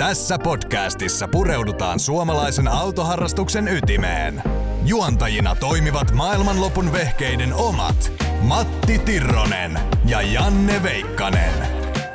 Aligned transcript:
Tässä 0.00 0.38
podcastissa 0.38 1.28
pureudutaan 1.28 2.00
suomalaisen 2.00 2.68
autoharrastuksen 2.68 3.68
ytimeen. 3.68 4.42
Juontajina 4.84 5.54
toimivat 5.54 6.12
maailmanlopun 6.12 6.92
vehkeiden 6.92 7.54
omat 7.54 8.12
Matti 8.42 8.98
Tirronen 8.98 9.78
ja 10.06 10.22
Janne 10.22 10.82
Veikkanen, 10.82 11.54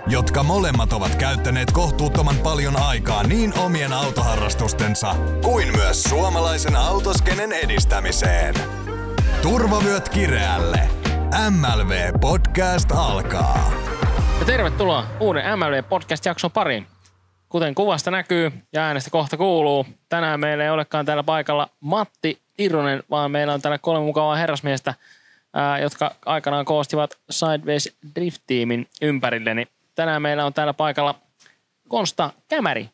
jotka 0.08 0.44
molemmat 0.44 0.94
ovat 0.94 1.16
käyttäneet 1.16 1.72
kohtuuttoman 1.72 2.36
paljon 2.44 2.82
aikaa 2.82 3.24
niin 3.24 3.60
omien 3.60 3.94
autoharrastustensa 3.94 5.16
kuin 5.44 5.68
myös 5.76 6.04
suomalaisen 6.04 6.76
autoskenen 6.76 7.52
edistämiseen. 7.52 8.56
Turvavyöt 9.42 10.10
kireälle. 10.10 10.90
MLV 11.50 12.20
Podcast 12.22 12.92
alkaa. 12.92 13.72
Ja 14.40 14.46
tervetuloa 14.46 15.04
uuden 15.20 15.60
MLV 15.60 15.84
Podcast-jakson 15.90 16.52
pariin. 16.52 16.95
Kuten 17.50 17.76
kuvasta 17.76 18.12
näkyy 18.12 18.52
ja 18.74 18.82
äänestä 18.82 19.10
kohta 19.10 19.38
kuuluu, 19.38 19.86
tänään 20.10 20.40
meillä 20.40 20.64
ei 20.64 20.70
olekaan 20.70 21.06
täällä 21.06 21.24
paikalla 21.24 21.70
Matti 21.80 22.42
Tirronen, 22.58 23.04
vaan 23.10 23.32
meillä 23.32 23.54
on 23.54 23.62
täällä 23.62 23.78
kolme 23.78 24.06
mukavaa 24.06 24.36
herrasmiestä, 24.36 24.94
ää, 25.54 25.80
jotka 25.80 26.16
aikanaan 26.26 26.66
koostivat 26.66 27.12
Sideways 27.30 27.98
Drift-tiimin 28.16 28.88
ympärilleni. 29.02 29.68
Tänään 29.96 30.22
meillä 30.22 30.46
on 30.46 30.54
täällä 30.54 30.74
paikalla 30.74 31.16
Konsta 31.88 32.30
Kämäri 32.48 32.90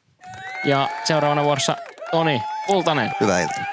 ja 0.65 0.89
seuraavana 1.03 1.43
vuorossa 1.43 1.77
Toni 2.11 2.41
Kultanen. 2.67 3.11
Hyvää 3.21 3.41
iltaa. 3.41 3.63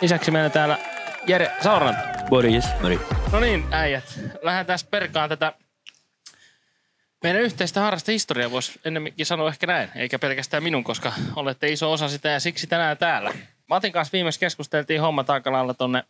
Lisäksi 0.00 0.30
meillä 0.30 0.50
täällä 0.50 0.78
Jere 1.26 1.50
Sauranta. 1.60 2.18
Mori. 2.30 3.00
No 3.32 3.40
niin, 3.40 3.64
äijät. 3.70 4.20
Lähdetään 4.42 4.78
perkaan 4.90 5.28
tätä 5.28 5.52
meidän 7.22 7.42
yhteistä 7.42 7.80
harrasta 7.80 8.12
historiaa, 8.12 8.50
voisi 8.50 8.80
ennemminkin 8.84 9.26
sanoa 9.26 9.48
ehkä 9.48 9.66
näin, 9.66 9.90
eikä 9.94 10.18
pelkästään 10.18 10.62
minun, 10.62 10.84
koska 10.84 11.12
olette 11.36 11.68
iso 11.68 11.92
osa 11.92 12.08
sitä 12.08 12.28
ja 12.28 12.40
siksi 12.40 12.66
tänään 12.66 12.98
täällä. 12.98 13.34
Matin 13.66 13.92
kanssa 13.92 14.12
viimeksi 14.12 14.40
keskusteltiin 14.40 15.00
hommat 15.00 15.30
aika 15.30 15.52
lailla 15.52 15.74
tonne 15.74 16.04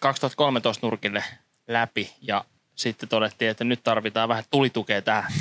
2013 0.00 0.86
nurkille 0.86 1.24
läpi 1.68 2.12
ja 2.20 2.44
sitten 2.74 3.08
todettiin, 3.08 3.50
että 3.50 3.64
nyt 3.64 3.80
tarvitaan 3.82 4.28
vähän 4.28 4.44
tulitukea 4.50 5.02
tähän 5.02 5.32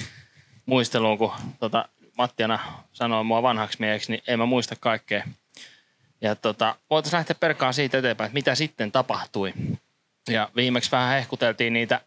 muisteluun, 0.65 1.17
kun 1.17 1.31
tota, 1.59 1.85
Mattiana 2.17 2.59
sanoi 2.93 3.23
mua 3.23 3.41
vanhaksi 3.41 3.77
mieheksi, 3.79 4.11
niin 4.11 4.23
en 4.27 4.39
mä 4.39 4.45
muista 4.45 4.75
kaikkea. 4.79 5.23
Ja 6.21 6.35
tota, 6.35 6.75
voitaisiin 6.89 7.17
lähteä 7.17 7.35
perkaan 7.39 7.73
siitä 7.73 7.97
eteenpäin, 7.97 8.25
että 8.25 8.33
mitä 8.33 8.55
sitten 8.55 8.91
tapahtui. 8.91 9.53
Ja 10.29 10.49
viimeksi 10.55 10.91
vähän 10.91 11.15
hehkuteltiin 11.15 11.73
niitä 11.73 12.01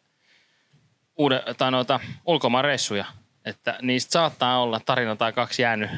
uuden, 1.17 1.41
tai 1.59 1.71
noita 1.71 2.01
ulkomaanreissuja, 2.27 3.05
että 3.45 3.79
niistä 3.83 4.13
saattaa 4.13 4.63
olla 4.63 4.81
tarina 4.81 5.17
tai 5.17 5.33
kaksi 5.33 5.63
jäänyt 5.63 5.91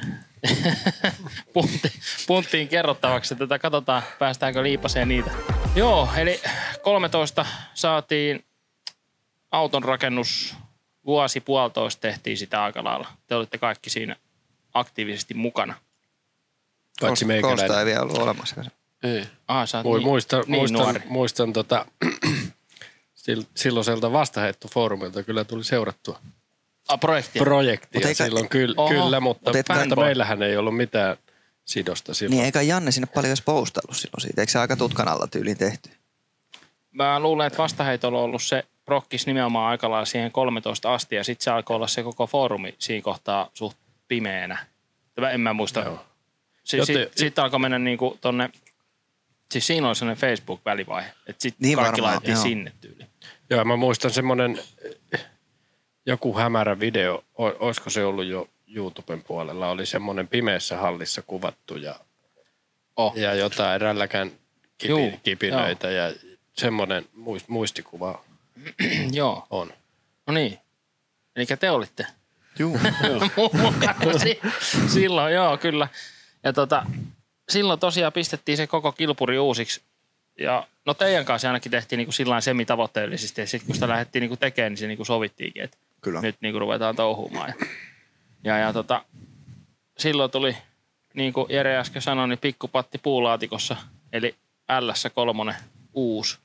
puntti, 1.52 1.92
punttiin 2.26 2.68
kerrottavaksi. 2.68 3.34
Tätä 3.36 3.58
katsotaan, 3.58 4.02
päästäänkö 4.18 4.62
liipaseen 4.62 5.08
niitä. 5.08 5.30
Joo, 5.74 6.08
eli 6.16 6.40
13 6.82 7.46
saatiin 7.74 8.44
auton 9.50 9.84
rakennus 9.84 10.54
vuosi 11.06 11.40
puolitoista 11.40 12.00
tehtiin 12.00 12.36
sitä 12.38 12.62
aika 12.62 12.84
lailla. 12.84 13.08
Te 13.26 13.34
olitte 13.34 13.58
kaikki 13.58 13.90
siinä 13.90 14.16
aktiivisesti 14.74 15.34
mukana. 15.34 15.74
Paitsi 17.00 17.24
Kosta 17.24 17.26
meikäläinen. 17.26 17.78
ei 17.78 17.84
vielä 17.86 18.02
ollut 18.02 18.18
olemassa. 18.18 18.64
Ei. 19.02 19.26
Ah, 19.48 19.68
sä 19.68 19.78
oot 19.78 19.84
Mui, 19.84 19.98
niin, 19.98 20.06
muistan, 20.08 20.44
niin 20.46 20.60
muistan, 20.60 20.80
nuori. 20.82 21.02
muistan 21.08 21.52
tota, 21.52 21.86
silloiselta 23.54 24.12
vastaheittofoorumilta 24.12 25.22
kyllä 25.22 25.44
tuli 25.44 25.64
seurattua 25.64 26.18
Ah, 26.88 27.00
projektia. 27.00 27.42
projektia 27.42 27.90
Mut 27.94 28.04
eikä- 28.04 28.24
silloin 28.24 28.48
kyllä, 28.48 28.74
Oho. 28.76 28.88
kyllä 28.88 29.20
mutta, 29.20 29.50
Mut 29.50 29.56
mutta 29.86 29.96
meillähän 29.96 30.42
ei 30.42 30.56
ollut 30.56 30.76
mitään 30.76 31.16
sidosta 31.64 32.14
silloin. 32.14 32.30
Niin 32.36 32.44
eikä 32.44 32.62
Janne 32.62 32.90
sinne 32.90 33.06
paljon 33.14 33.26
edes 33.30 33.42
postaillut 33.42 33.96
silloin 33.96 34.20
siitä. 34.20 34.40
Eikö 34.42 34.52
se 34.52 34.58
aika 34.58 34.76
tutkan 34.76 35.08
alla 35.08 35.26
tyyliin 35.26 35.58
tehty? 35.58 35.90
Mä 36.92 37.20
luulen, 37.20 37.46
että 37.46 37.58
vastaheitolla 37.62 38.18
on 38.18 38.24
ollut 38.24 38.42
se 38.42 38.64
prokkis 38.84 39.26
nimenomaan 39.26 39.70
aika 39.70 39.90
lailla 39.90 40.04
siihen 40.04 40.32
13 40.32 40.94
asti 40.94 41.16
ja 41.16 41.24
sitten 41.24 41.44
se 41.44 41.50
alkoi 41.50 41.76
olla 41.76 41.86
se 41.86 42.02
koko 42.02 42.26
foorumi 42.26 42.74
siinä 42.78 43.02
kohtaa 43.02 43.50
suht 43.54 43.76
pimeänä. 44.08 44.66
Tämä 45.14 45.30
En 45.30 45.40
mä 45.40 45.52
muista. 45.52 45.80
Joo. 45.80 46.04
Si- 46.64 46.76
Joten- 46.76 46.94
Sitten 46.96 47.18
sit 47.18 47.38
alkoi 47.38 47.60
mennä 47.60 47.78
niinku 47.78 48.18
tonne, 48.20 48.50
siis 49.50 49.66
siinä 49.66 49.86
oli 49.86 49.96
sellainen 49.96 50.20
Facebook-välivaihe, 50.20 51.08
että 51.26 51.42
sitten 51.42 51.66
Niin 51.68 51.76
kaikki 51.78 52.02
varmaan, 52.02 52.12
laitettiin 52.12 52.34
joo. 52.34 52.42
sinne 52.42 52.72
tyyliin. 52.80 52.95
Joo, 53.50 53.64
mä 53.64 53.76
muistan 53.76 54.10
semmoinen 54.10 54.58
joku 56.06 56.36
hämärä 56.38 56.80
video, 56.80 57.24
olisiko 57.34 57.90
se 57.90 58.04
ollut 58.04 58.24
jo 58.26 58.48
YouTuben 58.74 59.22
puolella, 59.22 59.68
oli 59.70 59.86
semmoinen 59.86 60.28
pimeässä 60.28 60.76
hallissa 60.76 61.22
kuvattu 61.22 61.76
ja, 61.76 61.94
Oh. 62.96 63.16
ja 63.16 63.34
jotain 63.34 63.80
rälläkän 63.80 64.32
Juu, 64.88 65.10
kipi, 65.10 65.20
kipinöitä 65.22 65.90
ja 65.90 66.12
semmoinen 66.52 67.04
muist- 67.04 67.44
muistikuva 67.48 68.24
joo, 69.12 69.46
on. 69.50 69.72
no 70.26 70.34
niin. 70.34 70.58
Eli 71.36 71.46
te 71.46 71.70
olitte 71.70 72.06
Juu. 72.58 72.78
si- 74.22 74.40
silloin, 74.88 75.34
joo 75.34 75.56
kyllä. 75.58 75.88
Ja 76.44 76.52
tota, 76.52 76.86
silloin 77.48 77.80
tosiaan 77.80 78.12
pistettiin 78.12 78.56
se 78.56 78.66
koko 78.66 78.92
kilpuri 78.92 79.38
uusiksi. 79.38 79.80
Ja 80.38 80.66
no 80.86 80.94
teidän 80.94 81.24
kanssa 81.24 81.48
ainakin 81.48 81.72
tehtiin 81.72 81.96
niinku 81.96 82.12
sillä 82.12 82.40
semitavoitteellisesti. 82.40 83.40
Ja 83.40 83.46
sitten 83.46 83.66
kun 83.66 83.74
sitä 83.74 83.88
lähdettiin 83.88 84.20
niinku 84.20 84.36
tekemään, 84.36 84.72
niin 84.72 84.78
se 84.78 84.86
niinku 84.86 85.04
sovittiinkin, 85.04 85.62
että 85.62 85.76
Kyllä. 86.00 86.20
nyt 86.20 86.36
niinku 86.40 86.58
ruvetaan 86.58 86.96
touhumaan. 86.96 87.54
Ja, 87.58 87.66
ja, 88.44 88.58
ja 88.58 88.72
tota, 88.72 89.04
silloin 89.98 90.30
tuli, 90.30 90.56
niin 91.14 91.32
kuin 91.32 91.46
Jere 91.50 91.78
äsken 91.78 92.02
sanoi, 92.02 92.28
niin 92.28 92.38
pikkupatti 92.38 92.98
puulaatikossa, 92.98 93.76
eli 94.12 94.34
LS3 94.72 95.54
uusi 95.92 96.38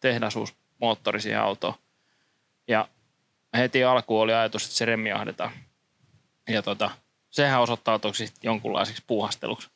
tehdasuus 0.00 0.54
moottori 0.80 1.20
siihen 1.20 1.40
autoon. 1.40 1.74
Ja 2.68 2.88
heti 3.56 3.84
alkuun 3.84 4.22
oli 4.22 4.32
ajatus, 4.32 4.64
että 4.64 4.76
se 4.76 4.84
remmi 4.84 5.12
ahdetaan. 5.12 5.52
Ja 6.48 6.62
tota, 6.62 6.90
sehän 7.30 7.60
osoittautui 7.60 8.12
jonkunlaiseksi 8.42 9.02
puuhasteluksi. 9.06 9.68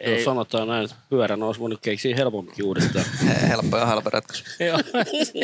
Jos 0.00 0.24
sanotaan 0.24 0.68
näin, 0.68 0.84
että 0.84 0.96
pyörän 1.10 1.42
olisi 1.42 1.60
voinut 1.60 1.80
keksiä 1.80 2.16
helpomminkin 2.16 2.64
uudestaan. 2.64 3.04
He- 3.26 3.48
Helppo 3.48 3.78
ja 3.78 3.86
halpa 3.86 4.10
ratkaisu. 4.10 4.44
Joo. 4.60 4.78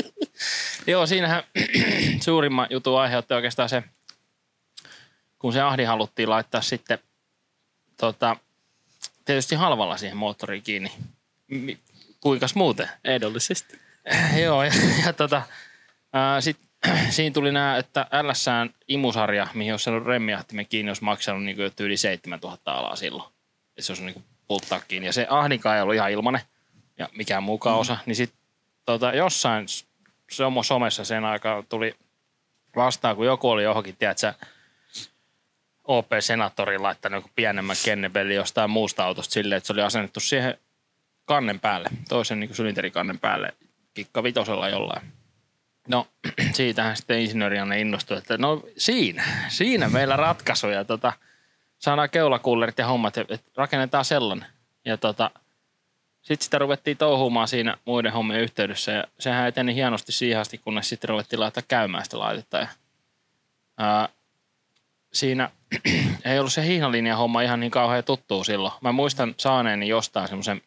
Joo, 0.86 1.06
siinähän 1.06 1.42
suurimman 2.24 2.66
jutun 2.70 3.00
aiheutti 3.00 3.34
oikeastaan 3.34 3.68
se, 3.68 3.82
kun 5.38 5.52
se 5.52 5.60
ahdi 5.60 5.84
haluttiin 5.84 6.30
laittaa 6.30 6.60
sitten 6.60 6.98
tota, 7.96 8.36
tietysti 9.24 9.54
halvalla 9.54 9.96
siihen 9.96 10.16
moottoriin 10.16 10.62
kiinni. 10.62 10.92
Kuinkas 12.20 12.54
muuten? 12.54 12.88
Ehdollisesti. 13.04 13.80
Joo, 14.44 14.64
ja, 14.64 14.72
ja 15.06 15.12
tota, 15.12 15.42
ää, 16.12 16.40
sit, 16.40 16.58
siinä 17.10 17.34
tuli 17.34 17.52
nämä, 17.52 17.76
että 17.76 18.06
LSään 18.22 18.74
imusarja, 18.88 19.48
mihin 19.54 19.72
olisi 19.72 19.84
saanut 19.84 20.06
remmiahtimen 20.06 20.66
kiinni, 20.66 20.90
olisi 20.90 21.04
maksanut 21.04 21.44
niin 21.44 21.56
kuin 21.56 21.72
yli 21.80 21.96
7000 21.96 22.72
alaa 22.72 22.96
silloin. 22.96 23.32
Et 23.76 23.84
se 23.84 23.92
olisi 23.92 24.04
niin 24.04 24.24
pulttaa 24.50 24.80
kiinni. 24.88 25.06
Ja 25.06 25.12
se 25.12 25.26
ahdinkaan 25.30 25.76
ei 25.76 25.82
ollut 25.82 25.94
ihan 25.94 26.10
ilmanen 26.10 26.40
ja 26.98 27.08
mikään 27.16 27.42
muukaan 27.42 27.78
osa. 27.78 27.96
Niin 28.06 28.16
sitten 28.16 28.38
tota, 28.84 29.12
jossain 29.12 29.66
somessa 30.62 31.04
sen 31.04 31.24
aikaa 31.24 31.62
tuli 31.68 31.94
vastaan, 32.76 33.16
kun 33.16 33.26
joku 33.26 33.50
oli 33.50 33.62
johonkin, 33.62 33.96
tiedätkö, 33.96 34.32
OP-senaattorin 35.84 36.82
laittanut 36.82 37.18
joku 37.18 37.30
pienemmän 37.34 37.76
kennebelli 37.84 38.34
jostain 38.34 38.70
muusta 38.70 39.04
autosta 39.04 39.32
silleen, 39.32 39.56
että 39.56 39.66
se 39.66 39.72
oli 39.72 39.82
asennettu 39.82 40.20
siihen 40.20 40.58
kannen 41.24 41.60
päälle, 41.60 41.88
toisen 42.08 42.40
niin 42.40 42.54
sylinterikannen 42.54 43.18
päälle, 43.18 43.52
kikka 43.94 44.22
vitosella 44.22 44.68
jollain. 44.68 45.12
No, 45.88 46.06
siitähän 46.52 46.96
sitten 46.96 47.20
insinööri 47.20 47.56
innostui, 47.80 48.18
että 48.18 48.38
no 48.38 48.62
siinä, 48.76 49.24
siinä 49.48 49.88
meillä 49.88 50.16
ratkaisu 50.16 50.68
ja 50.68 50.84
tota, 50.84 51.12
saadaan 51.80 52.10
keulakullerit 52.10 52.78
ja 52.78 52.86
hommat, 52.86 53.16
että 53.18 53.38
rakennetaan 53.56 54.04
sellainen. 54.04 54.46
Ja 54.84 54.96
tota, 54.96 55.30
sitten 56.22 56.44
sitä 56.44 56.58
ruvettiin 56.58 56.96
touhumaan 56.96 57.48
siinä 57.48 57.76
muiden 57.84 58.12
hommien 58.12 58.40
yhteydessä 58.40 58.92
ja 58.92 59.04
sehän 59.18 59.48
eteni 59.48 59.74
hienosti 59.74 60.12
siihen 60.12 60.40
asti, 60.40 60.58
kunnes 60.58 60.88
sitten 60.88 61.08
ruvettiin 61.08 61.40
laittaa 61.40 61.62
käymään 61.68 62.04
sitä 62.04 62.18
laitetta. 62.18 62.58
Ja, 62.58 62.68
ää, 63.78 64.08
siinä 65.12 65.50
ei 66.24 66.38
ollut 66.38 66.52
se 66.52 66.64
hiihnalinjan 66.64 67.18
homma 67.18 67.42
ihan 67.42 67.60
niin 67.60 67.70
kauhean 67.70 68.04
tuttuu 68.04 68.44
silloin. 68.44 68.74
Mä 68.80 68.92
muistan 68.92 69.34
saaneeni 69.38 69.88
jostain 69.88 70.28
semmoisen 70.28 70.62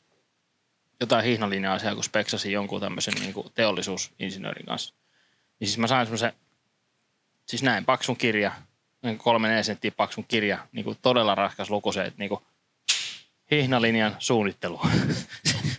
jotain 0.99 1.25
hiihnalinja-asiaa, 1.25 1.95
kun 1.95 2.03
speksasin 2.03 2.51
jonkun 2.51 2.81
tämmöisen 2.81 3.13
niin 3.13 3.33
kuin 3.33 3.47
teollisuusinsinöörin 3.55 4.65
kanssa. 4.65 4.93
Niin 5.59 5.67
siis 5.67 5.77
mä 5.77 5.87
sain 5.87 6.05
semmoisen, 6.05 6.33
siis 7.45 7.63
näin, 7.63 7.85
paksun 7.85 8.17
kirja, 8.17 8.51
niin 9.03 9.17
kolme 9.17 9.47
neljä 9.47 9.63
senttiä 9.63 9.91
paksun 9.97 10.25
kirja, 10.27 10.67
niin 10.71 10.83
kuin 10.85 10.97
todella 11.01 11.35
raskas 11.35 11.69
luku 11.69 11.91
se, 11.91 12.03
että 12.03 12.19
niin 12.19 12.29
kuin 12.29 12.41
hihnalinjan 13.51 14.15
suunnittelu. 14.19 14.81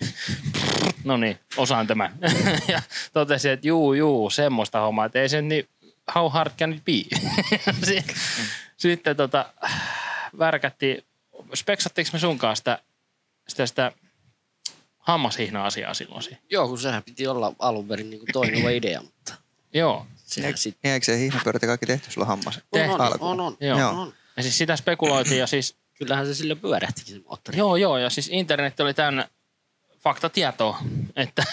no 1.05 1.17
niin, 1.17 1.39
osaan 1.57 1.87
tämän. 1.87 2.19
ja 2.69 2.83
totesin, 3.13 3.51
että 3.51 3.69
juu, 3.69 3.93
juu, 3.95 4.31
semmoista 4.31 4.81
hommaa, 4.81 5.07
että 5.07 5.21
ei 5.21 5.29
se 5.29 5.43
niin, 5.43 5.69
how 6.15 6.33
hard 6.33 6.53
can 6.59 6.73
it 6.73 6.85
be? 6.85 6.93
Si- 7.87 8.05
Sitten 8.77 9.17
tota, 9.17 9.53
värkättiin, 10.39 11.05
speksattiinko 11.55 12.11
me 12.13 12.19
sunkaan 12.19 12.57
sitä, 12.57 12.79
sitä, 13.49 13.67
sitä 13.67 13.93
hammashihna-asiaa 14.99 15.95
silloin? 15.95 16.23
Joo, 16.51 16.69
kun 16.69 16.79
sehän 16.79 17.03
piti 17.03 17.27
olla 17.27 17.53
alun 17.59 17.89
perin 17.89 18.11
niin 18.11 18.23
toimiva 18.33 18.71
idea, 18.71 19.03
mutta 19.03 19.35
Joo. 19.75 20.07
Sehän 20.25 20.57
sitten... 20.57 20.81
Niin, 20.83 20.95
eikö 20.95 21.07
se 21.07 21.19
hihnapyörät 21.19 21.63
ja 21.63 21.69
kaikki 21.69 21.87
tehty 21.87 22.11
sulla 22.11 22.27
hammas? 22.27 22.61
On, 22.73 22.91
on, 22.91 23.01
alkuun. 23.01 23.31
on, 23.31 23.41
on, 23.41 23.57
Joo. 23.61 23.89
on, 23.89 23.99
on. 23.99 24.13
Ja 24.37 24.43
siis 24.43 24.59
sitä 24.59 24.77
spekuloitiin 24.77 25.39
ja 25.39 25.47
siis 25.47 25.77
Kyllähän 25.99 26.27
se 26.27 26.35
sillä 26.35 26.57
pyörähtikin 26.57 27.15
se 27.15 27.21
moottori. 27.29 27.59
Joo, 27.59 27.77
joo, 27.77 27.99
ja 27.99 28.11
siis 28.11 28.29
internet 28.33 28.81
oli 28.81 28.95
täynnä 28.95 29.29
faktatietoa, 29.99 30.79
että 31.17 31.45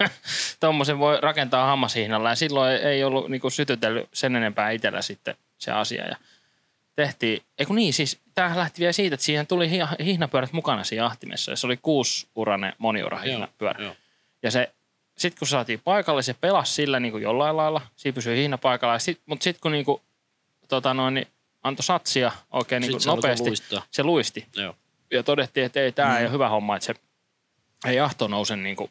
tuommoisen 0.60 0.98
voi 0.98 1.18
rakentaa 1.20 1.66
hammashihnalla, 1.66 2.28
ja 2.28 2.34
silloin 2.34 2.72
ei, 2.72 3.04
ollut 3.04 3.28
niinku 3.28 3.50
sytytellyt 3.50 4.08
sen 4.12 4.36
enempää 4.36 4.70
itsellä 4.70 5.02
sitten 5.02 5.36
se 5.58 5.70
asia. 5.70 6.06
Ja 6.06 6.16
tehtiin, 6.96 7.42
eiku 7.58 7.72
niin, 7.72 7.92
siis 7.92 8.18
tämähän 8.34 8.58
lähti 8.58 8.80
vielä 8.80 8.92
siitä, 8.92 9.14
että 9.14 9.26
siihen 9.26 9.46
tuli 9.46 9.70
hi- 9.70 10.04
hihnapyörät 10.04 10.52
mukana 10.52 10.84
siinä 10.84 11.06
ahtimessa, 11.06 11.52
ja 11.52 11.56
se 11.56 11.66
oli 11.66 11.76
kuusiurainen 11.76 12.72
moniurahihnapyörä. 12.78 13.84
joo. 13.84 13.96
Ja 14.42 14.50
se, 14.50 14.72
sitten 15.20 15.38
kun 15.38 15.48
saatiin 15.48 15.80
paikalle, 15.84 16.22
se 16.22 16.34
pelasi 16.34 16.74
sillä 16.74 17.00
niin 17.00 17.12
kuin 17.12 17.22
jollain 17.22 17.56
lailla, 17.56 17.80
siinä 17.96 18.14
pysyi 18.14 18.36
hihna 18.36 18.58
paikalla, 18.58 18.98
sit, 18.98 19.20
mutta 19.26 19.44
sitten 19.44 19.60
kun 19.60 19.72
niin 19.72 19.84
kuin, 19.84 20.02
tota 20.68 20.94
noin, 20.94 21.14
niin 21.14 21.26
antoi 21.62 21.84
satsia 21.84 22.32
oikein 22.50 22.80
niin 22.80 22.90
kuin 22.90 23.00
se 23.00 23.10
nopeasti, 23.10 23.48
luistaa. 23.48 23.82
se 23.90 24.02
luisti 24.02 24.46
Joo. 24.56 24.76
ja 25.10 25.22
todettiin, 25.22 25.66
että 25.66 25.80
ei, 25.80 25.92
tämä 25.92 26.10
mm. 26.10 26.16
ei 26.16 26.24
ole 26.24 26.32
hyvä 26.32 26.48
homma, 26.48 26.76
että 26.76 26.86
se 26.86 26.94
ei 27.86 28.00
ahto 28.00 28.28
nouse 28.28 28.56
niin 28.56 28.76
kuin, 28.76 28.90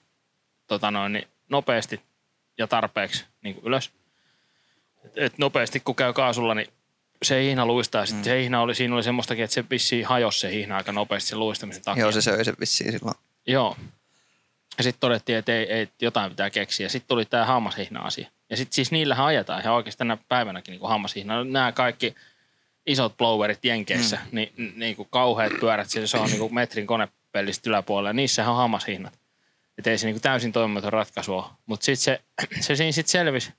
tota 0.68 0.92
noin, 0.92 1.14
niin 1.14 1.28
nopeasti 1.50 2.02
ja 2.58 2.68
tarpeeksi 2.68 3.26
niin 3.44 3.56
kuin 3.56 3.66
ylös. 3.66 3.92
Et, 5.06 5.18
et 5.18 5.38
nopeasti 5.38 5.80
kun 5.80 5.96
käy 5.96 6.14
kaasulla, 6.14 6.56
niin 6.56 6.68
se 7.24 7.44
hihna 7.44 7.66
luistaa. 7.66 8.06
Sitten 8.06 8.22
mm. 8.22 8.24
se 8.24 8.42
hihna 8.42 8.62
oli, 8.62 8.76
siinä 8.76 8.96
oli 8.96 9.04
semmoistakin, 9.04 9.44
että 9.44 9.54
se 9.54 9.64
vissiin 9.70 10.06
hajosi 10.06 10.40
se 10.40 10.52
hihna 10.52 10.78
aika 10.78 10.92
nopeasti 10.92 11.30
sen 11.30 11.40
luistamisen 11.40 11.84
takia. 11.84 12.02
Joo, 12.02 12.12
se 12.12 12.22
söi 12.22 12.46
sen 12.46 12.56
vissiin 12.60 12.92
silloin. 12.92 13.16
Joo. 13.48 13.78
Ja 14.78 14.84
sitten 14.84 15.00
todettiin, 15.00 15.38
että 15.38 15.52
ei, 15.52 15.72
ei, 15.72 15.90
jotain 16.02 16.30
pitää 16.32 16.50
keksiä. 16.50 16.90
Sitten 16.90 17.08
tuli 17.08 17.26
tämä 17.26 17.46
hammashihna-asia. 17.46 18.30
Ja 18.50 18.58
sitten 18.58 18.76
siis 18.76 18.92
niillähän 18.92 19.26
ajetaan 19.26 19.62
ihan 19.62 19.76
oikeasti 19.76 19.98
tänä 19.98 20.18
päivänäkin 20.30 20.72
niin 20.72 20.90
hammashihna. 20.90 21.44
Nämä 21.44 21.72
kaikki 21.72 22.16
isot 22.86 23.18
blowerit 23.18 23.66
Jenkeissä, 23.66 24.16
mm. 24.16 24.36
niin, 24.36 24.74
niin 24.76 24.96
kuin 24.96 25.08
kauheat 25.12 25.54
pyörät, 25.60 25.90
siis 25.90 26.12
se 26.12 26.18
on 26.18 26.28
niin 26.28 26.40
kuin 26.40 26.54
metrin 26.54 26.88
konepellistä 26.88 27.70
yläpuolella. 27.70 28.14
Niissä 28.14 28.50
on 28.50 28.58
hammashihnat. 28.58 29.20
Että 29.78 29.90
ei 29.90 29.98
se 29.98 30.06
niin 30.06 30.16
kuin 30.16 30.22
täysin 30.22 30.52
toimimaton 30.52 30.94
ratkaisu 30.94 31.34
ole. 31.34 31.46
Mutta 31.66 31.86
sitten 31.86 32.04
se, 32.04 32.22
se 32.66 32.76
siinä 32.76 32.92
sitten 32.92 33.12
selvisi 33.12 33.54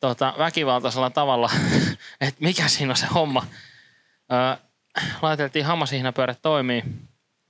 tota, 0.00 0.34
väkivaltaisella 0.38 1.10
tavalla, 1.10 1.50
että 2.20 2.44
mikä 2.44 2.68
siinä 2.68 2.92
on 2.92 2.96
se 2.96 3.06
homma. 3.06 3.46
Öö, 4.32 4.68
laiteltiin 5.22 5.64
hammashihnapyörät 5.64 6.38
toimii 6.42 6.84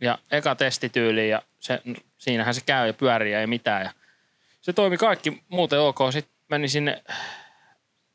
ja 0.01 0.19
eka 0.31 0.55
testityyli 0.55 1.29
ja 1.29 1.43
se, 1.61 1.83
siinähän 2.19 2.55
se 2.55 2.61
käy 2.67 2.87
ja 2.87 2.95
pyörii 2.95 3.33
ja 3.33 3.41
ei 3.41 3.47
mitään. 3.47 3.83
Ja 3.83 3.91
se 4.61 4.73
toimi 4.73 4.97
kaikki 4.97 5.43
muuten 5.49 5.81
ok. 5.81 5.99
Sitten 6.13 6.35
meni 6.49 6.69
sinne 6.69 7.03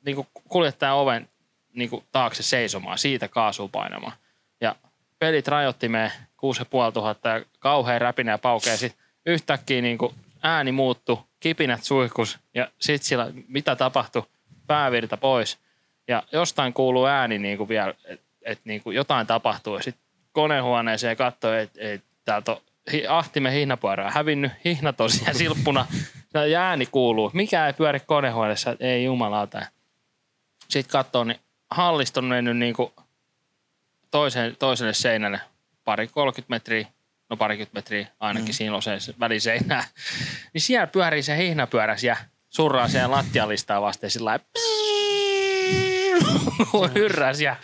niin 0.05 0.27
kuljettajan 0.49 0.95
oven 0.95 1.29
niin 1.73 1.89
taakse 2.11 2.43
seisomaan, 2.43 2.97
siitä 2.97 3.27
kaasua 3.27 3.67
painamaan. 3.67 4.13
Ja 4.61 4.75
pelit 5.19 5.47
rajoitti 5.47 5.89
me 5.89 6.11
6500 6.37 7.37
ja 7.37 7.45
kauhean 7.59 8.01
räpinä 8.01 8.31
ja 8.31 8.37
paukea. 8.37 8.77
Sitten 8.77 9.05
yhtäkkiä 9.25 9.81
niin 9.81 9.97
ääni 10.43 10.71
muuttui, 10.71 11.17
kipinät 11.39 11.83
suihkus 11.83 12.39
ja 12.53 12.71
sitten 12.79 13.07
sillä, 13.07 13.27
mitä 13.47 13.75
tapahtui, 13.75 14.23
päävirta 14.67 15.17
pois. 15.17 15.59
Ja 16.07 16.23
jostain 16.31 16.73
kuuluu 16.73 17.05
ääni 17.05 17.39
niin 17.39 17.69
vielä, 17.69 17.93
että 18.05 18.25
et 18.41 18.59
niin 18.63 18.81
jotain 18.85 19.27
tapahtuu. 19.27 19.75
Ja 19.75 19.83
sitten 19.83 20.05
konehuoneeseen 20.33 21.17
katsoi, 21.17 21.61
että 21.61 21.79
et, 21.81 22.03
täältä 22.25 22.51
on 22.51 22.61
hi- 22.91 23.07
ahtimen 23.07 23.53
hihnapyörää 23.53 24.11
hävinnyt, 24.11 24.51
hihna 24.65 24.93
tosiaan 24.93 25.35
silppuna. 25.35 25.85
Ja 26.49 26.61
ääni 26.61 26.85
kuuluu. 26.85 27.31
Mikä 27.33 27.67
ei 27.67 27.73
pyöri 27.73 27.99
konehuoneessa, 27.99 28.75
ei 28.79 29.03
jumalauta. 29.03 29.65
Sitten 30.69 30.91
katsoo, 30.91 31.23
niin 31.23 31.39
hallista 31.71 32.19
on 32.19 32.25
mennyt 32.25 32.57
niin 32.57 32.73
kuin 32.73 32.91
toiseen, 34.11 34.55
toiselle 34.59 34.93
seinälle 34.93 35.41
pari 35.83 36.07
30 36.07 36.49
metriä, 36.49 36.87
no 37.29 37.37
parikymmentä 37.37 37.77
metriä 37.77 38.07
ainakin 38.19 38.49
mm. 38.49 38.53
siinä 38.53 38.75
on 38.75 38.81
se 38.81 38.97
väliseinää. 39.19 39.83
Niin 40.53 40.61
siellä 40.61 40.87
pyörii 40.87 41.23
se 41.23 41.37
hihnapyöräs 41.37 42.03
ja 42.03 42.17
surraa 42.49 42.87
siellä 42.87 43.15
lattialistaa 43.15 43.81
vasten 43.81 44.11
sillä 44.11 44.29
lailla 44.29 44.45
hyrräs 46.95 47.41
ja, 47.41 47.55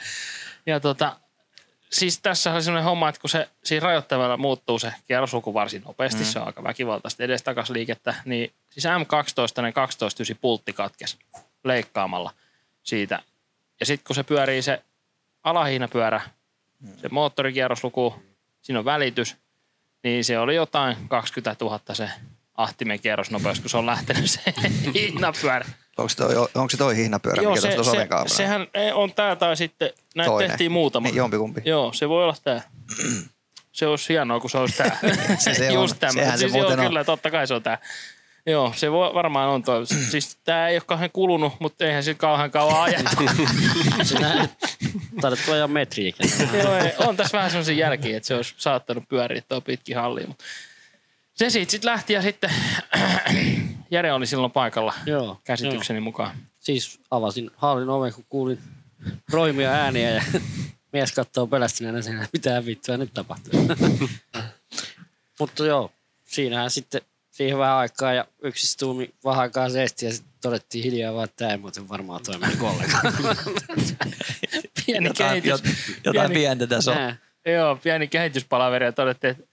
ja 0.66 0.80
tota, 0.80 1.20
siis 1.92 2.20
tässä 2.20 2.54
oli 2.54 2.64
sellainen 2.64 2.90
homma, 2.90 3.10
että 3.10 3.22
kun 3.22 3.30
se 3.30 3.50
siinä 3.64 3.84
rajoittamalla 3.84 4.38
muuttuu 4.38 4.80
se 4.80 4.94
kierrosluku 5.06 5.54
varsin 5.54 5.84
nopeasti, 5.86 6.20
mm. 6.20 6.26
se 6.26 6.40
on 6.40 6.48
aika 6.48 6.64
väkivaltaista 6.64 7.24
edestakas 7.24 7.70
liikettä, 7.70 8.16
niin 8.26 8.54
siis 8.70 8.86
M12 8.86 9.62
ne 9.62 9.72
12 9.72 10.24
ysi 10.24 10.36
pultti 10.36 10.74
katkesi 10.74 11.18
leikkaamalla 11.64 12.32
siitä. 12.84 13.20
Ja 13.80 13.86
sitten 13.86 14.06
kun 14.08 14.16
se 14.16 14.24
pyörii 14.24 14.62
se 14.62 14.84
alahiinapyörä, 15.44 16.22
se 16.98 17.10
moottorikierrosluku, 17.10 18.16
siinä 18.62 18.80
on 18.80 18.86
välitys, 18.86 19.36
niin 20.04 20.26
se 20.26 20.40
oli 20.40 20.56
jotain 20.56 20.98
20 21.08 21.66
000 21.66 21.80
se 21.94 22.10
ahtimen 22.56 23.00
kierrosnopeus, 23.00 23.60
kun 23.60 23.70
se 23.70 23.78
on 23.78 23.86
lähtenyt 23.86 24.30
se 24.32 24.54
hiinapyörä. 24.94 25.66
Onko, 26.02 26.14
toi, 26.18 26.36
onko 26.56 26.70
se 26.70 26.78
toi 26.78 26.96
hihnapyörä, 26.96 27.42
Joo, 27.42 27.52
mikä 27.52 27.62
se, 27.62 27.76
tuossa 27.76 27.92
se, 27.92 28.08
soven 28.08 28.30
sehän 28.30 28.68
on 28.94 29.14
tää 29.14 29.36
tai 29.36 29.58
sitten, 29.58 29.90
näitä 30.16 30.30
Toinen. 30.30 30.50
tehtiin 30.50 30.72
muutama. 30.72 31.08
Niin, 31.08 31.16
jompikumpi. 31.16 31.62
Joo, 31.66 31.94
se 31.94 32.10
voi 32.10 32.24
olla 32.24 32.36
tää. 32.44 32.62
Se 33.72 33.88
olisi 33.88 34.10
hienoa, 34.10 34.40
kun 34.40 34.50
se 34.50 34.58
olisi 34.58 34.78
tää. 34.78 35.00
Se 35.38 35.54
se 35.54 35.68
on. 35.70 35.74
Just 35.74 35.96
tämä. 36.00 36.14
Sehän 36.14 36.38
se 36.38 36.38
siis 36.38 36.52
joo, 36.54 36.62
muuten 36.62 36.80
on. 36.80 36.86
kyllä, 36.86 37.04
totta 37.04 37.32
kai 37.32 37.48
se 37.48 37.54
on 37.54 37.64
tää. 37.64 37.78
Joo, 38.46 38.74
se 38.76 38.92
voi, 38.92 39.14
varmaan 39.14 39.50
on 39.50 39.64
toi. 39.64 39.86
Siis 40.12 40.38
tää 40.44 40.68
ei 40.68 40.76
ole 40.76 40.84
kauhean 40.86 41.10
kulunut, 41.14 41.54
mutta 41.60 41.86
eihän 41.86 42.04
se 42.04 42.14
kauhean 42.14 42.52
kauan 42.52 42.82
ajettu. 42.82 43.24
Sinä 44.04 44.48
tuoda 45.22 45.58
ihan 45.58 45.72
metriäkin. 45.72 46.30
Joo, 46.64 46.76
ei, 46.76 46.92
on 46.98 47.18
tässä 47.18 47.38
vähän 47.38 47.52
sellaisia 47.52 47.76
jälkiä, 47.76 48.18
että 48.18 48.28
se 48.28 48.36
olisi 48.36 48.54
saattanut 48.58 49.04
pyöriä 49.10 49.42
tuo 49.50 49.62
pitkin 49.62 49.96
halliin. 49.96 50.28
Mutta 50.28 50.46
se 51.40 51.50
siitä 51.50 51.72
sitten 51.72 51.92
lähti 51.92 52.14
ja 52.14 52.22
sitten 52.22 52.50
Jere 53.92 54.14
oli 54.14 54.28
silloin 54.28 54.52
paikalla 54.52 54.94
Joo. 55.06 55.40
käsitykseni 55.44 56.00
mukaan. 56.00 56.36
Siis 56.60 57.00
avasin 57.12 57.52
hallin 57.56 57.90
oven, 57.90 58.14
kun 58.14 58.26
kuulin 58.30 58.60
roimia 59.32 59.72
ääniä 59.72 60.10
ja 60.10 60.24
mies 60.94 61.12
katsoo 61.12 61.48
pelästyneenä 61.48 62.02
siinä, 62.02 62.28
mitä 62.34 62.66
vittua 62.66 62.98
nyt 62.98 63.14
tapahtuu. 63.14 63.68
Mutta 65.40 65.66
joo, 65.66 65.92
siinähän 66.26 66.70
sitten 66.72 67.02
siihen 67.32 67.58
vähän 67.58 67.76
aikaa 67.76 68.14
ja 68.14 68.26
yksistuumi 68.42 69.14
vähän 69.26 69.40
aikaa 69.42 69.70
seesti 69.70 70.06
ja 70.06 70.12
sitten 70.14 70.34
todettiin 70.42 70.84
hiljaa 70.84 71.14
vaan, 71.14 71.24
että 71.26 71.36
tämä 71.36 71.52
ei 71.52 71.58
muuten 71.58 71.90
varmaan 71.90 72.24
toimi 72.24 72.46
ollenkaan. 72.62 73.14
Pieni 74.86 75.08
Jotain, 75.08 75.30
kehitys. 75.30 75.50
jot, 75.52 75.62
jotain 76.06 76.32
pieni- 76.32 76.34
pientä 76.34 76.68
tässä 76.68 76.92
on. 76.92 76.98
Nää. 76.98 77.16
Joo, 77.46 77.76
pieni 77.76 78.08
kehityspalaveri 78.08 78.86
ja 78.86 78.92
todettiin, 78.92 79.32
että 79.32 79.44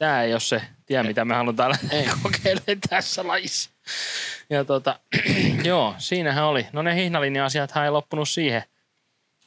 tämä 0.00 0.22
ei 0.22 0.32
ole 0.32 0.40
se 0.40 0.62
tie, 0.86 1.02
mitä 1.02 1.24
me 1.24 1.34
halutaan 1.34 1.70
lähteä 1.70 2.12
kokeilemaan 2.22 2.78
tässä 2.90 3.26
lajissa. 3.26 3.70
Ja 4.50 4.64
tota, 4.64 5.00
joo, 5.64 5.94
siinähän 5.98 6.44
oli. 6.44 6.66
No 6.72 6.82
ne 6.82 6.94
hihnalinja-asiat 6.94 7.76
ei 7.84 7.90
loppunut 7.90 8.28
siihen, 8.28 8.62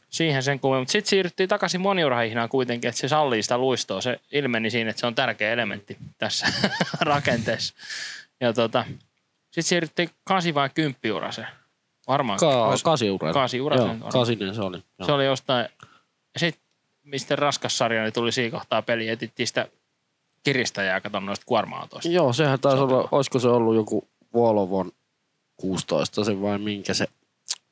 siihen 0.09 0.43
sen 0.43 0.59
kummemmin. 0.59 0.81
Mutta 0.81 0.91
sitten 0.91 1.09
siirryttiin 1.09 1.49
takaisin 1.49 1.81
moniurahihnaan 1.81 2.49
kuitenkin, 2.49 2.89
että 2.89 3.01
se 3.01 3.07
sallii 3.07 3.43
sitä 3.43 3.57
luistoa. 3.57 4.01
Se 4.01 4.19
ilmeni 4.31 4.69
siinä, 4.69 4.89
että 4.89 4.99
se 4.99 5.07
on 5.07 5.15
tärkeä 5.15 5.51
elementti 5.51 5.97
tässä 6.17 6.47
rakenteessa. 7.01 7.73
Ja 8.41 8.53
tota, 8.53 8.85
sitten 9.45 9.63
siirryttiin 9.63 10.09
kasi 10.23 10.53
vai 10.53 10.69
kymppiuraseen. 10.69 11.47
Varmaan 12.07 12.39
Ka- 12.39 12.75
kasiura. 12.83 13.33
Kasiurasen 13.33 13.85
Joo, 13.87 13.97
oli. 14.03 14.11
kasinen 14.11 14.55
se 14.55 14.61
oli. 14.61 14.83
Joo. 14.99 15.05
se 15.05 15.11
oli 15.11 15.25
jostain, 15.25 15.69
sitten 16.37 16.63
mistä 17.03 17.35
raskas 17.35 17.77
sarja, 17.77 18.03
niin 18.03 18.13
tuli 18.13 18.31
siinä 18.31 18.51
kohtaa 18.51 18.81
peli, 18.81 19.09
etittiin 19.09 19.47
sitä 19.47 19.67
kiristäjää, 20.43 21.01
kato 21.01 21.19
noista 21.19 21.45
kuorma-autoista. 21.45 22.09
Joo, 22.09 22.33
sehän 22.33 22.59
taisi 22.59 22.77
Sopii. 22.77 22.95
olla, 22.95 23.09
olisiko 23.11 23.39
se 23.39 23.47
ollut 23.47 23.75
joku 23.75 24.07
Volvon 24.33 24.91
16 25.57 26.23
se 26.23 26.41
vai 26.41 26.57
minkä 26.59 26.93
se 26.93 27.07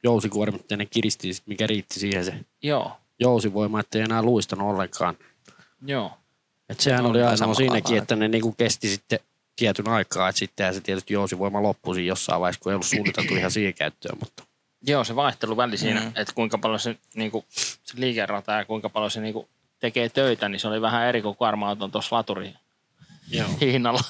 jousikuormittainen 0.03 0.87
kiristi, 0.89 1.31
mikä 1.45 1.67
riitti 1.67 1.99
siihen 1.99 2.25
se 2.25 2.33
Joo, 2.63 2.91
jousivoima, 3.19 3.79
ettei 3.79 4.01
enää 4.01 4.21
luistanut 4.21 4.69
ollenkaan. 4.69 5.17
joo. 5.85 6.11
Et 6.69 6.79
sehän 6.79 7.05
oli 7.05 7.19
samalla 7.35 7.53
siinäkin, 7.55 7.97
että 7.97 8.15
ne 8.15 8.27
niinku 8.27 8.51
kesti 8.51 8.87
sitten 8.89 9.19
tietyn 9.55 9.87
aikaa, 9.87 10.29
että 10.29 10.39
sittenhän 10.39 10.73
se 10.73 10.81
tietysti 10.81 11.13
jousivoima 11.13 11.63
loppui 11.63 11.95
siinä 11.95 12.07
jossain 12.07 12.41
vaiheessa, 12.41 12.61
kun 12.63 12.71
ei 12.71 12.73
ollut 12.73 12.85
suunniteltu 12.87 13.35
ihan 13.35 13.51
siihen 13.51 13.73
käyttöön, 13.73 14.17
mutta 14.19 14.43
Joo, 14.87 15.03
se 15.03 15.15
vaihtelu 15.15 15.57
väli 15.57 15.77
siinä, 15.77 15.99
mm. 15.99 16.07
että 16.07 16.33
kuinka 16.35 16.57
paljon 16.57 16.79
se, 16.79 16.97
niinku, 17.15 17.45
se 17.83 17.93
liikerata 17.95 18.51
ja 18.51 18.65
kuinka 18.65 18.89
paljon 18.89 19.11
se 19.11 19.21
niinku, 19.21 19.47
tekee 19.79 20.09
töitä, 20.09 20.49
niin 20.49 20.59
se 20.59 20.67
oli 20.67 20.81
vähän 20.81 21.07
eri 21.07 21.21
kuin 21.21 21.35
kuorma-auton 21.35 21.91
tuossa 21.91 22.15
laturi 22.15 22.53
Joo. 23.31 23.47
hinnalla. 23.61 24.01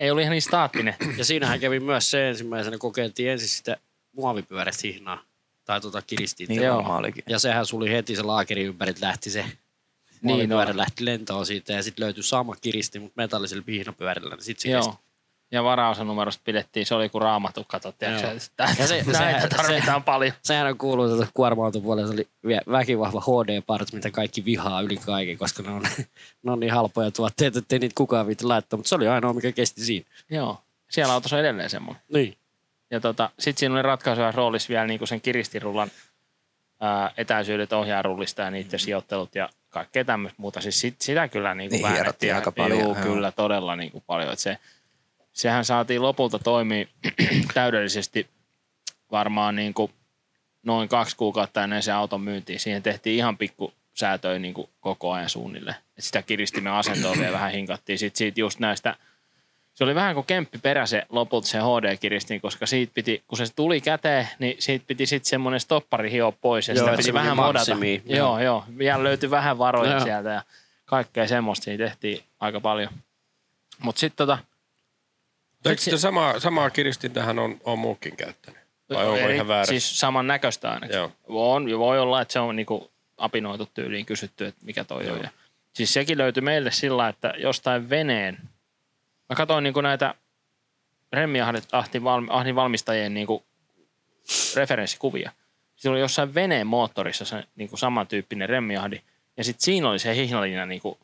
Ei 0.00 0.10
ollut 0.10 0.22
ihan 0.22 0.30
niin 0.32 0.42
staattinen. 0.42 0.94
Ja 1.16 1.24
siinähän 1.24 1.60
kävi 1.60 1.80
myös 1.80 2.10
se 2.10 2.28
ensimmäisenä, 2.28 2.78
kokeiltiin 2.78 3.30
ensin 3.30 3.48
sitä 3.48 3.76
muovipyöräistä 4.12 4.88
hihnaa, 4.88 5.22
tai 5.64 5.80
tota 5.80 6.02
kiristin. 6.02 6.48
Niin 6.48 6.62
Joo. 6.62 6.84
Ja 7.28 7.38
sehän 7.38 7.66
suli 7.66 7.90
heti 7.90 8.16
se 8.16 8.22
laakeri 8.22 8.62
ympäri, 8.62 8.94
lähti 9.00 9.30
se 9.30 9.44
Niin 10.22 10.52
on. 10.52 10.76
lähti 10.76 11.04
lentoon 11.04 11.46
siitä 11.46 11.72
ja 11.72 11.82
sitten 11.82 12.04
löytyi 12.04 12.22
sama 12.22 12.56
kiristi, 12.56 12.98
mutta 12.98 13.22
metallisella 13.22 13.62
pihnapyörällä, 13.66 14.34
niin 14.34 14.44
sitten 14.44 14.62
se 14.62 14.68
Joo. 14.68 14.82
kesti. 14.82 15.02
Ja 15.52 15.64
varaosanumerosta 15.64 16.42
pidettiin, 16.44 16.86
se 16.86 16.94
oli 16.94 17.08
kuin 17.08 17.22
raamattu, 17.22 17.64
katsot, 17.68 17.98
tiedätkö, 17.98 18.26
Joo. 18.26 18.36
että 18.36 18.68
Ja 18.78 18.86
se- 18.86 19.04
näitä 19.12 19.48
tarvitaan 19.56 20.00
se- 20.00 20.04
paljon. 20.04 20.32
Sehän 20.42 20.66
on 20.66 20.78
kuuluu 20.78 21.08
tuota 21.08 21.26
kuorma-autopuolella, 21.34 22.08
se 22.08 22.14
oli 22.14 22.28
väkivahva 22.72 23.20
HD-part, 23.20 23.92
mitä 23.92 24.10
kaikki 24.10 24.44
vihaa 24.44 24.80
yli 24.80 24.96
kaiken, 24.96 25.38
koska 25.38 25.62
ne 25.62 25.70
on, 25.70 25.82
ne 26.42 26.52
on 26.52 26.60
niin 26.60 26.72
halpoja 26.72 27.10
tuotteita, 27.10 27.58
ettei 27.58 27.78
niitä 27.78 27.94
kukaan 27.96 28.26
viitti 28.26 28.44
laittaa, 28.44 28.76
mutta 28.76 28.88
se 28.88 28.94
oli 28.94 29.08
ainoa, 29.08 29.32
mikä 29.32 29.52
kesti 29.52 29.80
siinä. 29.84 30.06
Joo. 30.30 30.60
Siellä 30.90 31.14
autossa 31.14 31.36
on 31.36 31.40
edelleen 31.40 31.70
semmoinen. 31.70 32.02
Niin. 32.12 32.36
Ja 32.90 33.00
tota, 33.00 33.30
sitten 33.38 33.60
siinä 33.60 33.74
oli 33.74 33.82
ratkaisuja 33.82 34.30
roolissa 34.32 34.68
vielä 34.68 34.86
niin 34.86 35.08
sen 35.08 35.20
kiristirullan 35.20 35.90
ää, 36.80 37.10
etäisyydet 37.16 37.72
ohjaarullista 37.72 38.42
ja 38.42 38.50
niiden 38.50 38.80
sijoittelut 38.80 39.34
ja 39.34 39.48
kaikkea 39.70 40.04
tämmöistä 40.04 40.42
muuta. 40.42 40.60
Siis 40.60 40.80
sit, 40.80 41.00
sitä 41.00 41.28
kyllä 41.28 41.54
niin 41.54 41.70
kuin 41.70 41.82
Niin, 42.22 42.34
aika 42.34 42.52
paljon, 42.52 42.80
Juu, 42.80 42.94
joo. 42.94 43.02
kyllä 43.02 43.32
todella 43.32 43.76
niin 43.76 43.90
kuin 43.92 44.04
paljon. 44.06 44.32
Et 44.32 44.38
se, 44.38 44.58
sehän 45.32 45.64
saatiin 45.64 46.02
lopulta 46.02 46.38
toimia 46.38 46.86
täydellisesti 47.54 48.26
varmaan 49.10 49.56
niin 49.56 49.74
kuin 49.74 49.92
noin 50.62 50.88
kaksi 50.88 51.16
kuukautta 51.16 51.64
ennen 51.64 51.82
se 51.82 51.92
auton 51.92 52.20
myyntiin. 52.20 52.60
Siihen 52.60 52.82
tehtiin 52.82 53.16
ihan 53.16 53.38
pikku 53.38 53.72
säätöjä 53.94 54.38
niin 54.38 54.54
kuin 54.54 54.68
koko 54.80 55.12
ajan 55.12 55.28
suunnilleen. 55.28 55.76
Et 55.98 56.04
sitä 56.04 56.22
kiristimen 56.22 56.72
asentoa 56.72 57.16
vielä 57.18 57.32
vähän 57.32 57.52
hinkattiin. 57.52 57.98
Sitten 57.98 58.18
siitä 58.18 58.40
just 58.40 58.58
näistä 58.58 58.96
se 59.74 59.84
oli 59.84 59.94
vähän 59.94 60.14
kuin 60.14 60.26
kemppi 60.26 60.58
perä 60.58 60.86
se 60.86 61.06
lopulta 61.08 61.46
se 61.48 61.58
HD-kiristin, 61.58 62.40
koska 62.40 62.66
siitä 62.66 62.92
piti, 62.94 63.22
kun 63.28 63.38
se 63.38 63.44
tuli 63.56 63.80
käteen, 63.80 64.28
niin 64.38 64.56
siitä 64.58 64.84
piti 64.86 65.06
sitten 65.06 65.30
semmoinen 65.30 65.60
stoppari 65.60 66.10
hioa 66.10 66.32
pois 66.32 66.68
ja 66.68 66.74
Joo, 66.74 66.84
sitä 66.84 66.96
piti 66.96 67.02
se 67.02 67.12
vähän 67.12 67.36
modata. 67.36 67.70
Joo, 67.70 68.16
Joo. 68.16 68.40
joo. 68.40 68.64
Vielä 68.78 69.04
löytyi 69.04 69.30
vähän 69.30 69.58
varoja 69.58 69.90
Joo. 69.90 70.00
sieltä 70.00 70.30
ja 70.30 70.42
kaikkea 70.84 71.28
semmoista 71.28 71.64
siinä 71.64 71.84
tehtiin 71.84 72.24
aika 72.40 72.60
paljon. 72.60 72.90
Mutta 73.78 74.00
sitten 74.00 74.16
tota, 74.16 74.38
Eikö 75.64 75.82
sitä 75.82 75.98
samaa, 75.98 76.40
samaa 76.40 76.70
kiristintähän 76.70 77.38
on, 77.38 77.60
on 77.64 77.78
muukin 77.78 78.16
käyttänyt? 78.16 78.60
Vai 78.90 79.06
onko 79.06 79.18
eri- 79.18 79.34
ihan 79.34 79.48
väärä? 79.48 79.66
Siis 79.66 80.00
saman 80.00 80.26
näköistä 80.26 80.70
ainakin. 80.70 80.96
Joo. 80.96 81.12
On, 81.28 81.78
voi 81.78 81.98
olla, 81.98 82.20
että 82.20 82.32
se 82.32 82.40
on 82.40 82.56
niinku 82.56 82.90
apinoitu 83.16 83.68
tyyliin 83.74 84.06
kysytty, 84.06 84.46
että 84.46 84.66
mikä 84.66 84.84
toi 84.84 85.10
on. 85.10 85.20
Ja, 85.22 85.30
siis 85.72 85.92
sekin 85.92 86.18
löytyi 86.18 86.40
meille 86.40 86.70
sillä, 86.70 87.08
että 87.08 87.34
jostain 87.38 87.90
veneen, 87.90 88.38
mä 89.28 89.36
katsoin 89.36 89.64
niinku 89.64 89.80
näitä 89.80 90.14
remmiahdin 91.12 91.62
ahdin 92.28 92.54
valmistajien 92.54 93.14
niinku 93.14 93.44
referenssikuvia. 94.56 95.32
Siinä 95.76 95.92
oli 95.92 96.00
jossain 96.00 96.34
veneen 96.34 96.66
moottorissa 96.66 97.24
se 97.24 97.44
niinku 97.56 97.76
samantyyppinen 97.76 98.48
remmiahdi, 98.48 99.00
ja 99.36 99.44
sitten 99.44 99.64
siinä 99.64 99.90
oli 99.90 99.98
se 99.98 100.16
hihnalina 100.16 100.66
niinku 100.66 100.98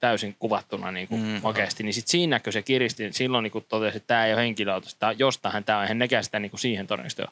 täysin 0.00 0.36
kuvattuna 0.38 0.92
niinku 0.92 1.16
mm. 1.16 1.40
oikeasti, 1.42 1.82
niin 1.82 1.94
sitten 1.94 2.10
siinä 2.10 2.30
näkyi 2.36 2.52
se 2.52 2.62
kiristi, 2.62 3.12
silloin 3.12 3.42
niinku 3.42 3.60
totesi, 3.60 3.96
että 3.96 4.06
tämä 4.06 4.26
ei 4.26 4.32
ole 4.34 4.42
henkilöauto, 4.42 4.88
sitä 4.88 5.14
jostain 5.18 5.64
tämä 5.64 5.78
on, 5.78 5.84
eihän 5.84 5.98
nekään 5.98 6.24
sitä 6.24 6.38
niinku 6.38 6.56
siihen 6.56 6.86
todennäköisesti 6.86 7.22
ole 7.22 7.30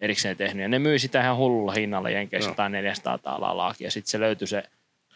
erikseen 0.00 0.36
tehnyt. 0.36 0.62
Ja 0.62 0.68
ne 0.68 0.78
myi 0.78 0.98
sitä 0.98 1.20
ihan 1.20 1.36
hullulla 1.36 1.72
hinnalla 1.72 2.10
Jenkeissä 2.10 2.54
tai 2.54 2.70
400 2.70 3.18
taalaa 3.18 3.56
laaki. 3.56 3.84
Ja 3.84 3.90
sitten 3.90 4.10
se 4.10 4.20
löytyi 4.20 4.46
se 4.46 4.62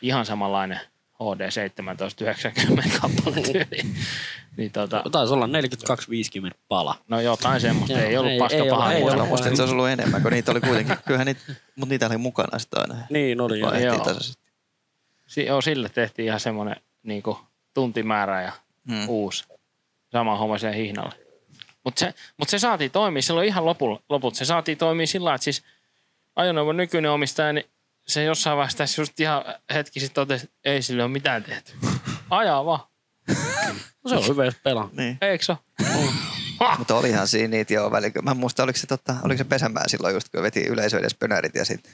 ihan 0.02 0.26
samanlainen 0.26 0.80
HD 1.14 1.40
1790 1.76 2.90
kappale 3.00 3.36
tyyli. 3.42 3.82
niin 4.56 4.72
tota, 4.72 5.02
Taisi 5.12 5.34
olla 5.34 5.46
42-50 5.46 5.50
pala. 6.68 6.94
no 7.08 7.20
jotain 7.20 7.60
semmoista. 7.60 8.00
Ei 8.00 8.16
ollut 8.16 8.38
paska 8.38 8.58
ei 8.58 8.70
paha. 8.70 8.84
ollut- 8.84 8.96
ei 8.96 9.02
ollut. 9.14 9.28
Musta, 9.28 9.46
että 9.46 9.56
se 9.56 9.62
olisi 9.62 9.72
ollut 9.74 9.88
enemmän, 9.88 10.22
kun 10.22 10.32
niitä 10.32 10.50
oli 10.50 10.60
kuitenkin. 10.60 10.96
Kyllähän 11.06 11.26
niitä, 11.26 11.40
mutta 11.76 11.92
niitä 11.92 12.06
oli 12.06 12.16
mukana 12.16 12.58
sitten 12.58 12.80
aina. 12.80 12.96
Niin 13.10 13.40
oli 13.40 13.60
joo. 13.60 13.74
Joo. 13.74 14.04
Joo, 15.36 15.60
sille 15.60 15.88
tehtiin 15.88 16.26
ihan 16.26 16.40
semmoinen 16.40 16.76
niin 17.02 17.22
tuntimäärä 17.74 18.42
ja 18.42 18.52
Hmm. 18.88 18.96
mm. 18.96 19.08
uusi. 19.08 19.44
Sama 20.12 20.36
homma 20.36 20.58
siihen 20.58 20.76
hihnalle. 20.76 21.14
Mutta 21.84 22.00
se, 22.00 22.14
mut 22.36 22.48
se 22.48 22.58
saatiin 22.58 22.90
toimia 22.90 23.22
silloin 23.22 23.48
ihan 23.48 23.64
lopulla, 23.66 24.02
loput. 24.08 24.34
Se 24.34 24.44
saatiin 24.44 24.78
toimia 24.78 25.06
sillä 25.06 25.24
lailla, 25.24 25.34
että 25.34 25.44
siis 25.44 25.62
ajoneuvon 26.36 26.76
nykyinen 26.76 27.10
omistaja, 27.10 27.52
niin 27.52 27.66
se 28.06 28.24
jossain 28.24 28.56
vaiheessa 28.56 28.78
tässä 28.78 29.02
just 29.02 29.20
ihan 29.20 29.44
hetki 29.74 30.00
sitten 30.00 30.14
totesi, 30.14 30.44
että 30.44 30.56
ei 30.64 30.82
sille 30.82 31.02
ole 31.02 31.12
mitään 31.12 31.42
tehty. 31.42 31.72
Ajaa 32.30 32.64
vaan. 32.64 32.80
No 34.04 34.08
se 34.08 34.14
on 34.14 34.28
hyvä, 34.28 34.44
jos 34.44 34.54
pelaa. 34.64 34.90
Niin. 34.92 35.18
Eikö 35.20 35.44
se 35.44 35.52
ole? 35.52 36.12
Mutta 36.78 36.96
olihan 36.96 37.28
siinä 37.28 37.50
niitä 37.50 37.74
jo 37.74 37.90
väliä. 37.90 38.10
Mä 38.22 38.30
en 38.30 38.36
muista, 38.36 38.62
oliko 38.62 38.78
se, 38.78 38.86
totta, 38.86 39.16
oliko 39.22 39.38
se 39.38 39.44
pesämää 39.44 39.84
silloin 39.86 40.14
just, 40.14 40.28
kun 40.28 40.42
veti 40.42 40.60
yleisö 40.60 40.98
edes 40.98 41.14
pönärit 41.14 41.54
ja 41.54 41.64
sitten 41.64 41.92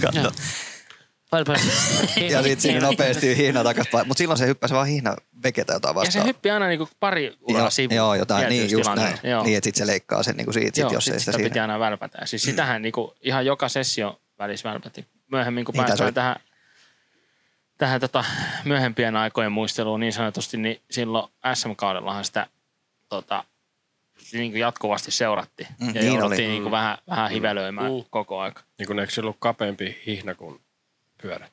katso. 0.00 0.30
Ja 2.30 2.42
sitten 2.42 2.60
siinä 2.60 2.80
nopeasti 2.80 3.36
hihna 3.36 3.64
takaisin. 3.64 3.92
Mutta 4.06 4.18
silloin 4.18 4.38
se 4.38 4.46
hyppäsi 4.46 4.74
vaan 4.74 4.86
hihna 4.86 5.16
veketä 5.42 5.72
jotain 5.72 5.96
Ja 5.96 6.00
se 6.00 6.06
vastaan. 6.06 6.26
hyppi 6.26 6.50
aina 6.50 6.66
niinku 6.66 6.88
pari 7.00 7.36
uraa 7.40 7.60
joo, 7.62 7.70
sivuun. 7.70 7.96
joo, 7.96 8.14
jotain, 8.14 8.48
niin 8.48 8.70
just 8.70 8.90
näin. 8.96 9.18
Joo. 9.22 9.42
Niin, 9.44 9.56
että 9.56 9.66
sitten 9.66 9.86
se 9.86 9.92
leikkaa 9.92 10.22
sen 10.22 10.36
niinku 10.36 10.52
siitä, 10.52 10.74
sit, 10.76 10.82
Joo, 10.82 10.92
jos 10.92 11.04
sit 11.04 11.14
ei 11.14 11.20
sitä 11.20 11.32
sitä 11.32 11.44
piti 11.44 11.58
aina 11.60 11.78
välpätä. 11.78 12.26
Siis 12.26 12.42
sitähän 12.42 12.82
niinku 12.82 13.14
ihan 13.20 13.46
joka 13.46 13.68
sessio 13.68 14.20
välissä 14.38 14.68
välpäti. 14.68 15.06
Myöhemmin, 15.30 15.64
kun 15.64 15.72
Niin, 15.72 15.84
päästään 15.86 16.14
tähän, 16.14 16.36
tähän 17.78 18.00
tota, 18.00 18.24
myöhempien 18.64 19.16
aikojen 19.16 19.52
muisteluun 19.52 20.00
niin 20.00 20.12
sanotusti, 20.12 20.56
niin 20.56 20.80
silloin 20.90 21.32
SM-kaudellahan 21.54 22.24
sitä 22.24 22.46
tota, 23.08 23.44
niin 24.32 24.50
kuin 24.52 24.60
jatkuvasti 24.60 25.10
seurattiin. 25.10 25.68
Mm, 25.80 25.86
ja 25.86 25.92
niin 26.02 26.06
jouduttiin 26.14 26.48
niin 26.50 26.62
kuin 26.62 26.72
vähän, 26.72 26.98
vähän 27.08 27.30
hivelöimään 27.30 27.92
Mm. 27.92 28.04
koko 28.10 28.40
aika. 28.40 28.62
Niin 28.78 28.86
kun 28.86 28.98
eikö 29.00 29.12
se 29.12 29.20
ollut 29.20 29.36
kapeampi 29.38 30.02
hihna 30.06 30.34
kuin 30.34 30.60
pyörät? 31.22 31.52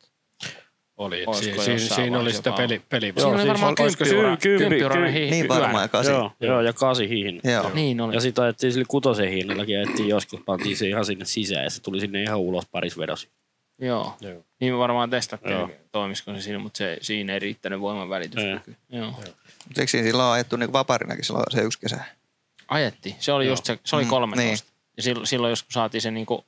Oli. 0.97 1.25
Si- 1.33 1.43
si- 1.43 1.49
jossain 1.71 1.79
siinä 1.79 2.19
oli 2.19 2.33
sitä 2.33 2.51
peli, 2.51 2.81
peli 2.89 3.13
Siinä 3.17 3.29
oli 3.41 3.47
varmaan 3.47 3.75
kymppiura, 3.75 4.35
kymppi- 4.37 4.57
kymppiurainen 4.57 5.13
kymppi- 5.13 5.25
hi- 5.25 5.29
Niin 5.31 5.47
varmaan, 5.47 5.89
kasi. 5.89 6.11
Joo, 6.11 6.31
joo, 6.39 6.61
ja 6.61 6.73
kasi 6.73 7.09
hihin. 7.09 7.41
Joo. 7.43 7.71
Niin 7.73 8.01
oli. 8.01 8.13
Ja 8.15 8.21
sitten 8.21 8.43
ajettiin 8.43 8.73
sille 8.73 8.85
kutosen 8.87 9.29
hinnallakin, 9.29 9.77
ajettiin 9.77 10.07
joskus, 10.09 10.39
pantiin 10.45 10.77
se 10.77 10.87
ihan 10.87 11.05
sinne 11.05 11.25
sisään 11.25 11.63
ja 11.63 11.69
se 11.69 11.81
tuli 11.81 11.99
sinne 11.99 12.23
ihan 12.23 12.37
ulos 12.39 12.65
paris 12.71 12.97
vedosi. 12.97 13.29
Joo. 13.81 14.15
Joo. 14.21 14.43
Niin 14.59 14.73
me 14.73 14.77
varmaan 14.79 15.09
testattiin, 15.09 15.51
Joo. 15.51 15.69
toimisiko 15.91 16.33
se 16.33 16.41
siinä, 16.41 16.59
mutta 16.59 16.77
se, 16.77 16.97
siinä 17.01 17.33
ei 17.33 17.39
riittänyt 17.39 17.79
voiman 17.79 18.09
välitys. 18.09 18.43
Ei. 18.43 18.57
Joo. 18.89 19.07
Mutta 19.07 19.81
eikö 19.81 19.87
siinä 19.91 20.07
silloin 20.07 20.29
ajettu 20.33 20.55
niinku 20.57 20.73
vaparinakin 20.73 21.25
silloin 21.25 21.45
se 21.49 21.61
yksi 21.61 21.79
kesä? 21.79 21.99
Ajettiin. 22.67 23.15
Se 23.19 23.31
oli 23.31 23.47
just 23.47 23.65
se, 23.65 23.79
se 23.83 23.95
oli 23.95 24.03
Mm, 24.03 24.09
13. 24.09 24.67
Ja 24.97 25.03
silloin, 25.03 25.27
silloin 25.27 25.49
jos 25.49 25.63
kun 25.63 25.71
saatiin 25.71 26.01
se 26.01 26.11
niinku, 26.11 26.45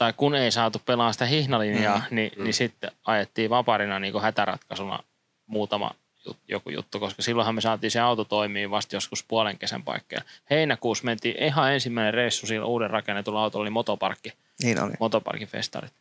tai 0.00 0.12
kun 0.16 0.34
ei 0.34 0.50
saatu 0.52 0.78
pelaa 0.86 1.12
sitä 1.12 1.24
hihnalinjaa, 1.24 1.98
mm, 2.10 2.16
niin, 2.16 2.32
mm. 2.36 2.44
niin 2.44 2.54
sitten 2.54 2.90
ajettiin 3.04 3.50
vaparina 3.50 3.98
niinku 3.98 4.20
hätäratkaisuna 4.20 4.98
muutama 5.46 5.90
jut, 6.26 6.36
joku 6.48 6.70
juttu, 6.70 7.00
koska 7.00 7.22
silloinhan 7.22 7.54
me 7.54 7.60
saatiin 7.60 7.90
se 7.90 8.00
auto 8.00 8.24
toimii 8.24 8.70
vasta 8.70 8.96
joskus 8.96 9.24
puolen 9.28 9.58
kesän 9.58 9.82
paikkeja. 9.82 10.22
Heinäkuussa 10.50 11.04
mentiin 11.04 11.42
ihan 11.42 11.72
ensimmäinen 11.72 12.14
reissu 12.14 12.46
sillä 12.46 12.66
uuden 12.66 12.90
rakennetulla 12.90 13.42
autolla 13.42 13.62
oli 13.62 13.70
motoparkki, 13.70 14.32
Niin 14.62 14.82
oli. 14.82 14.92
motoparkin 15.00 15.48
festarit. 15.48 15.92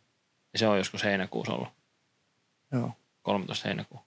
Ja 0.54 0.60
se 0.60 0.68
on 0.68 0.78
joskus 0.78 1.04
heinäkuussa 1.04 1.54
ollut, 1.54 1.70
Joo. 2.72 2.92
13 3.22 3.68
heinäkuuta. 3.68 4.04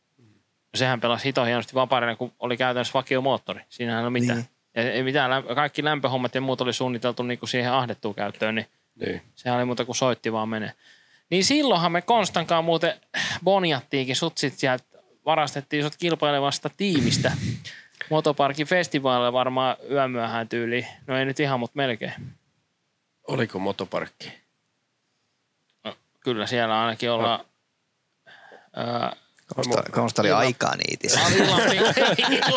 No 0.73 0.77
sehän 0.77 1.01
pelasi 1.01 1.25
hito 1.25 1.45
hienosti 1.45 1.75
vaparina, 1.75 2.17
kun 2.17 2.33
oli 2.39 2.57
käytännössä 2.57 2.95
vakiomoottori. 2.95 3.61
Siinähän 3.69 4.01
ei 4.01 4.05
ole 4.07 4.11
mitään. 4.13 4.39
Niin. 4.39 4.49
Niin. 4.75 4.87
Ja 4.87 4.93
ei 4.93 5.03
mitään, 5.03 5.45
kaikki 5.55 5.85
lämpöhommat 5.85 6.35
ja 6.35 6.41
muut 6.41 6.61
oli 6.61 6.73
suunniteltu 6.73 7.23
niin 7.23 7.39
kuin 7.39 7.49
siihen 7.49 7.73
ahdettuun 7.73 8.15
käyttöön, 8.15 8.55
niin 8.55 8.67
Niin. 8.95 9.23
sehän 9.35 9.59
oli 9.59 9.65
muuta 9.65 9.85
kuin 9.85 9.97
soitti 9.97 10.33
vaan 10.33 10.49
menee. 10.49 10.73
Niin 11.31 11.45
silloinhan 11.45 11.93
me 11.93 12.03
Konstankaan 12.03 12.65
muuten 12.65 13.01
bonjattiinkin 13.45 14.17
sutsit 14.17 14.59
sieltä, 14.59 14.85
varastettiin 15.27 15.83
sut 15.83 15.97
kilpailevasta 15.97 16.71
tiimistä. 16.77 17.33
Motoparkin 18.11 18.67
festivaalilla 18.67 19.33
varmaan 19.33 19.77
yömyöhään 19.91 20.49
tyyliin. 20.49 20.87
No 21.07 21.19
ei 21.19 21.25
nyt 21.25 21.41
ihan, 21.41 21.61
mutta 21.61 21.77
melkein. 21.77 22.13
Oliko 23.29 23.59
motoparkki? 23.59 24.33
No, 25.85 25.97
kyllä 26.21 26.47
siellä 26.47 26.83
ainakin 26.83 27.11
ollaan... 27.11 27.45
Öö, 28.77 29.22
Konsta, 29.55 29.83
konsta 29.91 30.23
oli 30.23 30.31
aikaa 30.31 30.77
niitissä. 30.77 31.21
illan 31.37 31.61
pikku- 31.61 32.01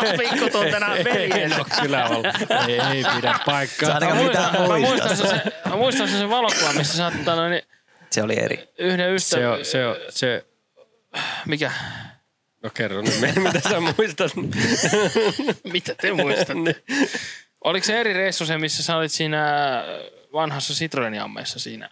illan 0.04 0.18
pikkutuntena 0.18 0.86
veljen. 1.04 1.54
Kyllä 1.82 2.04
on. 2.08 2.22
ei, 2.68 2.80
ei 2.80 3.04
pidä 3.16 3.38
paikkaa. 3.46 4.00
Sä 4.00 4.06
Mä 4.06 4.14
muistan, 4.14 4.52
mä 4.52 4.58
muista. 4.78 4.78
muistan, 4.88 5.16
se, 5.16 5.26
se, 5.28 5.42
mä 5.68 5.76
muistan 5.76 6.08
se, 6.08 6.18
se 6.18 6.28
valokuva, 6.28 6.72
missä 6.72 6.96
sä 6.96 7.04
oot 7.04 7.14
tota, 7.24 7.48
niin, 7.48 7.62
Se 8.10 8.22
oli 8.22 8.38
eri. 8.38 8.68
yhden 8.78 9.14
ystävän... 9.14 9.42
Se 9.44 9.48
on, 9.58 9.64
se 9.64 9.86
on, 9.86 9.96
se, 10.08 10.46
Mikä? 11.46 11.72
no 12.62 12.70
kerro 12.70 13.02
nyt, 13.02 13.20
mitä 13.36 13.60
sä 13.68 13.80
muistat. 13.80 14.32
Mitä 15.72 15.94
te 15.94 16.12
muistatte? 16.12 16.82
Oliko 17.64 17.84
se 17.86 18.00
eri 18.00 18.12
reissu 18.12 18.46
se, 18.46 18.58
missä 18.58 18.82
sä 18.82 18.96
olit 18.96 19.12
siinä 19.12 19.44
vanhassa 20.32 20.74
Citroenin 20.74 21.20
ammeessa 21.22 21.58
siinä? 21.58 21.90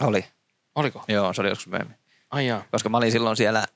Oli. 0.00 0.24
Oliko? 0.74 1.04
Joo, 1.08 1.32
se 1.32 1.40
oli 1.40 1.48
joskus 1.48 1.66
myöhemmin. 1.66 1.96
Ai 2.30 2.46
jaa. 2.46 2.64
Koska 2.70 2.88
mä 2.88 2.96
olin 2.96 3.12
silloin 3.12 3.36
siellä, 3.36 3.66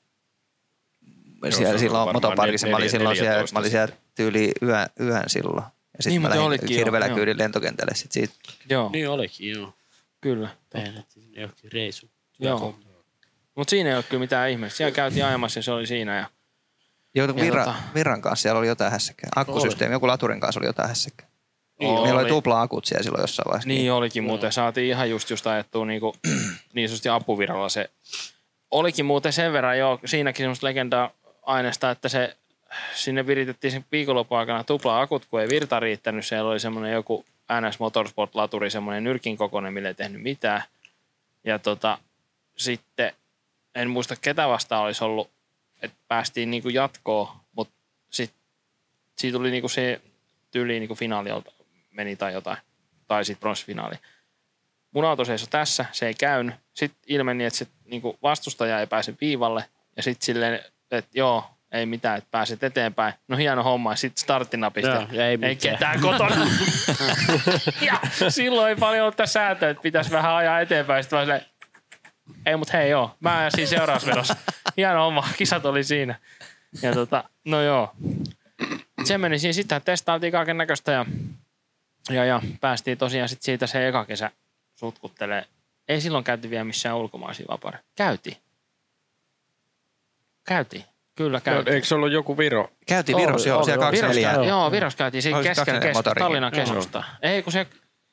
siellä 1.49 1.73
on 1.73 1.79
silloin 1.79 2.13
motoparkissa, 2.13 2.67
mä 2.67 2.75
olin 2.77 2.89
silloin 2.89 3.15
siellä, 3.15 3.31
14 3.31 3.53
mä 3.55 3.59
olin 3.59 3.71
siellä 3.71 3.95
tyyli 4.15 4.51
yön, 4.61 4.87
yön 4.99 5.23
silloin. 5.27 5.63
Ja 5.97 6.03
sitten 6.03 6.11
Niin, 6.11 6.21
mä 6.21 6.29
lähdin 6.29 6.41
joo, 6.41 7.07
joo. 7.07 7.15
kyydin 7.15 7.37
lentokentälle. 7.37 7.95
Sit 7.95 8.11
siitä, 8.11 8.33
Joo. 8.69 8.89
Niin 8.93 9.09
olikin, 9.09 9.49
joo. 9.51 9.73
Kyllä. 10.21 10.49
Peenettiin 10.73 11.23
sinne 11.25 11.41
johonkin 11.41 11.71
reissuun. 11.71 12.11
Joo. 12.39 12.75
Mutta 13.55 13.69
siinä 13.71 13.89
ei 13.89 13.95
ole 13.95 14.03
kyllä 14.03 14.19
mitään 14.21 14.49
ihmeessä. 14.49 14.77
Siellä 14.77 14.95
käytiin 14.95 15.25
ajamassa 15.25 15.59
ja 15.59 15.63
se 15.63 15.71
oli 15.71 15.87
siinä. 15.87 16.17
Ja... 16.17 16.25
Joku 17.15 17.39
Ja 17.39 17.45
virra, 17.45 17.65
tota- 17.65 17.93
virran 17.95 18.21
kanssa 18.21 18.41
siellä 18.41 18.59
oli 18.59 18.67
jotain 18.67 18.91
hässäkkää. 18.91 19.29
Akkusysteemi, 19.35 19.93
joku 19.95 20.07
laturin 20.07 20.39
kanssa 20.39 20.59
oli 20.59 20.67
jotain 20.67 20.89
hässäkkää. 20.89 21.27
Niin, 21.79 21.93
Meillä 21.93 22.13
oli 22.13 22.21
oli. 22.21 22.29
tupla 22.29 22.61
akut 22.61 22.85
siellä 22.85 23.03
silloin 23.03 23.21
jossain 23.21 23.45
vaiheessa. 23.45 23.67
Niin 23.67 23.91
olikin 23.91 24.23
muuten. 24.23 24.51
Saatiin 24.51 24.87
ihan 24.87 25.09
just 25.09 25.29
just 25.29 25.47
ajettua 25.47 25.85
niinku, 25.85 26.15
niin 26.73 26.89
sanotusti 26.89 27.09
apuvirralla 27.09 27.69
se. 27.69 27.89
Olikin 28.71 29.05
muuten 29.05 29.33
sen 29.33 29.53
verran 29.53 29.77
jo 29.77 29.99
siinäkin 30.05 30.43
semmoista 30.43 30.67
legendaa 30.67 31.11
aineesta, 31.41 31.91
että 31.91 32.09
se 32.09 32.37
sinne 32.93 33.27
viritettiin 33.27 33.71
sen 33.71 33.85
viikonlopun 33.91 34.37
aikana 34.37 34.63
tupla 34.63 35.01
akut, 35.01 35.25
kun 35.25 35.41
ei 35.41 35.49
virta 35.49 35.79
riittänyt. 35.79 36.25
Siellä 36.25 36.51
oli 36.51 36.59
semmoinen 36.59 36.93
joku 36.93 37.25
NS 37.61 37.79
Motorsport-laturi, 37.79 38.69
semmoinen 38.69 39.03
nyrkin 39.03 39.37
kokoinen, 39.37 39.73
millä 39.73 39.87
ei 39.87 39.95
tehnyt 39.95 40.21
mitään. 40.21 40.63
Ja 41.43 41.59
tota, 41.59 41.97
sitten 42.57 43.13
en 43.75 43.89
muista 43.89 44.15
ketä 44.15 44.47
vastaan 44.47 44.83
olisi 44.83 45.03
ollut, 45.03 45.29
että 45.81 45.97
päästiin 46.07 46.51
niinku 46.51 46.69
jatkoon, 46.69 47.27
mutta 47.55 47.73
sitten 48.09 48.41
siitä 49.17 49.37
tuli 49.37 49.51
niinku 49.51 49.69
se 49.69 50.01
tyyli 50.51 50.79
niinku 50.79 50.95
finaaliolta 50.95 51.51
meni 51.91 52.15
tai 52.15 52.33
jotain. 52.33 52.57
Tai 53.07 53.25
sitten 53.25 53.41
pronssifinaali. 53.41 53.95
Mun 54.91 55.05
auto 55.05 55.25
seisoi 55.25 55.47
tässä, 55.51 55.85
se 55.91 56.07
ei 56.07 56.13
käynyt. 56.13 56.55
Sitten 56.73 56.99
ilmeni, 57.07 57.45
että 57.45 57.57
se 57.57 57.67
niinku 57.85 58.17
vastustaja 58.23 58.79
ei 58.79 58.87
pääse 58.87 59.13
viivalle. 59.21 59.65
Ja 59.97 60.03
sitten 60.03 60.25
silleen, 60.25 60.65
että 60.97 61.11
joo, 61.13 61.45
ei 61.71 61.85
mitään, 61.85 62.17
että 62.17 62.27
pääset 62.31 62.63
eteenpäin. 62.63 63.13
No 63.27 63.37
hieno 63.37 63.63
homma. 63.63 63.95
Sitten 63.95 64.21
starttinapista. 64.21 64.89
Joo, 64.89 65.07
ja 65.11 65.27
ei 65.27 65.37
ei 65.41 65.55
ketään 65.55 66.01
kotona. 66.01 66.35
ja 67.87 67.99
silloin 68.29 68.69
ei 68.69 68.75
paljon 68.75 69.03
ollut 69.03 69.17
tässä 69.17 69.33
sääntöä, 69.33 69.69
että 69.69 69.81
pitäisi 69.83 70.11
vähän 70.11 70.35
ajaa 70.35 70.59
eteenpäin. 70.59 71.03
Sitten 71.03 71.27
vaan 71.27 71.41
ei 72.45 72.57
mut 72.57 72.73
hei 72.73 72.89
joo, 72.89 73.15
mä 73.19 73.37
ajan 73.37 73.51
siinä 73.55 73.69
seuraavassa 73.69 74.11
vedossa. 74.11 74.35
Hieno 74.77 75.03
homma, 75.03 75.27
kisat 75.37 75.65
oli 75.65 75.83
siinä. 75.83 76.15
Ja 76.81 76.93
tota, 76.93 77.23
no 77.45 77.61
joo. 77.61 77.91
Se 79.03 79.17
meni 79.17 79.39
siinä, 79.39 79.53
sitten 79.53 79.81
testailtiin 79.81 80.31
kaiken 80.31 80.57
näköistä 80.57 80.91
ja, 80.91 81.05
ja, 82.09 82.25
ja, 82.25 82.41
päästiin 82.61 82.97
tosiaan 82.97 83.29
sit 83.29 83.41
siitä 83.41 83.67
se 83.67 83.87
eka 83.87 84.05
kesä 84.05 84.31
sutkuttelee. 84.75 85.45
Ei 85.87 86.01
silloin 86.01 86.23
käyty 86.23 86.49
vielä 86.49 86.63
missään 86.63 86.97
ulkomaisia 86.97 87.45
vapari. 87.49 87.77
Käytiin. 87.95 88.37
Käytiin. 90.47 90.83
Kyllä 91.15 91.37
No, 91.37 91.41
käytiin. 91.41 91.75
eikö 91.75 91.87
se 91.87 91.95
ollut 91.95 92.11
joku 92.11 92.37
Viro? 92.37 92.69
Käytiin 92.87 93.15
Oli, 93.15 93.25
Virossa, 93.25 93.49
joo, 93.49 93.57
oli, 93.57 93.65
siellä 93.65 93.85
oli. 93.87 93.91
Viros, 93.91 94.01
24. 94.01 94.33
käy, 94.39 94.49
joo, 94.49 94.71
Viros 94.71 94.95
käytiin 94.95 95.21
siinä 95.21 95.37
Oliko 95.37 95.49
kesken, 95.49 95.61
kaksinen 95.65 95.81
keskus, 95.81 95.97
motorikin? 95.97 96.23
Tallinnan 96.23 96.51
keskusta. 96.51 97.03
Ei 97.21 97.43
kun 97.43 97.53
se, 97.53 97.67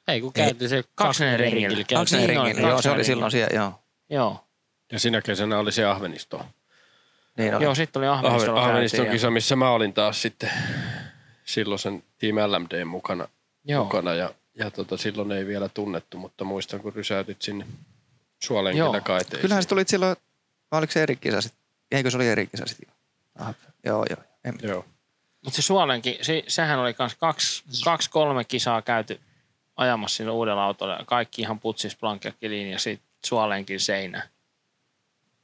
Ei 0.08 0.20
kun 0.20 0.32
käytiin 0.32 0.68
se 0.68 0.84
kaksinen 0.94 1.40
ringillä. 1.40 1.84
Kaksinen 1.94 2.24
oli, 2.24 2.46
ringillä, 2.46 2.68
joo, 2.68 2.82
se 2.82 2.90
oli 2.90 3.04
silloin 3.04 3.30
siellä, 3.30 3.56
joo. 3.56 3.80
joo. 4.10 4.44
Ja 4.92 4.98
sinä 4.98 5.22
kesänä 5.22 5.58
oli 5.58 5.72
se 5.72 5.84
Ahvenisto. 5.84 6.46
Niin 7.38 7.54
oli. 7.54 7.64
Joo, 7.64 7.74
sitten 7.74 8.00
oli 8.00 8.06
Ahven, 8.08 8.26
Ahvenistolla 8.26 8.64
Ahveniston 8.64 8.98
käytiin. 8.98 9.12
kisa, 9.12 9.30
missä 9.30 9.56
mä 9.56 9.70
olin 9.70 9.92
taas 9.92 10.22
sitten 10.22 10.50
silloin 11.44 11.78
sen 11.78 12.02
Team 12.18 12.36
LMD 12.36 12.84
mukana. 12.84 13.28
Joo. 13.64 13.84
mukana 13.84 14.14
ja, 14.14 14.30
ja 14.54 14.70
tota, 14.70 14.96
silloin 14.96 15.32
ei 15.32 15.46
vielä 15.46 15.68
tunnettu, 15.68 16.18
mutta 16.18 16.44
muistan 16.44 16.80
kun 16.80 16.92
rysäytit 16.92 17.42
sinne 17.42 17.66
suolen 18.42 18.76
Joo. 18.76 18.88
kyllä 18.90 19.00
kaiteisiin. 19.00 19.40
Kyllähän 19.40 19.62
se 19.62 19.68
tulit 19.68 19.88
silloin, 19.88 20.16
vai 20.70 20.78
oliko 20.78 20.92
se 20.92 21.02
eri 21.02 21.16
kisa 21.16 21.40
sitten? 21.40 21.57
Eikö 21.92 22.10
se 22.10 22.16
oli 22.16 22.28
eri 22.28 22.46
kisa 22.46 22.66
sitten? 22.66 22.88
Aha, 23.38 23.54
joo, 23.84 24.06
joo. 24.10 24.24
En, 24.44 24.54
Joo. 24.62 24.84
Mutta 25.44 25.56
se 25.56 25.62
Suolenkin, 25.62 26.16
se, 26.22 26.42
sehän 26.48 26.78
oli 26.78 26.94
kans 26.94 27.14
kaksi, 27.14 27.62
kaksi, 27.84 28.10
kolme 28.10 28.44
kisaa 28.44 28.82
käyty 28.82 29.20
ajamassa 29.76 30.16
sillä 30.16 30.32
uudella 30.32 30.64
autolla. 30.64 30.98
Kaikki 31.06 31.42
ihan 31.42 31.60
putsis 31.60 31.96
blankkekkiliin 31.98 32.70
ja 32.70 32.78
sitten 32.78 33.08
Suolenkin 33.26 33.80
seinä. 33.80 34.28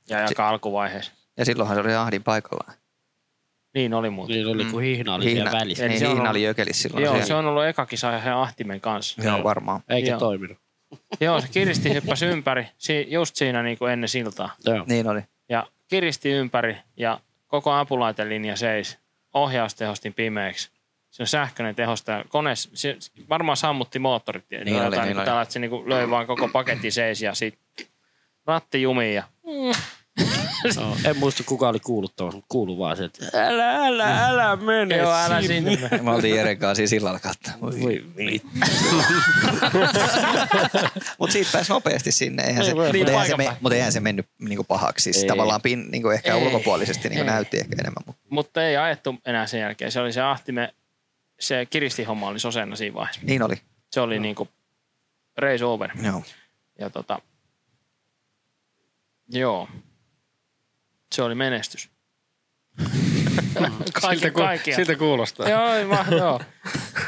Ja 0.08 0.24
aika 0.24 0.48
alkuvaiheessa. 0.48 1.12
ja 1.36 1.44
silloinhan 1.44 1.76
se 1.76 1.80
oli 1.80 1.94
Ahdin 1.94 2.22
paikallaan. 2.22 2.74
Niin 3.74 3.94
oli 3.94 4.10
muuten. 4.10 4.36
Niin 4.36 4.46
oli, 4.46 4.64
kun 4.64 4.82
hihna 4.82 5.14
oli 5.14 5.24
Hihna, 5.24 5.36
siellä 5.44 5.58
välissä. 5.60 5.88
Niin, 5.88 6.00
Hihna 6.00 6.10
ollut- 6.12 6.28
oli 6.30 6.42
Jökelissä 6.42 6.82
silloin. 6.82 7.04
Joo, 7.04 7.12
siellä. 7.12 7.26
se 7.26 7.34
on 7.34 7.46
ollut 7.46 7.64
eka 7.64 7.86
kisa 7.86 8.12
ja 8.12 8.42
Ahtimen 8.42 8.80
kanssa. 8.80 9.22
Joo, 9.22 9.44
varmaan. 9.44 9.80
Eikä 9.88 10.10
Joo. 10.10 10.18
toiminut. 10.18 10.58
Joo, 11.20 11.40
se 11.40 11.48
kiristi 11.48 11.94
hyppäsi 11.94 12.26
ympäri, 12.26 12.66
si, 12.78 13.06
just 13.10 13.36
siinä 13.36 13.62
niin 13.62 13.78
kuin 13.78 13.92
ennen 13.92 14.08
siltaa. 14.08 14.54
Joo. 14.66 14.84
Niin 14.88 15.08
oli. 15.08 15.20
Ja 15.48 15.66
kiristi 15.88 16.30
ympäri 16.30 16.76
ja 16.96 17.20
koko 17.46 17.72
apulaitelinja 17.72 18.56
seis. 18.56 18.98
Ohjaus 19.34 19.74
tehostin 19.74 20.14
pimeäksi. 20.14 20.70
Se 21.10 21.22
on 21.22 21.26
sähköinen 21.26 21.74
tehostaja. 21.74 22.24
Kone, 22.28 22.56
se 22.56 22.96
varmaan 23.28 23.56
sammutti 23.56 23.98
moottorit. 23.98 24.44
Niin 24.50 24.64
Niin 24.64 24.82
oli, 24.82 24.96
niin 24.96 25.16
niin 25.16 25.52
se 25.52 25.58
niin 25.58 25.70
kuin 25.70 25.88
löi 25.88 26.10
vaan 26.10 26.26
koko 26.26 26.48
paketti 26.48 26.90
seis 26.90 27.22
ja 27.22 27.34
sitten 27.34 27.86
ratti 28.46 28.82
jumiin. 28.82 29.14
Ja, 29.14 29.22
En 31.04 31.16
muista 31.16 31.42
kuka 31.46 31.68
oli 31.68 31.80
kuullut 31.80 32.16
tuossa, 32.16 32.36
mutta 32.36 32.46
kuulu 32.48 32.78
vaan 32.78 32.96
se, 32.96 33.04
että 33.04 33.26
älä, 33.48 33.86
älä, 33.86 34.26
älä 34.26 34.56
mene 34.56 34.96
joo, 34.96 35.12
älä 35.12 35.42
sinne. 35.42 35.76
mene. 35.76 36.02
Me 36.02 36.10
oltiin 36.10 36.36
Jeren 36.36 36.58
kanssa 36.58 36.74
siinä 36.74 36.88
sillalla 36.88 37.18
kattaa. 37.18 37.54
Voi 37.60 38.04
vittu. 38.16 38.48
Mutta 41.18 41.32
siitä 41.32 41.50
pääsi 41.52 41.72
nopeasti 41.72 42.12
sinne. 42.12 42.42
Eihän 42.42 42.64
se, 42.64 42.70
Ei 42.70 42.76
voi. 42.76 42.84
mutta 42.86 42.92
Niin, 42.92 43.08
eihän 43.08 43.26
se, 43.26 43.34
mutta 43.60 43.74
eihän 43.76 43.92
se 43.92 44.00
mennyt 44.00 44.26
niinku 44.38 44.64
pahaksi. 44.64 45.02
Siis 45.02 45.22
Ei. 45.22 45.28
tavallaan 45.28 45.62
pin, 45.62 45.90
niinku 45.90 46.08
ehkä 46.10 46.34
Ei. 46.34 46.42
ulkopuolisesti 46.46 47.08
niinku 47.08 47.24
Ei. 47.24 47.30
näytti 47.30 47.58
ehkä 47.58 47.76
enemmän. 47.80 48.02
Mutta 48.06 48.22
Mutta 48.30 48.62
ei 48.66 48.76
ajettu 48.76 49.14
enää 49.26 49.46
sen 49.46 49.60
jälkeen. 49.60 49.92
Se 49.92 50.00
oli 50.00 50.12
se 50.12 50.20
Ahtime, 50.22 50.74
se 51.40 51.66
kiristihomma 51.70 52.28
oli 52.28 52.38
sosenna 52.40 52.76
siinä 52.76 52.94
vaiheessa. 52.94 53.20
niin 53.24 53.42
oli. 53.42 53.54
Se 53.92 54.00
oli 54.00 54.18
niin 54.18 54.34
kuin 54.34 54.48
race 55.38 55.64
over. 55.64 55.90
Joo. 56.02 56.22
Ja 56.78 56.90
tota, 56.90 57.18
joo, 59.28 59.68
se 61.14 61.22
oli 61.22 61.34
menestys. 61.34 61.90
Kaiken 64.00 64.18
siltä, 64.18 64.30
ku, 64.30 64.40
kaikkiaan. 64.40 64.76
siltä 64.76 64.98
kuulostaa. 64.98 65.48
Joo, 65.48 65.88
vaan, 65.90 66.12
joo. 66.18 66.40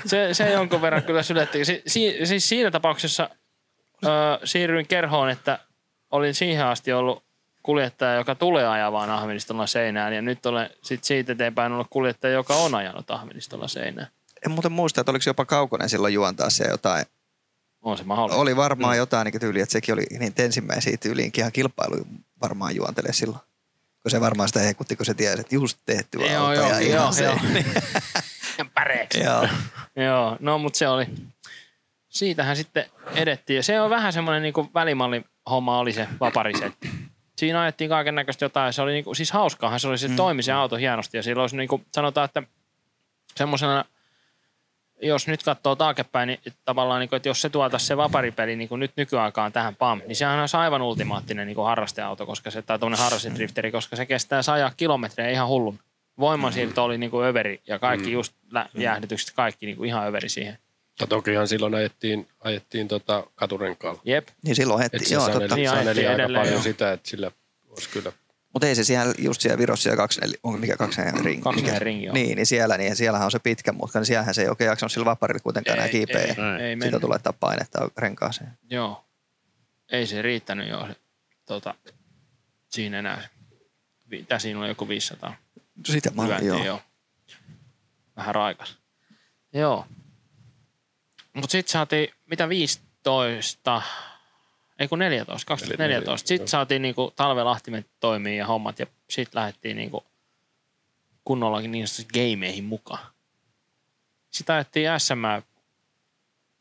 Se, 0.06 0.34
se 0.34 0.50
jonkun 0.50 0.82
verran 0.82 1.02
kyllä 1.02 1.22
syletti. 1.22 1.64
Si, 1.64 1.82
si, 1.86 2.26
siis 2.26 2.48
siinä 2.48 2.70
tapauksessa 2.70 3.30
ö, 4.04 4.08
siirryin 4.44 4.86
kerhoon, 4.86 5.30
että 5.30 5.58
olin 6.10 6.34
siihen 6.34 6.66
asti 6.66 6.92
ollut 6.92 7.24
kuljettaja, 7.62 8.14
joka 8.14 8.34
tulee 8.34 8.66
ajavaan 8.68 9.10
Ahvenistolla 9.10 9.66
seinään. 9.66 10.12
Ja 10.14 10.22
nyt 10.22 10.46
olen 10.46 10.70
sit 10.82 11.04
siitä 11.04 11.32
eteenpäin 11.32 11.72
ollut 11.72 11.86
kuljettaja, 11.90 12.32
joka 12.34 12.54
on 12.54 12.74
ajanut 12.74 13.10
Ahvenistolla 13.10 13.68
seinään. 13.68 14.08
En 14.46 14.50
muuten 14.52 14.72
muista, 14.72 15.00
että 15.00 15.10
oliko 15.10 15.22
jopa 15.26 15.44
Kaukonen 15.44 15.88
silloin 15.88 16.14
juontaa 16.14 16.50
se 16.50 16.64
jotain. 16.70 17.06
On 17.82 17.98
se 17.98 18.04
mahdollista. 18.04 18.40
Oli 18.40 18.56
varmaan 18.56 18.94
Mm. 18.94 18.98
jotain 18.98 19.24
niin 19.24 19.40
tyyliä, 19.40 19.62
että 19.62 19.72
sekin 19.72 19.94
oli 19.94 20.04
niitä 20.18 20.42
ensimmäisiä 20.42 20.96
tyyliinkin 20.96 21.42
ihan 21.42 21.52
kilpailuja 21.52 22.04
varmaan 22.42 22.76
juontelee 22.76 23.12
silloin. 23.12 23.40
Kun 24.06 24.10
se 24.10 24.20
varmaan 24.20 24.48
sitä 24.48 24.60
hekutti, 24.60 24.96
kun 24.96 25.06
se 25.06 25.14
tiesi, 25.14 25.40
että 25.40 25.54
just 25.54 25.78
tehty 25.86 26.18
Joo, 26.18 26.46
auto 26.46 26.60
joo, 26.60 26.68
ja 26.68 26.80
joo, 26.80 26.90
ihan 26.90 27.14
se. 27.14 27.24
joo. 27.24 27.38
Joo. 29.24 29.48
Joo, 29.96 30.36
no 30.40 30.58
mutta 30.58 30.78
se 30.78 30.88
oli, 30.88 31.06
siitähän 32.08 32.56
sitten 32.56 32.84
edettiin. 33.14 33.56
Ja 33.56 33.62
se 33.62 33.80
on 33.80 33.90
vähän 33.90 34.12
semmoinen 34.12 34.42
niin 34.42 34.54
välimalli 34.74 35.24
homma 35.50 35.78
oli 35.78 35.92
se 35.92 36.08
vaparisetti. 36.20 36.90
Siinä 37.36 37.60
ajettiin 37.60 37.90
kaiken 37.90 38.14
näköistä 38.14 38.44
jotain. 38.44 38.72
Se 38.72 38.82
oli 38.82 38.92
niinku, 38.92 39.14
siis 39.14 39.32
hauskaahan 39.32 39.80
se 39.80 39.88
oli, 39.88 39.98
se 39.98 40.08
toimi 40.08 40.42
se 40.42 40.52
auto 40.52 40.76
hienosti. 40.76 41.16
Ja 41.16 41.22
sillä 41.22 41.42
olisi 41.42 41.56
niinku, 41.56 41.84
sanotaan, 41.94 42.24
että 42.24 42.42
semmoisena, 43.36 43.84
jos 45.02 45.26
nyt 45.26 45.42
katsoo 45.42 45.76
taaksepäin, 45.76 46.26
niin 46.26 46.40
tavallaan, 46.64 47.00
niin 47.00 47.08
kuin, 47.08 47.16
että 47.16 47.28
jos 47.28 47.40
se 47.42 47.48
tuotaisi 47.48 47.86
se 47.86 47.96
vaparipeli 47.96 48.56
niin 48.56 48.68
kuin 48.68 48.80
nyt 48.80 48.92
nykyaikaan 48.96 49.52
tähän 49.52 49.76
PAM, 49.76 50.00
niin 50.06 50.16
sehän 50.16 50.40
olisi 50.40 50.56
aivan 50.56 50.82
ultimaattinen 50.82 51.46
niin 51.46 51.54
kuin 51.54 51.64
harrasteauto, 51.66 52.26
koska 52.26 52.50
se, 52.50 52.62
tai 52.62 52.78
tuommoinen 52.78 53.04
harrastedrifteri, 53.04 53.72
koska 53.72 53.96
se 53.96 54.06
kestää 54.06 54.42
sajaa 54.42 54.72
kilometrejä 54.76 55.30
ihan 55.30 55.48
hullun. 55.48 55.78
Voimansiirto 56.18 56.84
oli 56.84 56.98
niin 56.98 57.10
kuin 57.10 57.26
överi 57.26 57.60
ja 57.66 57.78
kaikki 57.78 58.12
just 58.12 58.32
lä- 58.50 58.68
jäähdytykset, 58.74 59.32
kaikki 59.36 59.66
niin 59.66 59.76
kuin 59.76 59.88
ihan 59.88 60.06
överi 60.06 60.28
siihen. 60.28 60.58
Ja 61.00 61.06
tokihan 61.06 61.48
silloin 61.48 61.74
ajettiin, 61.74 62.28
ajettiin 62.40 62.88
tota 62.88 63.24
katurenkaalla. 63.34 64.00
Jep, 64.04 64.28
Niin 64.42 64.56
silloin 64.56 64.82
heti, 64.82 64.96
Että 64.96 65.08
se 65.08 65.14
joo, 65.14 65.24
saneli, 65.24 65.40
totta. 65.40 65.54
Niin, 65.54 65.68
saneli 65.68 65.86
ajettiin 65.88 66.08
aika 66.08 66.22
edelleen, 66.22 66.40
paljon 66.40 66.54
joo. 66.54 66.62
sitä, 66.62 66.92
että 66.92 67.08
sillä 67.08 67.30
olisi 67.70 67.88
kyllä 67.88 68.12
Mutta 68.56 68.66
ei 68.66 68.74
se 68.74 68.84
siellä, 68.84 69.14
just 69.18 69.40
siellä 69.40 69.58
Virossa 69.58 69.82
siellä 69.82 69.96
kaksi, 69.96 70.20
onko 70.42 70.58
mikä 70.58 70.76
kaksi 70.76 71.00
ringi? 71.22 71.42
Kaksinen 71.42 71.70
mikä- 71.72 71.78
ringi, 71.78 72.04
joo. 72.04 72.14
Niin, 72.14 72.36
niin 72.36 72.46
siellä, 72.46 72.78
niin 72.78 72.96
siellähän 72.96 73.24
on 73.24 73.30
se 73.30 73.38
pitkä 73.38 73.72
mutka, 73.72 73.98
niin 73.98 74.06
siellähän 74.06 74.34
se 74.34 74.42
ei 74.42 74.48
oikein 74.48 74.68
jaksanut 74.68 74.92
sillä 74.92 75.04
vaparilla 75.04 75.40
kuitenkaan 75.42 75.78
enää 75.78 75.88
kiipeä. 75.88 76.22
ei, 76.22 76.28
Ei, 76.28 76.70
ei 76.70 76.80
Siitä 76.80 77.00
tulee 77.00 77.12
laittaa 77.12 77.32
painetta 77.32 77.90
renkaaseen. 77.98 78.58
Joo. 78.70 79.04
Ei 79.92 80.06
se 80.06 80.22
riittänyt 80.22 80.68
joo. 80.68 80.88
Tota, 81.46 81.74
siinä 82.68 82.98
enää. 82.98 83.28
Tää 84.28 84.38
siinä 84.38 84.60
oli 84.60 84.68
joku 84.68 84.88
500. 84.88 85.36
Sitä 85.86 86.10
mä 86.10 86.26
joo. 86.26 86.40
joo. 86.40 86.64
joo. 86.64 86.80
Vähän 88.16 88.34
raikas. 88.34 88.78
Joo. 89.52 89.86
Mutta 91.32 91.52
sitten 91.52 91.72
saatiin, 91.72 92.08
mitä 92.26 92.48
15, 92.48 93.82
ei 94.78 94.88
kun 94.88 94.98
14, 94.98 95.46
2014. 95.46 96.28
Sitten 96.28 96.48
saatiin 96.48 96.82
niinku 96.82 97.12
talvelahtimet 97.16 97.86
toimii 98.00 98.36
ja 98.36 98.46
hommat 98.46 98.78
ja 98.78 98.86
sitten 99.10 99.40
lähdettiin 99.40 99.76
niinku 99.76 100.04
kunnollakin 101.24 101.70
niin 101.70 101.88
sanotusti 101.88 102.20
gameihin 102.20 102.64
mukaan. 102.64 103.06
Sitten 104.30 104.56
ajettiin 104.56 104.88
SM, 104.98 105.24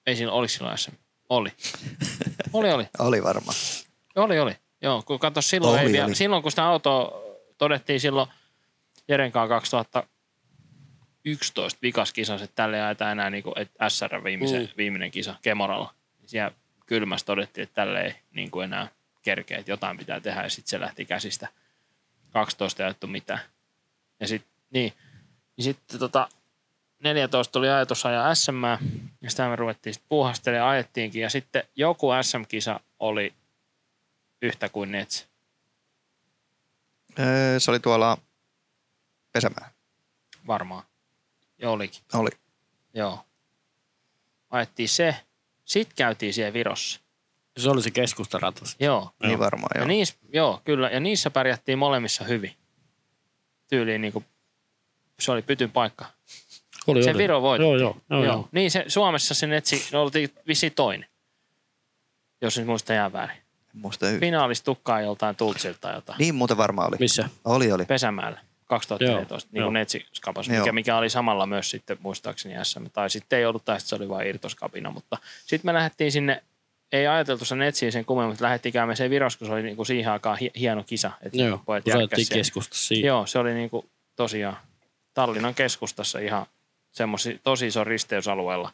ei 0.07 0.15
silloin, 0.15 0.37
oliko 0.37 0.49
silloin 0.49 0.77
SM? 0.77 0.91
Oli. 1.29 1.49
Oli, 2.53 2.71
oli. 2.71 2.87
Oli 2.99 3.23
varmaan. 3.23 3.55
Oli, 4.15 4.39
oli. 4.39 4.55
Joo, 4.81 5.01
kun 5.01 5.19
katso 5.19 5.41
silloin, 5.41 5.73
Oli, 5.73 5.81
ei 5.87 5.91
vielä, 5.91 6.05
oli. 6.05 6.15
silloin 6.15 6.41
kun 6.41 6.51
sitä 6.51 6.65
autoa 6.65 7.21
todettiin 7.57 7.99
silloin 7.99 8.29
Jerenkaan 9.07 9.49
2011 9.49 11.79
vikas 11.81 12.13
kisas, 12.13 12.41
että 12.41 12.55
tälle 12.55 12.81
ajetaan 12.81 13.11
enää 13.11 13.29
niin 13.29 13.43
kuin, 13.43 13.59
että 13.59 13.89
SR 13.89 14.23
viimeisen, 14.23 14.61
mm. 14.61 14.67
viimeinen 14.77 15.11
kisa 15.11 15.35
Kemoralla. 15.41 15.93
Siellä 16.25 16.55
kylmässä 16.85 17.25
todettiin, 17.25 17.63
että 17.63 17.75
tälle 17.75 18.01
ei 18.01 18.15
niin 18.33 18.51
kuin 18.51 18.63
enää 18.63 18.87
kerkeä, 19.21 19.57
että 19.57 19.71
jotain 19.71 19.97
pitää 19.97 20.19
tehdä 20.19 20.43
ja 20.43 20.49
sitten 20.49 20.69
se 20.69 20.79
lähti 20.79 21.05
käsistä. 21.05 21.47
12 22.33 22.83
ei 22.83 22.87
ajettu 22.87 23.07
mitään. 23.07 23.39
Ja 24.19 24.27
sitten 24.27 24.51
niin, 24.69 24.93
niin 25.57 25.63
sitten 25.63 25.99
tota, 25.99 26.29
14 27.03 27.51
tuli 27.51 27.69
ajatus 27.69 28.05
ajaa 28.05 28.35
SM, 28.35 28.63
ja 29.21 29.29
sitä 29.29 29.49
me 29.49 29.55
ruvettiin 29.55 29.93
sitten 29.93 30.09
puuhastelemaan 30.09 30.67
ja 30.67 30.69
ajettiinkin. 30.69 31.21
Ja 31.21 31.29
sitten 31.29 31.63
joku 31.75 32.07
SM-kisa 32.21 32.79
oli 32.99 33.33
yhtä 34.41 34.69
kuin 34.69 34.91
Nets. 34.91 35.27
Öö, 37.19 37.59
se 37.59 37.71
oli 37.71 37.79
tuolla 37.79 38.17
Pesämää. 39.31 39.71
Varmaan. 40.47 40.83
Joo, 41.57 41.73
olikin. 41.73 42.03
Oli. 42.13 42.29
Joo. 42.93 43.25
Ajettiin 44.49 44.89
se. 44.89 45.15
Sitten 45.65 45.95
käytiin 45.95 46.33
siellä 46.33 46.53
Virossa. 46.53 46.99
Se 47.57 47.69
oli 47.69 47.81
se 47.81 47.91
keskustaratas. 47.91 48.75
Joo. 48.79 49.11
Niin 49.23 49.39
varmaan, 49.39 49.69
Ja 49.75 49.81
joo. 49.81 49.87
niissä, 49.87 50.15
joo, 50.33 50.61
kyllä. 50.65 50.89
Ja 50.89 50.99
niissä 50.99 51.29
pärjättiin 51.29 51.77
molemmissa 51.77 52.23
hyvin. 52.23 52.55
Tyyliin 53.69 54.01
niin 54.01 54.13
kuin, 54.13 54.25
se 55.19 55.31
oli 55.31 55.41
pytyn 55.41 55.71
paikka. 55.71 56.05
Oli, 56.87 57.03
Se 57.03 57.09
oli. 57.09 57.17
Viro 57.17 57.41
voitti. 57.41 57.63
Joo, 57.63 57.75
joo. 57.75 57.97
joo, 58.09 58.23
joo. 58.23 58.33
joo. 58.33 58.49
Niin 58.51 58.71
se, 58.71 58.85
Suomessa 58.87 59.33
se 59.33 59.47
netsi 59.47 59.87
no, 59.91 60.01
oltiin 60.01 60.29
vissiin 60.47 60.73
toinen. 60.73 61.09
Jos 62.41 62.57
nyt 62.57 62.67
muista 62.67 62.93
ihan 62.93 63.13
väärin. 63.13 63.37
En 63.37 63.81
muista 63.81 64.05
yhtään. 64.05 64.19
Finaalissa 64.19 64.65
tukkaa 64.65 65.01
joltain 65.01 65.35
Tultsilta 65.35 65.79
tai 65.81 65.95
jotain. 65.95 66.17
Niin 66.17 66.35
muuten 66.35 66.57
varmaan 66.57 66.87
oli. 66.87 66.97
Missä? 66.99 67.29
Oli, 67.45 67.71
oli. 67.71 67.85
Pesämäellä 67.85 68.41
2014, 68.65 69.49
Joo, 69.51 69.53
niin 69.53 69.63
kuin 69.63 69.73
Netsi-skapas, 69.73 70.47
Joo. 70.47 70.59
mikä, 70.59 70.71
mikä 70.71 70.97
oli 70.97 71.09
samalla 71.09 71.45
myös 71.45 71.69
sitten 71.69 71.97
muistaakseni 72.01 72.65
SM. 72.65 72.85
Tai 72.93 73.09
sitten 73.09 73.39
ei 73.39 73.45
ollut, 73.45 73.65
tai 73.65 73.79
sitten 73.79 73.89
se 73.89 74.03
oli 74.03 74.09
vain 74.09 74.27
irtoskapina, 74.27 74.91
mutta 74.91 75.17
sitten 75.45 75.67
me 75.69 75.73
lähdettiin 75.73 76.11
sinne, 76.11 76.43
ei 76.91 77.07
ajateltu 77.07 77.45
se 77.45 77.55
Netsiin 77.55 77.91
sen 77.91 78.05
kummemmin, 78.05 78.31
mutta 78.31 78.45
lähdettiin 78.45 78.73
käymään 78.73 78.97
se 78.97 79.09
Viros, 79.09 79.37
kun 79.37 79.47
se 79.47 79.53
oli 79.53 79.63
niin 79.63 79.75
kuin 79.75 79.85
siihen 79.85 80.11
aikaan 80.11 80.37
hi- 80.37 80.51
hieno 80.59 80.83
kisa. 80.83 81.11
Että 81.21 81.37
Joo, 81.37 81.61
pojat 81.65 81.83
saatiin 81.85 82.25
siellä. 82.25 82.39
keskustassa 82.39 82.87
siitä. 82.87 83.07
Joo, 83.07 83.25
se 83.25 83.39
oli 83.39 83.53
niin 83.53 83.69
kuin 83.69 83.89
tosiaan 84.15 84.57
Tallinnan 85.13 85.55
keskustassa 85.55 86.19
ihan 86.19 86.45
semmosi 86.91 87.39
tosi 87.43 87.67
iso 87.67 87.83
risteysalueella. 87.83 88.71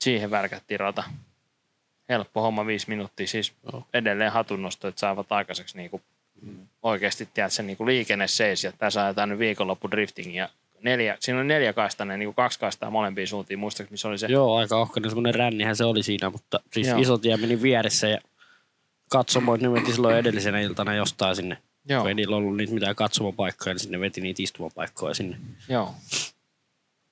Siihen 0.00 0.30
värkättiin 0.30 0.80
rata. 0.80 1.04
Helppo 2.08 2.40
homma, 2.42 2.66
viisi 2.66 2.88
minuuttia. 2.88 3.26
Siis 3.26 3.52
Joo. 3.72 3.86
edelleen 3.94 4.32
hatunnosto, 4.32 4.88
että 4.88 5.00
saavat 5.00 5.32
aikaiseksi 5.32 5.76
niin 5.76 5.90
kuin 5.90 6.02
oikeasti 6.82 7.28
tiedät, 7.34 7.52
se 7.52 7.62
niin 7.62 7.76
kuin 7.76 7.86
liikenne 7.86 8.28
seis. 8.28 8.64
Ja 8.64 8.72
tässä 8.72 9.04
ajetaan 9.04 9.28
nyt 9.28 9.38
viikonloppu 9.38 9.90
driftingia. 9.90 10.48
Neljä, 10.82 11.16
siinä 11.20 11.40
on 11.40 11.48
neljäkaistainen, 11.48 12.18
niin 12.18 12.26
kuin 12.26 12.34
kaksi 12.34 12.58
kaistaa 12.58 12.90
molempiin 12.90 13.28
suuntiin. 13.28 13.58
Muistaakseni 13.58 13.92
missä 13.94 14.08
oli 14.08 14.18
se? 14.18 14.26
Joo, 14.26 14.56
aika 14.56 14.76
ohkainen 14.76 15.10
semmoinen 15.10 15.34
rännihän 15.34 15.76
se 15.76 15.84
oli 15.84 16.02
siinä, 16.02 16.30
mutta 16.30 16.60
siis 16.72 16.86
Joo. 16.88 16.98
Iso 16.98 17.18
tie 17.18 17.36
meni 17.36 17.62
vieressä 17.62 18.08
ja 18.08 18.18
katsomoit 19.10 19.60
ne 19.60 19.72
veti 19.72 19.92
silloin 19.92 20.16
edellisenä 20.16 20.60
iltana 20.60 20.94
jostain 20.94 21.36
sinne. 21.36 21.56
Joo. 21.88 22.00
Kun 22.00 22.08
ei 22.08 22.14
niillä 22.14 22.36
ollut 22.36 22.56
niitä 22.56 22.74
mitään 22.74 22.96
katsomapaikkoja, 22.96 23.74
niin 23.74 23.80
sinne 23.80 24.00
veti 24.00 24.20
niitä 24.20 24.42
istumapaikkoja 24.42 25.14
sinne. 25.14 25.36
Joo. 25.68 25.94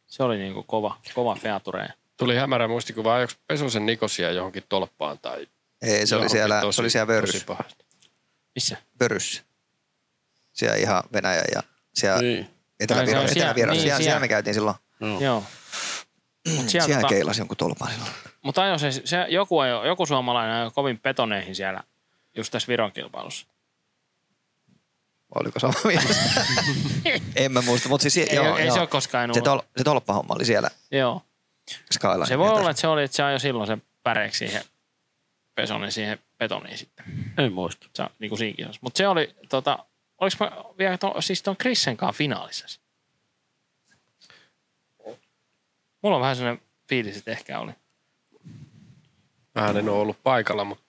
Se 0.07 0.23
oli 0.23 0.39
niin 0.39 0.55
kuin 0.55 0.67
kova, 0.67 0.97
kova 1.15 1.35
feature. 1.35 1.89
Tuli 2.17 2.37
hämärä 2.37 2.69
muistikuva, 2.69 3.15
ajoiko 3.15 3.33
Pesosen 3.47 3.87
Nikosia 3.87 4.31
johonkin 4.31 4.63
tolppaan 4.69 5.19
tai 5.19 5.47
Ei, 5.83 6.07
se 6.07 6.17
oli 6.17 6.29
siellä, 6.29 6.61
tosi- 6.61 6.77
se 6.77 6.83
oli 6.83 6.91
siellä 6.91 7.07
tosi 7.07 7.17
Vöryssä. 7.17 7.47
pahasti. 7.47 7.85
Missä? 8.59 8.77
Vöryssä. 9.01 9.43
Siellä 10.53 10.77
ihan 10.77 11.03
Venäjä 11.13 11.43
ja 11.55 11.63
siellä 11.95 12.23
Niin. 12.23 12.51
Etelä-Viro, 12.81 13.13
se 13.13 13.19
on 13.19 13.29
siellä- 13.29 13.51
Etelä-Viro. 13.51 13.73
niin, 13.73 13.81
siellä, 13.83 13.97
siellä. 13.97 14.03
siellä 14.05 14.21
me 14.21 14.29
käytiin 14.29 14.55
silloin. 14.55 14.77
Joo. 15.01 15.21
Joo. 15.21 15.45
Mut 16.57 16.69
siellä, 16.69 16.87
Siellä 16.87 17.01
tota, 17.01 17.09
keilasi 17.15 17.41
jonkun 17.41 17.57
tolpan 17.57 17.91
silloin. 17.91 18.11
Mutta 18.43 18.63
ajo 18.63 18.79
se, 18.79 18.93
se, 18.93 19.27
joku, 19.29 19.59
ajo, 19.59 19.85
joku 19.85 20.07
suomalainen 20.07 20.57
ajoi 20.57 20.71
kovin 20.71 20.99
petoneihin 20.99 21.55
siellä 21.55 21.85
just 22.37 22.53
tässä 22.53 22.69
Viron 22.69 22.93
kilpailussa. 22.93 23.47
Oliko 25.35 25.59
sama 25.59 25.75
mielessä? 25.85 26.41
en 27.37 27.53
mä 27.53 27.63
muista, 27.63 27.89
mutta 27.89 28.03
siis 28.11 28.17
Ei, 28.29 28.37
joo, 28.37 28.57
ei 28.57 28.67
joo. 28.67 28.75
se 28.75 28.81
ole 28.81 28.89
koskaan 28.89 29.35
se, 29.35 29.41
ollut. 29.41 29.45
tol, 29.45 29.61
se 29.79 29.85
tolppahomma 29.85 30.35
oli 30.35 30.45
siellä 30.45 30.71
Joo. 30.91 31.23
Skyline. 31.93 32.27
Se 32.27 32.39
voi 32.39 32.49
olla, 32.51 32.71
että 32.71 32.81
se 32.81 32.87
oli, 32.87 33.05
että 33.05 33.17
se 33.17 33.23
ajoi 33.23 33.41
silloin 33.41 33.67
sen 33.67 33.83
päreeksi 34.03 34.39
siihen 34.39 34.63
pesonen 35.59 35.93
siihen 35.93 36.19
betoniin 36.39 36.79
sitten. 36.79 37.05
En 37.39 37.53
muista. 37.53 37.87
Se, 37.95 38.03
on 38.03 38.09
niin 38.19 38.29
kuin 38.29 38.39
siinä 38.39 38.57
kisassa. 38.57 38.79
Mutta 38.83 38.99
se 38.99 39.09
oli, 39.09 39.35
tota, 39.49 39.79
oliko 40.19 40.37
mä 40.41 40.51
vielä 40.79 40.99
to, 40.99 41.15
siis 41.21 41.43
ton 41.43 41.57
Chrisen 41.57 41.97
kanssa 41.97 42.19
finaalissa? 42.19 42.81
Mulla 46.03 46.17
on 46.17 46.23
vähän 46.23 46.37
sellainen 46.37 46.63
fiilis, 46.89 47.17
että 47.17 47.31
ehkä 47.31 47.59
oli. 47.61 47.73
Mä 49.55 49.69
en 49.69 49.89
ole 49.89 50.01
ollut 50.01 50.23
paikalla, 50.23 50.65
mutta 50.65 50.85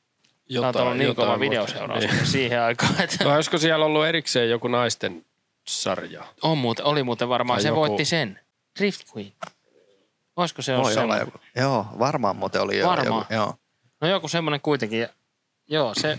Tämä 0.54 0.68
on 0.68 0.76
ollut 0.76 0.98
niin 0.98 1.16
kova 1.16 1.26
jotain 1.28 1.40
videoseuraus 1.40 2.04
muistan. 2.04 2.28
siihen 2.28 2.62
aikaan. 2.62 3.02
Että 3.02 3.26
Vai 3.26 3.36
olisiko 3.36 3.58
siellä 3.58 3.86
ollut 3.86 4.06
erikseen 4.06 4.50
joku 4.50 4.68
naisten 4.68 5.26
sarja? 5.68 6.24
on 6.42 6.58
muuten, 6.58 6.86
oli 6.86 7.04
muuten 7.04 7.30
varmaan, 7.30 7.58
Tai 7.58 7.62
se 7.64 7.68
joku- 7.68 7.80
voitti 7.80 8.06
sen. 8.06 8.40
Drift 8.80 9.02
Queen. 9.16 9.34
Olisiko 10.36 10.62
se 10.62 10.76
ollut 10.76 10.96
Voi 10.96 11.04
olla 11.04 11.18
joku. 11.18 11.38
Joo, 11.56 11.86
varmaan 12.00 12.36
muuten 12.36 12.62
oli 12.62 12.78
jo 12.78 12.88
Varmaan. 12.88 13.22
joku. 13.22 13.34
Joo. 13.34 13.54
No 14.02 14.08
joku 14.08 14.28
semmoinen 14.28 14.62
kuitenkin. 14.62 15.08
Joo, 15.68 15.94
se, 15.96 16.18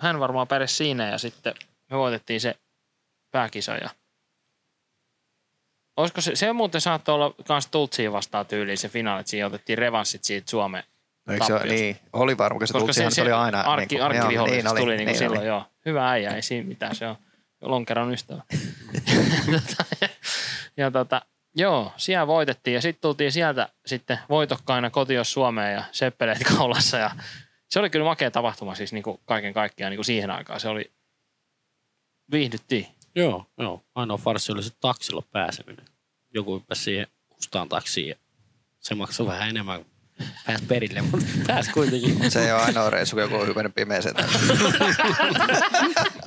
hän 0.00 0.20
varmaan 0.20 0.48
pärjäsi 0.48 0.76
siinä 0.76 1.08
ja 1.08 1.18
sitten 1.18 1.54
me 1.90 1.98
voitettiin 1.98 2.40
se 2.40 2.56
pääkisa. 3.30 3.72
Ja... 3.72 3.90
Olisiko 5.96 6.20
se, 6.20 6.36
se 6.36 6.52
muuten 6.52 6.80
saattoi 6.80 7.14
olla 7.14 7.34
kans 7.46 7.66
Tultsiin 7.66 8.12
vastaan 8.12 8.46
tyyliin 8.46 8.78
se 8.78 8.88
finaali, 8.88 9.20
että 9.20 9.30
siinä 9.30 9.46
otettiin 9.46 9.78
revanssit 9.78 10.24
siitä 10.24 10.50
Suomen 10.50 10.84
eikö 11.28 11.44
se, 11.44 11.58
niin, 11.66 11.96
oli 12.12 12.38
varmaan, 12.38 12.58
kun 12.58 12.68
se, 12.68 12.72
Koska 12.72 12.92
se, 12.92 13.10
se, 13.10 13.22
oli 13.22 13.32
aina. 13.32 13.60
arkki, 13.60 13.80
niin 13.80 13.88
kuin- 13.88 13.98
joo, 13.98 14.06
arkkivihollisesta 14.06 14.70
oli, 14.70 14.80
tuli 14.80 14.96
niin 14.96 15.08
kuin 15.08 15.18
silloin, 15.18 15.40
oli. 15.40 15.48
joo. 15.48 15.64
Hyvä 15.86 16.10
äijä, 16.10 16.30
ei 16.30 16.42
siinä 16.42 16.68
mitään, 16.68 16.94
se 16.94 17.06
on 17.06 17.16
lonkeron 17.60 18.12
ystävä. 18.12 18.42
ja 20.76 20.90
tota, 20.90 21.22
joo, 21.54 21.92
siellä 21.96 22.26
voitettiin 22.26 22.74
ja 22.74 22.80
sitten 22.80 23.02
tultiin 23.02 23.32
sieltä 23.32 23.68
sitten 23.86 24.18
voitokkaina 24.28 24.90
kotios 24.90 25.32
Suomeen 25.32 25.74
ja 25.74 25.84
seppeleet 25.92 26.42
kaulassa 26.56 26.96
ja 26.96 27.10
se 27.68 27.78
oli 27.78 27.90
kyllä 27.90 28.04
makea 28.04 28.30
tapahtuma 28.30 28.74
siis 28.74 28.92
niin 28.92 29.02
kuin 29.02 29.20
kaiken 29.24 29.54
kaikkiaan 29.54 29.90
niin 29.90 29.98
kuin 29.98 30.04
siihen 30.04 30.30
aikaan. 30.30 30.60
Se 30.60 30.68
oli, 30.68 30.92
viihdyttiin. 32.30 32.86
Joo, 33.14 33.46
joo. 33.58 33.84
Ainoa 33.94 34.16
farssi 34.16 34.52
oli 34.52 34.62
se 34.62 34.70
taksilla 34.80 35.22
pääseminen. 35.32 35.84
Joku 36.34 36.54
hyppäsi 36.54 36.82
siihen 36.82 37.06
mustaan 37.30 37.68
taksiin 37.68 38.08
ja 38.08 38.14
se 38.80 38.94
maksoi 38.94 39.26
vähän 39.26 39.48
enemmän 39.48 39.78
kuin 39.78 39.92
pääsi 40.46 40.64
perille, 40.64 41.02
mutta 41.02 41.26
pääsi 41.46 41.72
kuitenkin. 41.72 42.30
Se 42.30 42.44
ei 42.44 42.52
ole 42.52 42.60
ainoa 42.60 42.90
reissu, 42.90 43.16
kun 43.16 43.22
joku 43.22 43.36
on 43.36 43.46
hypännyt 43.46 43.74
pimeeseen. 43.74 44.14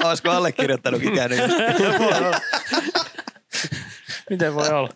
Olisiko 0.03 0.29
allekirjoittanutkin 0.29 1.15
käynyt? 1.15 1.39
Miten 4.29 4.55
voi 4.55 4.69
olla? 4.69 4.89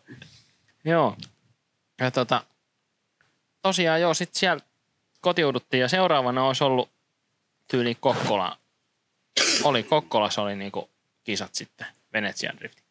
joo. 0.85 1.17
Ja 1.99 2.11
tota, 2.11 2.43
tosiaan 3.61 4.01
joo, 4.01 4.13
sitten 4.13 4.39
siellä 4.39 4.65
kotiuduttiin 5.21 5.81
ja 5.81 5.87
seuraavana 5.87 6.47
olisi 6.47 6.63
ollut 6.63 6.89
tyyli 7.67 7.95
Kokkola. 7.95 8.57
Oli 9.63 9.83
Kokkolassa 9.83 10.41
oli 10.41 10.55
niinku 10.55 10.89
kisat 11.23 11.55
sitten, 11.55 11.87
Venetsian 12.13 12.57
drifti. 12.57 12.83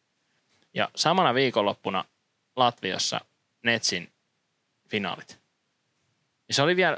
Ja 0.73 0.89
samana 0.95 1.33
viikonloppuna 1.33 2.05
Latviassa 2.55 3.21
Netsin 3.63 4.11
finaalit. 4.89 5.39
Ja 6.47 6.53
se 6.53 6.61
oli 6.61 6.75
vielä, 6.75 6.97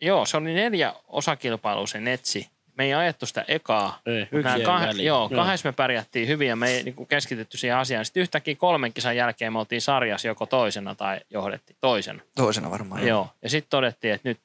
joo, 0.00 0.26
se 0.26 0.36
oli 0.36 0.54
neljä 0.54 0.94
osakilpailua 1.06 1.86
se 1.86 2.00
Netsi. 2.00 2.51
Me 2.78 2.84
ei 2.84 2.94
ajettu 2.94 3.26
sitä 3.26 3.44
ekaa, 3.48 4.00
Ei, 4.06 4.22
yksi 4.32 4.64
kah- 4.64 4.86
väliin. 4.88 5.06
joo, 5.06 5.28
kahdessa 5.28 5.68
me 5.68 5.72
pärjättiin 5.72 6.28
hyvin 6.28 6.48
ja 6.48 6.56
me 6.56 6.70
ei 6.70 6.82
niin 6.82 7.06
keskitytty 7.08 7.56
siihen 7.56 7.76
asiaan. 7.76 8.04
Sitten 8.04 8.20
yhtäkkiä 8.20 8.54
kolmen 8.54 8.92
kisan 8.92 9.16
jälkeen 9.16 9.52
me 9.52 9.58
oltiin 9.58 9.80
sarjassa 9.82 10.28
joko 10.28 10.46
toisena 10.46 10.94
tai 10.94 11.20
johdettiin 11.30 11.76
toisena. 11.80 12.22
Toisena 12.36 12.70
varmaan. 12.70 13.06
Joo. 13.06 13.30
Ja 13.42 13.50
sitten 13.50 13.70
todettiin, 13.70 14.14
että 14.14 14.28
nyt 14.28 14.38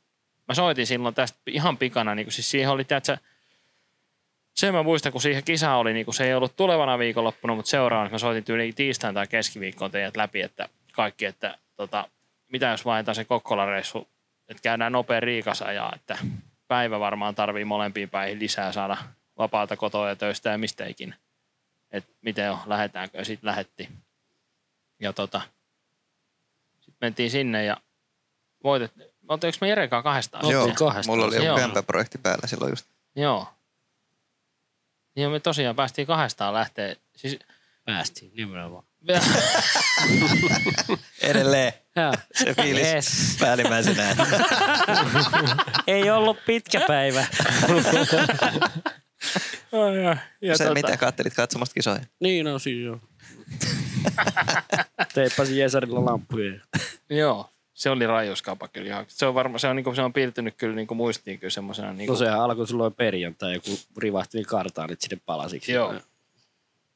mä 0.48 0.54
soitin 0.54 0.88
silloin 0.88 1.16
tästä 1.16 1.38
ihan 1.48 1.78
pikana, 1.78 2.16
niin 2.16 2.26
kuin 2.26 2.34
siis 2.34 2.52
siihen 2.52 2.70
oli, 2.70 2.84
tiedätkö, 2.84 3.18
se 4.56 4.72
mä 4.72 4.84
muistan, 4.84 5.12
kun 5.12 5.22
siihen 5.22 5.44
kisa 5.44 5.76
oli, 5.76 5.94
niin 5.94 6.06
kuin 6.06 6.16
se 6.16 6.26
ei 6.26 6.34
ollut 6.34 6.56
tulevana 6.56 7.00
viikonloppuna, 7.00 7.56
mutta 7.56 7.70
seuraavana 7.70 8.10
mä 8.10 8.18
soitin 8.18 8.44
tyyliin 8.44 8.76
tiistain 8.76 9.16
tai 9.16 9.28
keskiviikkoon 9.28 9.92
teidät 9.92 10.18
läpi, 10.18 10.42
että 10.42 10.70
kaikki, 10.94 11.26
että 11.26 11.58
tota, 11.76 12.10
mitä 12.52 12.66
jos 12.68 12.86
vaihdetaan 12.86 13.16
se 13.16 13.26
Kokkola-reissu, 13.26 14.08
että 14.50 14.64
käydään 14.64 14.92
nopea 14.92 15.20
riikasa 15.20 15.72
ja 15.72 15.92
että 15.96 16.18
päivä 16.68 17.00
varmaan 17.00 17.36
tarvii 17.36 17.66
molempiin 17.66 18.10
päihin 18.10 18.40
lisää 18.40 18.72
saada 18.72 18.98
vapaata 19.38 19.78
kotoa 19.78 20.10
ja 20.10 20.16
töistä 20.16 20.50
ja 20.50 20.58
mistä 20.58 20.86
ikinä. 20.86 21.18
Että 21.92 22.14
miten 22.22 22.52
on, 22.52 22.60
lähdetäänkö 22.66 23.18
ja 23.18 23.26
sitten 23.26 23.48
lähetti. 23.48 23.90
Ja 25.00 25.14
tota, 25.14 25.42
sitten 26.80 26.98
mentiin 27.02 27.32
sinne 27.32 27.66
ja 27.66 27.78
voitet, 28.64 28.94
oltiinko 29.28 29.58
me 29.62 29.68
Jerekaan 29.70 30.04
kahdestaan? 30.04 30.50
Joo, 30.50 30.68
kahdestaan 30.68 31.18
mulla 31.18 31.26
oli 31.26 31.36
Joo. 31.36 31.46
joku 31.46 31.60
kämpäprojekti 31.60 32.18
päällä 32.18 32.48
silloin 32.48 32.72
just. 32.72 32.86
Joo. 33.16 33.48
Ja 35.16 35.30
me 35.30 35.40
tosiaan 35.40 35.76
päästiin 35.76 36.08
kahdestaan 36.08 36.54
lähteä. 36.54 36.96
Siis, 37.16 37.40
Päästiin 37.86 38.32
nimenomaan. 38.36 38.84
Edelleen 41.22 41.74
Joo. 41.96 42.14
se 42.34 42.54
fiilis 42.54 42.88
Yes. 42.88 43.38
päällimmäisenä. 43.40 44.16
Ei 45.88 46.10
ollut 46.10 46.38
pitkä 46.46 46.82
päivä. 46.88 47.26
ja 50.42 50.58
Se 50.58 50.66
tota- 50.70 50.74
mitä 50.74 50.98
kattelit 50.98 51.34
katsomasta 51.34 51.74
kisoja? 51.74 52.00
niin 52.20 52.48
on 52.48 52.60
siinä 52.60 52.86
joo. 52.86 53.00
Teippasin 55.14 55.58
Jesarilla 55.58 56.06
lampuja. 56.06 56.54
Joo, 57.10 57.50
se 57.74 57.90
oli 57.90 58.08
rajuuskaupa 58.08 58.68
kyllä. 58.68 58.88
ihan. 58.88 59.06
Se 59.08 59.26
on 59.26 59.36
varma, 59.36 59.58
se 59.58 59.68
on, 59.68 59.76
niinku, 59.76 59.96
se 59.96 60.02
on 60.02 60.14
piirtynyt 60.14 60.56
kyllä 60.58 60.76
niinku 60.76 60.96
muistiin 60.96 61.40
kyllä 61.40 61.52
semmoisena. 61.52 61.94
Niinku, 61.94 62.14
No 62.14 62.20
sehän 62.20 62.40
alkoi 62.42 62.68
silloin 62.68 62.94
perjantai, 62.94 63.54
joku 63.54 63.80
rivahti 63.98 64.44
kartaan, 64.44 64.92
että 64.92 65.08
sinne 65.08 65.22
palasiksi. 65.26 65.72
Joo. 65.72 65.96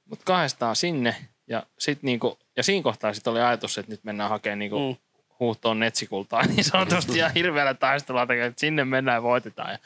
Mutta 0.06 0.26
kahdestaan 0.26 0.76
sinne 0.76 1.16
ja, 1.52 1.64
sit 1.80 2.04
niinku, 2.04 2.40
ja 2.58 2.64
siinä 2.64 2.84
kohtaa 2.84 3.14
sitten 3.14 3.32
oli 3.32 3.42
ajatus, 3.42 3.78
että 3.78 3.92
nyt 3.92 4.04
mennään 4.04 4.30
hakemaan 4.30 4.60
niinku 4.60 4.80
Mm. 4.80 4.96
huuhtoon 5.40 5.80
netsikultaa 5.80 6.46
niin 6.46 6.64
sanotusti 6.64 7.18
ja 7.18 7.30
hirveällä 7.30 7.74
taistelulla, 7.74 8.24
että 8.24 8.60
sinne 8.60 8.86
mennään 8.86 9.16
ja 9.16 9.24
voitetaan. 9.24 9.72
Ja, 9.72 9.78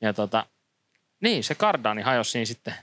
ja 0.00 0.12
tota, 0.12 0.46
niin, 1.20 1.44
se 1.44 1.54
Cardani 1.54 2.02
hajosi 2.02 2.30
siinä 2.30 2.44
sitten. 2.44 2.74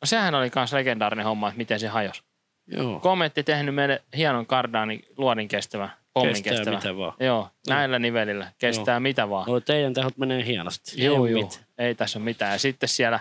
No 0.00 0.06
sehän 0.06 0.34
oli 0.34 0.50
myös 0.54 0.72
legendaarinen 0.72 1.24
homma, 1.26 1.48
että 1.48 1.58
miten 1.58 1.80
se 1.80 1.88
hajosi. 1.88 2.22
Joo. 2.66 3.00
Kommentti 3.00 3.42
tehnyt 3.42 3.74
meille 3.74 4.02
hienon 4.16 4.46
Cardani 4.46 5.00
luodin 5.16 5.48
kestävä, 5.48 5.88
pommin 6.14 6.34
Kestää 6.34 6.52
kestävä. 6.52 6.76
mitä 6.76 6.96
vaan. 6.96 7.14
Joo, 7.20 7.50
näillä 7.68 7.98
nivelillä. 7.98 8.52
Kestää 8.58 9.00
mitä 9.00 9.30
vaan. 9.30 9.46
No 9.50 9.60
teidän 9.60 9.94
tehot 9.94 10.16
menee 10.18 10.44
hienosti. 10.46 11.04
Joo, 11.04 11.26
Ei 11.26 11.32
joo. 11.32 11.50
Ei 11.78 11.94
tässä 11.94 12.18
ole 12.18 12.24
mitään. 12.24 12.52
Ja 12.52 12.58
sitten 12.58 12.88
siellä 12.88 13.20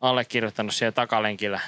allekirjoittanut 0.00 0.74
siellä 0.74 0.92
takalenkillä. 0.92 1.60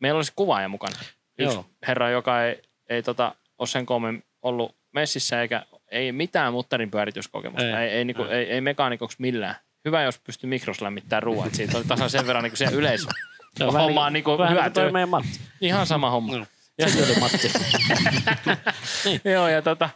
Meillä 0.00 0.18
olisi 0.18 0.32
kuvaaja 0.36 0.68
mukana. 0.68 0.96
Yksi 1.38 1.56
Joo. 1.56 1.66
herra, 1.88 2.10
joka 2.10 2.44
ei, 2.44 2.62
ei 2.88 3.02
tota, 3.02 3.34
ole 3.58 3.68
sen 3.68 3.86
koommin 3.86 4.24
ollut 4.42 4.76
messissä 4.92 5.42
eikä 5.42 5.66
ei 5.90 6.12
mitään 6.12 6.52
muttarin 6.52 6.90
pyörityskokemusta. 6.90 7.66
Ei. 7.68 7.74
Ei, 7.74 7.90
ei, 7.90 7.98
ei, 7.98 8.04
niinku, 8.04 8.22
ei, 8.22 8.50
ei 8.50 8.60
mekaanikoksi 8.60 9.16
millään. 9.20 9.54
Hyvä, 9.84 10.02
jos 10.02 10.18
pystyy 10.18 10.50
mikros 10.50 10.80
lämmittämään 10.80 11.22
ruoat. 11.22 11.54
Siitä 11.54 11.76
oli 11.76 11.84
tasan 11.84 12.10
sen 12.10 12.26
verran 12.26 12.44
niin 12.44 12.56
se 12.56 12.64
yleisö. 12.72 13.06
Se 13.56 13.64
on 13.64 13.72
homma 13.72 13.88
vähän 13.88 14.06
on 14.06 14.12
niinku 14.12 14.38
vähän 14.38 14.50
hyvä 14.52 14.62
kuin 14.62 14.72
toi 14.72 14.84
työ. 14.84 14.92
meidän 14.92 15.08
Matti. 15.08 15.40
Ihan 15.60 15.86
sama 15.86 16.10
homma. 16.10 16.34
Joo. 16.78 16.88
Se 16.88 17.04
oli 17.04 17.20
Matti. 17.20 17.52
Joo, 19.32 19.48
ja 19.48 19.62
tota, 19.62 19.90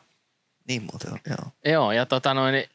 Niin 0.69 0.83
muuten 0.83 1.13
on, 1.13 1.19
joo. 1.27 1.53
Joo, 1.65 1.93
ja 1.93 2.07
tota 2.07 2.35
noin, 2.35 2.53
niin, 2.53 2.69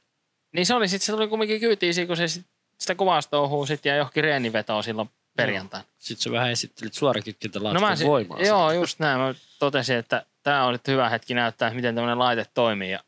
niin 0.53 0.65
se 0.65 0.73
oli 0.73 0.87
sitten, 0.87 1.05
se 1.05 1.11
tuli 1.11 1.27
kumminkin 1.27 1.59
kyytiin 1.59 2.07
kun 2.07 2.17
se 2.17 2.27
sit, 2.27 2.45
sitä 2.79 2.95
kuvastouhuu 2.95 3.65
sitten 3.65 3.89
ja 3.89 3.95
johonkin 3.95 4.23
reenivetoon 4.23 4.83
silloin 4.83 5.09
perjantaina. 5.37 5.85
Sitten 5.97 6.23
sä 6.23 6.31
vähän 6.31 6.51
esittelit 6.51 6.93
suorakytkintä 6.93 7.59
No 7.59 7.95
sit, 7.95 8.07
voimaa. 8.07 8.39
joo, 8.39 8.71
just 8.71 8.99
näin. 8.99 9.19
Mä 9.19 9.33
totesin, 9.59 9.95
että 9.97 10.25
tämä 10.43 10.65
oli 10.65 10.77
hyvä 10.87 11.09
hetki 11.09 11.33
näyttää, 11.33 11.73
miten 11.73 11.95
tämmöinen 11.95 12.19
laite 12.19 12.45
toimii. 12.53 12.91
Ja, 12.91 12.99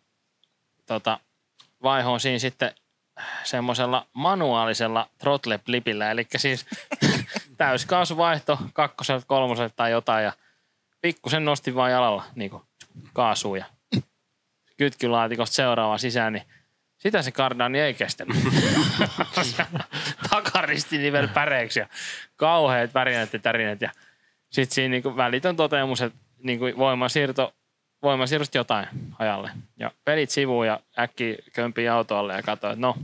tota, 0.86 1.20
vaihoon 1.84 2.20
siinä 2.20 2.40
sitten 2.40 2.76
semmoisella 3.44 4.08
manuaalisella 4.14 5.10
throttle 5.18 5.58
blipillä, 5.58 6.12
eli 6.12 6.28
siis 6.38 6.66
täyskaasuvaihto 7.58 8.60
kakkoselta, 8.74 9.26
kolmoselta 9.28 9.74
tai 9.76 9.92
jotain 9.92 10.24
ja 10.24 10.34
pikkusen 11.02 11.46
nostin 11.46 11.76
vaan 11.76 11.92
jalalla 11.92 12.24
niin 12.36 12.52
kaasua 13.14 13.58
ja 13.58 13.66
kytkylaatikosta 14.78 15.56
seuraavaan 15.56 16.00
sisään, 16.00 16.34
niin 16.34 16.44
sitä 17.00 17.22
se 17.22 17.32
Cardani 17.32 17.80
ei 17.80 17.94
kestänyt. 17.94 18.38
Takaristinivel 20.30 21.28
päreeksi 21.28 21.80
ja 21.80 21.88
kauheat 22.36 22.94
värinät 22.94 23.34
ja 23.34 23.40
tärinät 23.40 23.82
ja 23.82 23.92
sitten 24.50 24.76
siinä 24.76 24.92
niinku 24.92 25.18
välitön 25.18 25.56
toteamus, 25.56 26.02
että 26.02 26.20
niinku 26.44 26.66
voimansiirto, 26.78 27.54
voimansiirrosta 28.04 28.58
jotain 28.58 28.88
hajalle. 29.12 29.52
Ja 29.78 29.92
pelit 30.06 30.30
sivuun 30.30 30.68
ja 30.68 30.80
äkki 31.00 31.38
kömpii 31.54 31.90
autoalle 31.90 32.34
ja 32.34 32.44
katsoi, 32.44 32.72
että 32.72 32.82
no, 32.82 32.96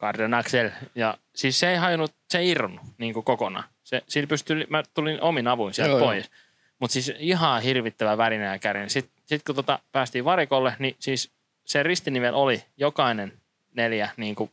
Cardon 0.00 0.34
Axel. 0.34 0.70
Ja 0.94 1.18
siis 1.34 1.60
se 1.60 1.70
ei 1.70 1.76
hajonnut, 1.76 2.14
se 2.30 2.38
ei 2.38 2.50
irronnut 2.50 2.84
niin 2.98 3.14
kuin 3.14 3.24
kokonaan. 3.24 3.64
Se, 3.84 4.02
siinä 4.08 4.26
pystyi, 4.26 4.66
mä 4.70 4.82
tulin 4.94 5.20
omin 5.20 5.48
avuin 5.48 5.74
sieltä 5.74 5.90
Joo, 5.90 5.98
joo. 5.98 6.08
pois. 6.08 6.30
Mutta 6.78 6.92
siis 6.92 7.12
ihan 7.18 7.62
hirvittävä 7.62 8.18
värinä 8.18 8.52
ja 8.52 8.58
kärin. 8.58 8.90
Sitten 8.90 9.22
sit 9.26 9.42
kun 9.42 9.54
tota 9.54 9.78
päästiin 9.92 10.24
varikolle, 10.24 10.76
niin 10.78 10.96
siis 10.98 11.30
se 11.64 11.82
ristinivel 11.82 12.34
oli 12.34 12.64
jokainen 12.76 13.32
neljä 13.74 14.10
niin 14.16 14.34
kuin 14.34 14.50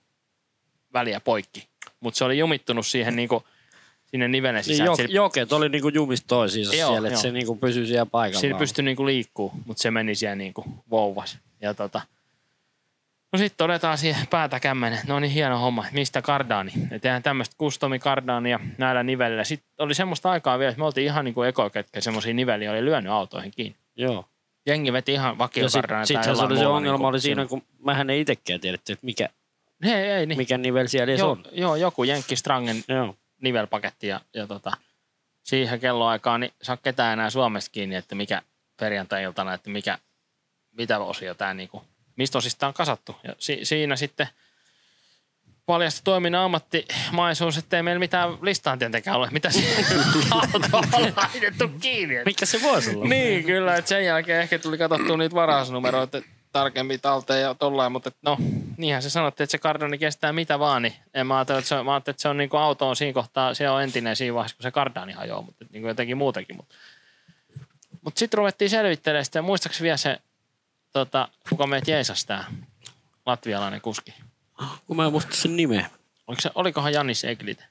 väliä 0.94 1.20
poikki. 1.20 1.68
Mutta 2.00 2.18
se 2.18 2.24
oli 2.24 2.38
jumittunut 2.38 2.88
siihen 2.88 3.16
niin 3.16 3.30
kuin, 3.30 3.44
sinne 4.06 4.28
nivelen 4.28 4.56
Niin 4.56 4.64
sisään. 4.64 4.86
jo, 4.86 4.96
Sillä- 4.96 5.16
joket 5.16 5.54
oli 5.54 5.70
niinku 5.70 5.90
jumista 5.90 6.28
toisiinsa 6.28 6.76
Joo, 6.76 6.92
siellä, 6.92 7.08
että 7.08 7.20
se 7.20 7.32
niinku 7.32 7.56
pysyi 7.56 7.86
siellä 7.88 8.06
paikallaan. 8.06 8.42
Sillä 8.42 8.58
pystyi 8.58 8.84
niinku 8.84 9.06
liikkuu, 9.06 9.52
mutta 9.66 9.82
se 9.82 9.92
meni 9.92 10.16
siellä 10.16 10.36
niinku 10.36 10.66
vouvas. 10.90 11.38
Ja 11.62 11.74
tota, 11.74 12.02
no 13.32 13.38
sitten 13.40 13.58
todetaan 13.58 13.98
siihen 13.98 14.28
päätä 14.28 14.60
kämmenen, 14.60 15.00
no 15.08 15.20
niin 15.20 15.32
hieno 15.32 15.58
homma, 15.60 15.86
mistä 15.92 16.22
kardaani. 16.22 16.72
Me 16.92 17.00
tehdään 17.00 17.24
tämmöistä 17.24 17.56
customi 17.60 18.00
kardaania 18.00 18.60
näillä 18.78 19.04
nivelillä. 19.04 19.44
Sitten 19.44 19.70
oli 19.80 19.94
semmoista 19.96 20.32
aikaa 20.32 20.60
vielä, 20.60 20.70
että 20.70 20.80
me 20.80 20.86
oltiin 20.86 21.06
ihan 21.06 21.26
niinku 21.26 21.44
eko, 21.44 21.70
ketkä 21.70 22.02
semmoisia 22.02 22.34
niveliä 22.34 22.72
oli 22.72 22.86
lyönyt 22.86 23.12
autoihin 23.12 23.52
kiinni. 23.56 23.76
Joo. 23.96 24.26
Jengi 24.66 24.94
veti 24.94 25.14
ihan 25.14 25.32
Ja 25.34 25.38
vakiokardaania. 25.38 26.06
sitten 26.06 26.24
sit 26.24 26.36
se 26.38 26.44
oli 26.44 26.58
se 26.58 26.68
ongelma 26.68 27.08
oli 27.08 27.20
siinä, 27.20 27.46
kun 27.46 27.64
mähän 27.80 28.10
ei 28.10 28.22
itsekään 28.22 28.60
tiedetty, 28.60 28.94
että 28.94 29.06
mikä, 29.06 29.30
Ei, 29.84 29.92
ei, 29.92 30.26
niin. 30.26 30.38
mikä 30.38 30.58
nivel 30.58 30.88
siellä 30.88 31.14
joo, 31.14 31.32
on. 31.32 31.44
joo, 31.52 31.76
joku 31.76 32.04
Jenkki 32.04 32.36
Strangen 32.36 32.84
Joo. 32.88 33.16
nivelpaketti 33.42 34.08
ja, 34.08 34.22
ja 34.34 34.48
tota, 34.48 34.72
siihen 35.44 35.80
kelloaikaan 35.80 36.40
niin 36.40 36.54
saa 36.62 36.78
ketään 36.78 37.14
enää 37.14 37.30
Suomesta 37.30 37.72
kiinni, 37.72 37.96
että 37.96 38.16
mikä 38.16 38.42
perjantai-iltana, 38.80 39.54
että 39.54 39.70
mikä, 39.70 39.98
mitä 40.72 41.00
osio 41.00 41.34
tämä 41.34 41.54
niinku, 41.54 41.84
mistä 42.16 42.38
osista 42.38 42.68
on 42.68 42.74
kasattu. 42.74 43.16
Ja 43.24 43.36
si, 43.38 43.60
siinä 43.64 43.96
sitten 43.96 44.28
paljastui 45.66 46.02
toiminnan 46.04 46.42
ammattimaisuus, 46.44 47.58
ettei 47.58 47.84
meillä 47.84 48.00
mitään 48.00 48.38
listaan 48.42 48.80
tietenkään 48.80 49.18
ole, 49.18 49.30
mitä 49.32 49.50
autoon 50.32 50.64
on 50.94 51.14
laitettu 51.18 51.70
kiinni. 51.82 52.16
Mikä 52.26 52.46
se 52.46 52.62
voisi 52.62 52.96
olla? 52.96 53.06
niin, 53.06 53.44
kyllä. 53.44 53.76
Että 53.76 53.90
sen 53.90 54.06
jälkeen 54.06 54.42
ehkä 54.42 54.60
tuli 54.60 54.78
katsottua 54.78 55.18
niitä 55.18 55.36
varausnumeroita 55.36 56.22
tarkemmin 56.52 57.02
talteen 57.02 57.42
ja 57.42 57.56
tollain, 57.56 57.92
mutta 57.92 58.08
et 58.10 58.16
no, 58.22 58.38
niinhän 58.78 59.02
se 59.04 59.10
sanottiin, 59.10 59.44
että 59.44 59.52
se 59.52 59.58
Cardani 59.58 59.98
kestää 59.98 60.34
mitä 60.34 60.60
vaan, 60.60 60.82
niin 60.82 60.94
en 61.14 61.28
mä 61.28 61.38
ajattelin, 61.38 61.60
että 61.60 61.70
se, 61.70 61.76
on- 61.76 61.86
mä 61.86 61.94
ajattelin, 61.94 62.14
että 62.14 62.22
se 62.22 62.30
on 62.30 62.38
niinku 62.38 62.58
auto 62.58 62.90
on 62.90 62.96
siinä 62.96 63.14
kohtaa, 63.14 63.54
se 63.54 63.70
on 63.70 63.84
entinen 63.84 64.16
siinä 64.16 64.34
vaiheessa, 64.34 64.58
kun 64.58 64.64
se 64.64 64.72
Cardani 64.72 65.14
hajoaa, 65.14 65.42
mutta 65.42 65.66
niinku 65.72 65.88
jotenkin 65.88 66.18
muutenkin. 66.18 66.56
Mutta 66.56 66.76
mut 68.02 68.18
sitten 68.18 68.38
ruvettiin 68.38 68.70
selvittelemään 68.70 69.26
sitä, 69.26 69.40
ja 69.40 69.44
muistaakseni 69.44 69.84
vielä 69.84 69.98
se, 69.98 70.18
tota, 70.92 71.28
kuka 71.50 71.68
meitä 71.68 71.92
jeesasi 71.92 72.28
tämä 72.28 72.46
latvialainen 73.26 73.82
kuski. 73.82 74.14
Kun 74.88 74.96
mä 74.98 75.06
en 75.06 75.12
muista 75.12 75.36
sen 75.36 75.56
nimeä. 75.56 75.90
Oliko 76.28 76.42
se, 76.42 76.52
olikohan 76.56 76.94
Jannis 76.94 77.24
Eglit? 77.24 77.64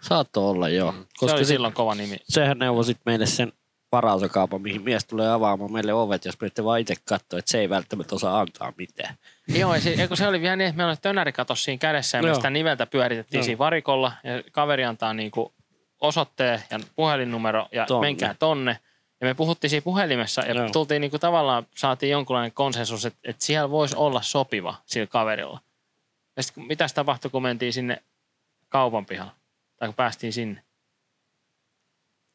Saattoi 0.00 0.44
olla, 0.50 0.68
joo. 0.68 0.92
Se 0.92 0.98
Koska 1.18 1.36
oli 1.36 1.44
se, 1.44 1.48
silloin 1.48 1.74
kova 1.74 1.94
nimi. 1.94 2.16
sehän 2.28 2.58
neuvoi 2.58 2.84
sit 2.84 2.98
meille 3.06 3.26
sen 3.26 3.52
varaosakaupan, 3.92 4.62
mihin 4.62 4.82
mies 4.82 5.04
tulee 5.04 5.30
avaamaan 5.30 5.72
meille 5.72 5.92
ovet, 5.92 6.24
jos 6.24 6.40
menette 6.40 6.64
vaan 6.64 6.80
itse 6.80 6.94
katsoa, 7.04 7.38
että 7.38 7.50
se 7.50 7.60
ei 7.60 7.68
välttämättä 7.70 8.14
osaa 8.14 8.40
antaa 8.40 8.72
mitään. 8.78 9.14
Joo, 9.48 9.74
ja 9.74 9.80
se, 9.80 9.90
eikö 9.90 10.16
se 10.16 10.28
oli 10.28 10.40
vielä 10.40 10.56
niin, 10.56 10.68
että 10.68 10.76
meillä 10.76 10.90
oli 10.90 10.96
tönärikatos 11.02 11.64
siinä 11.64 11.78
kädessä 11.78 12.18
ja 12.18 12.22
me 12.22 12.34
sitä 12.34 12.50
niveltä 12.50 12.86
pyöritettiin 12.86 13.38
Joo. 13.38 13.44
siinä 13.44 13.58
varikolla 13.58 14.12
ja 14.24 14.42
kaveri 14.52 14.84
antaa 14.84 15.14
niinku 15.14 15.52
osoitteen 16.00 16.62
ja 16.70 16.80
puhelinnumero 16.96 17.68
ja 17.72 17.86
Tonne. 17.86 18.06
menkää 18.06 18.34
tonne. 18.38 18.78
Ja 19.20 19.26
me 19.26 19.34
puhuttiin 19.34 19.70
siinä 19.70 19.84
puhelimessa 19.84 20.42
ja 20.42 20.54
Joo. 20.54 20.70
tultiin 20.70 21.00
niinku 21.00 21.18
tavallaan, 21.18 21.66
saatiin 21.76 22.12
jonkunlainen 22.12 22.52
konsensus, 22.52 23.06
että, 23.06 23.18
että 23.24 23.44
siellä 23.44 23.70
voisi 23.70 23.96
olla 23.96 24.22
sopiva 24.22 24.74
sillä 24.86 25.06
kaverilla. 25.06 25.60
Ja 26.36 26.42
sitten 26.42 26.64
mitä 26.64 26.86
tapahtui, 26.94 27.30
kun 27.30 27.42
mentiin 27.42 27.72
sinne 27.72 28.02
kaupan 28.68 29.06
pihalle? 29.06 29.32
Tai 29.78 29.88
kun 29.88 29.94
päästiin 29.94 30.32
sinne? 30.32 30.62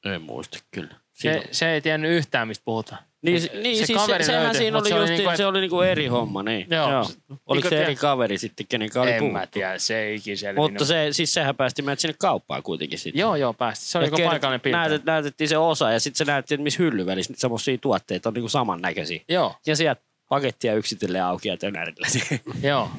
En 0.05 0.21
muista 0.21 0.59
kyllä. 0.71 0.95
Se, 1.13 1.21
Siinä- 1.21 1.43
se 1.51 1.71
ei 1.73 1.81
tiennyt 1.81 2.11
yhtään, 2.11 2.47
mistä 2.47 2.65
puhutaan. 2.65 3.03
Niin, 3.21 3.41
Se- 3.41 3.51
niin 3.61 3.77
se 3.77 3.85
siis 3.85 3.99
kaveri 3.99 4.23
se, 4.23 4.31
sehän 4.31 4.55
siinä 4.55 4.77
oli, 4.77 4.89
se 4.89 4.95
oli 4.95 5.03
just, 5.03 5.13
niinku, 5.13 5.37
se 5.37 5.45
oli 5.45 5.59
niinku 5.61 5.81
eri 5.81 6.07
homma, 6.07 6.43
niin. 6.43 6.67
Joo. 6.69 6.91
Joo. 6.91 7.01
Oliko 7.01 7.53
Niinku 7.53 7.69
se 7.69 7.83
eri 7.83 7.95
kaveri 7.95 8.37
sitten, 8.37 8.65
kenen 8.69 8.87
kanssa 8.89 9.01
oli 9.01 9.11
En 9.11 9.23
mä 9.23 9.29
puhuttu? 9.39 9.53
tiedä, 9.53 9.77
se 9.79 9.99
ei 9.99 10.15
ikin 10.15 10.37
selvinnyt. 10.37 10.71
Mutta 10.71 10.85
se, 10.85 11.07
siis 11.11 11.33
sehän 11.33 11.55
päästi 11.55 11.81
meidät 11.81 11.99
sinne 11.99 12.15
kauppaan 12.19 12.63
kuitenkin 12.63 12.99
sitten. 12.99 13.19
Joo, 13.19 13.35
joo, 13.35 13.53
päästi. 13.53 13.85
Se 13.85 13.97
oli 13.97 14.05
joku 14.07 14.17
kert- 14.17 14.25
paikallinen 14.29 14.61
piirtäjä. 14.61 14.81
näytet, 14.81 15.05
näytettiin 15.05 15.47
se 15.47 15.57
osa 15.57 15.91
ja 15.91 15.99
sitten 15.99 16.17
se 16.17 16.31
näytti, 16.31 16.53
että 16.53 16.63
missä 16.63 16.83
hylly 16.83 17.05
välissä 17.05 17.31
niitä 17.33 17.41
semmoisia 17.41 17.77
tuotteita 17.77 18.29
on 18.29 18.33
niinku 18.33 18.49
samannäköisiä. 18.49 19.21
Joo. 19.29 19.55
Ja 19.65 19.75
sieltä 19.75 20.01
pakettia 20.29 20.73
yksitellen 20.73 21.23
auki 21.23 21.47
ja 21.49 21.57
tönärillä. 21.57 22.07
Joo. 22.69 22.89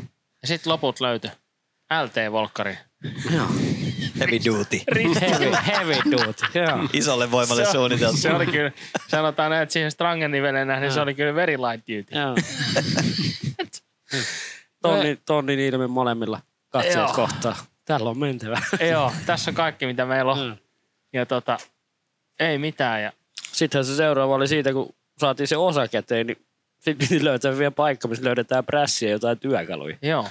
Ja 0.48 0.54
sitten 0.54 0.72
loput 0.72 1.00
löytyi. 1.00 1.30
LT-volkkari. 2.04 2.76
Joo. 3.34 3.46
Heavy 4.18 4.38
duty. 4.44 4.80
Heavy, 5.20 5.56
heavy 5.66 5.94
duty. 6.11 6.44
Joo. 6.54 6.88
Isolle 6.92 7.30
voimalle 7.30 7.64
Se, 7.64 7.72
suunniteltu. 7.72 8.16
se 8.16 8.32
oli 8.32 8.46
kyllä, 8.46 8.72
sanotaan 9.08 9.50
näin, 9.50 9.62
että 9.62 9.72
siihen 9.72 9.90
Strangen-niveleen 9.90 10.68
nähden 10.68 10.92
se 10.92 11.00
oli 11.00 11.14
kyllä 11.14 11.34
very 11.34 11.56
light 11.56 11.88
duty. 11.88 12.18
Joo. 12.18 12.34
tonni, 14.82 15.18
tonnin 15.26 15.58
ilme 15.58 15.87
molemmilla 15.87 16.40
katseet 16.68 16.96
Joo. 16.96 17.12
kohtaa. 17.14 17.56
Tällä 17.84 18.11
on 18.11 18.18
mentävä. 18.18 18.62
Joo, 18.90 19.12
tässä 19.26 19.50
on 19.50 19.54
kaikki 19.54 19.87
mitä 19.87 20.06
meillä 20.06 20.32
on. 20.32 20.46
Mm. 20.48 20.56
Ja 21.12 21.26
tota, 21.26 21.58
ei 22.40 22.58
mitään. 22.58 23.02
Ja 23.02 23.12
Sittenhän 23.52 23.84
se 23.84 23.96
seuraava 23.96 24.34
oli 24.34 24.48
siitä, 24.48 24.72
kun 24.72 24.94
saatiin 25.18 25.48
se 25.48 25.56
osa 25.56 25.88
käteen, 25.88 26.26
niin 26.26 26.46
sitten 26.78 26.96
piti 27.08 27.24
löytää 27.24 27.58
vielä 27.58 27.70
paikka, 27.70 28.08
missä 28.08 28.24
löydetään 28.24 28.64
prässiä 28.64 29.08
ja 29.08 29.12
jotain 29.12 29.38
työkaluja. 29.38 29.96
joo. 30.02 30.28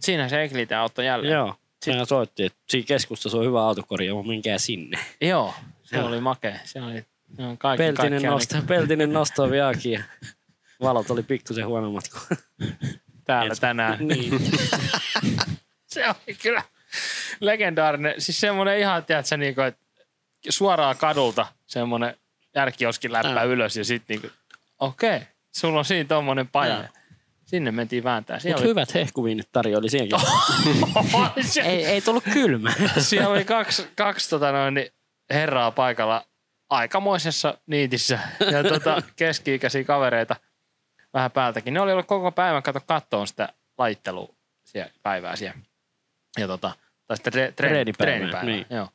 Siinä 0.00 0.28
se 0.28 0.42
Eglitä 0.42 0.80
auto 0.80 1.02
jälleen. 1.02 1.32
Joo. 1.32 1.54
Sehän 1.84 2.06
soitti, 2.06 2.44
että 2.44 2.58
siinä 2.68 2.86
keskustassa 2.86 3.38
on 3.38 3.44
hyvä 3.44 3.62
autokorjaamo, 3.62 4.22
minkää 4.22 4.58
sinne. 4.58 4.98
Joo, 5.20 5.54
se 5.82 5.96
Joo. 5.96 6.06
oli 6.06 6.20
makea. 6.20 6.58
Se 6.64 6.82
oli 6.82 7.04
kaikki, 7.58 7.82
Peltinen, 7.82 8.10
kaikkiaan 8.10 8.32
nosto, 8.34 8.56
peltinen 8.68 9.12
nosto 9.12 9.50
vieläkin 9.50 9.92
ja 9.92 10.02
valot 10.80 11.10
oli 11.10 11.22
pikkusen 11.22 11.66
huonommat 11.66 12.04
kuin 12.08 12.38
täällä 13.24 13.54
tänään. 13.60 13.98
niin. 14.08 14.50
se 15.86 16.08
oli 16.08 16.36
kyllä 16.42 16.62
legendaarinen. 17.40 18.14
Siis 18.18 18.40
semmoinen 18.40 18.78
ihan, 18.78 19.04
tiedätkö, 19.04 19.36
niin 19.36 19.54
kuin, 19.54 19.66
että 19.66 19.80
suoraan 20.48 20.96
kadulta 20.96 21.46
semmoinen 21.66 22.16
järkioskin 22.54 23.12
läppä 23.12 23.42
ylös 23.42 23.76
ja 23.76 23.84
sitten 23.84 24.20
niin 24.20 24.32
okei, 24.78 25.16
okay, 25.16 25.26
sulla 25.56 25.78
on 25.78 25.84
siinä 25.84 26.08
tommonen 26.08 26.48
paja. 26.48 26.74
Joo. 26.74 26.88
Sinne 27.44 27.70
mentiin 27.70 28.04
vääntää. 28.04 28.38
Mutta 28.44 28.60
oli, 28.60 28.68
hyvät 28.68 28.94
hehkuviinit 28.94 29.48
tarjoili 29.52 29.90
siinäkin. 29.90 30.28
siellä, 31.40 31.70
ei, 31.70 31.84
ei 31.86 32.00
tullut 32.00 32.24
kylmä. 32.32 32.72
siellä 32.98 33.28
oli 33.28 33.44
kaksi, 33.44 33.88
kaksi 33.96 34.30
tota 34.30 34.52
noin, 34.52 34.74
niin 34.74 34.88
herraa 35.30 35.70
paikalla 35.70 36.24
aikamoisessa 36.70 37.58
niitissä 37.66 38.18
ja 38.52 38.62
tota, 38.64 39.02
keski-ikäisiä 39.16 39.84
kavereita 39.84 40.36
vähän 41.14 41.30
päältäkin. 41.30 41.74
Ne 41.74 41.80
oli 41.80 41.92
ollut 41.92 42.06
koko 42.06 42.32
päivän 42.32 42.62
kato 42.62 42.80
kattoon 42.86 43.26
sitä 43.26 43.48
lajittelua 43.78 44.34
siellä, 44.64 44.92
päivää 45.02 45.36
siellä. 45.36 45.58
Ja 46.38 46.46
tota, 46.46 46.72
tai 47.06 47.16
sitten 47.16 47.32
tre, 47.32 47.52
treeni, 47.52 47.92
Treenipäivää, 47.92 48.18
treenipäivää. 48.18 48.44
niin. 48.44 48.66
Joo. 48.70 48.88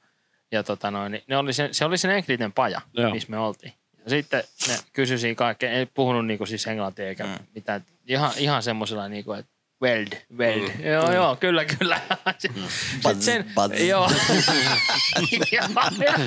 Ja 0.52 0.64
tota 0.64 0.92
noin, 0.92 1.12
niin 1.12 1.24
ne 1.28 1.38
oli 1.38 1.54
sen, 1.54 1.74
se 1.74 1.86
oli 1.86 1.98
sen 1.98 2.12
Enkliten 2.12 2.52
paja, 2.54 2.82
Joo. 2.94 3.12
missä 3.12 3.30
me 3.32 3.38
oltiin. 3.38 3.74
Ja 4.04 4.10
sitten 4.10 4.44
ne 4.68 4.74
kysyi 4.94 5.18
siinä 5.18 5.36
kaikkea, 5.36 5.72
ei 5.72 5.86
puhunut 5.86 6.28
niinku 6.28 6.46
siis 6.46 6.68
englantia 6.68 7.08
eikä 7.08 7.24
mm. 7.24 7.34
mitään. 7.56 7.86
Ihan, 8.08 8.32
ihan 8.38 8.64
semmoisella 8.64 9.08
niinku, 9.08 9.34
että 9.34 9.52
weld, 9.82 10.08
weld. 10.38 10.70
Mm. 10.78 10.86
Joo, 10.86 11.12
joo, 11.14 11.36
kyllä, 11.36 11.66
kyllä. 11.66 12.02
Sitten 12.38 12.64
Buzz, 13.04 13.28
buzz. 13.56 13.80
Joo. 13.80 14.10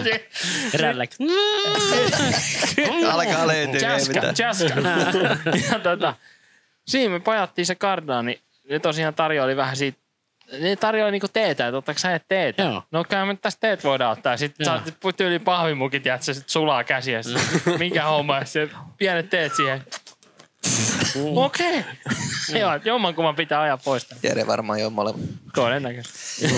se- 0.05 0.29
Rälläk. 0.79 1.11
Alkaa 3.13 3.47
löytyä. 3.47 3.81
Jaska, 3.89 4.21
jaska. 4.39 4.81
ja 5.73 5.79
tota, 5.79 6.15
siinä 6.87 7.13
me 7.13 7.21
pajattiin 7.21 7.67
se 7.67 7.75
kardaa, 7.75 8.23
niin 8.23 8.41
ne 8.71 8.79
tosiaan 8.79 9.15
tarjoili 9.15 9.57
vähän 9.57 9.77
siitä, 9.77 9.99
ne 10.61 10.77
tarjoili 10.77 11.13
niinku 11.13 11.29
teetä, 11.33 11.67
että 11.67 11.79
ottaako 11.79 11.99
sä 11.99 12.15
et 12.15 12.25
teetä? 12.29 12.63
Joo. 12.63 12.83
No 12.91 13.05
kai 13.05 13.27
me 13.27 13.37
tästä 13.43 13.61
teet 13.61 13.85
voidaan 13.85 14.13
ottaa. 14.13 14.33
Ja 14.33 14.37
Sitten 14.37 14.65
Joo. 14.65 14.81
saat 15.03 15.17
tyyli 15.17 15.39
pahvimukit 15.39 16.07
ja 16.07 16.19
se 16.21 16.35
sit 16.35 16.49
sulaa 16.49 16.85
käsiä. 16.85 17.21
Mikä 17.79 18.05
homma? 18.05 18.39
Ja 18.39 18.45
sitten 18.45 18.79
pienet 18.99 19.31
teet 19.31 19.55
siihen. 19.55 19.85
Okei. 21.35 21.79
Okay. 21.79 22.61
Joo, 22.61 22.81
jommankumman 22.85 23.37
pitää 23.37 23.61
ajaa 23.61 23.79
pois. 23.79 24.07
Jere 24.23 24.47
varmaan 24.47 24.81
jo 24.81 24.91
molemmat. 24.91 25.31
Todennäköisesti. 25.55 26.55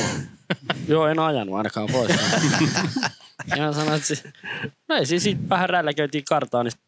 Joo, 0.89 1.07
en 1.07 1.19
ajanut 1.19 1.57
ainakaan 1.57 1.89
pois. 1.93 2.13
Ihan 3.57 3.75
sanoin, 3.75 3.97
että 3.97 4.09
se, 4.09 4.23
no 4.89 4.97
ei 4.97 5.07
siis 5.07 5.23
siitä 5.23 5.49
vähän 5.49 5.71
rälläköitiin 5.71 6.25
kartaa 6.25 6.63
niistä 6.63 6.83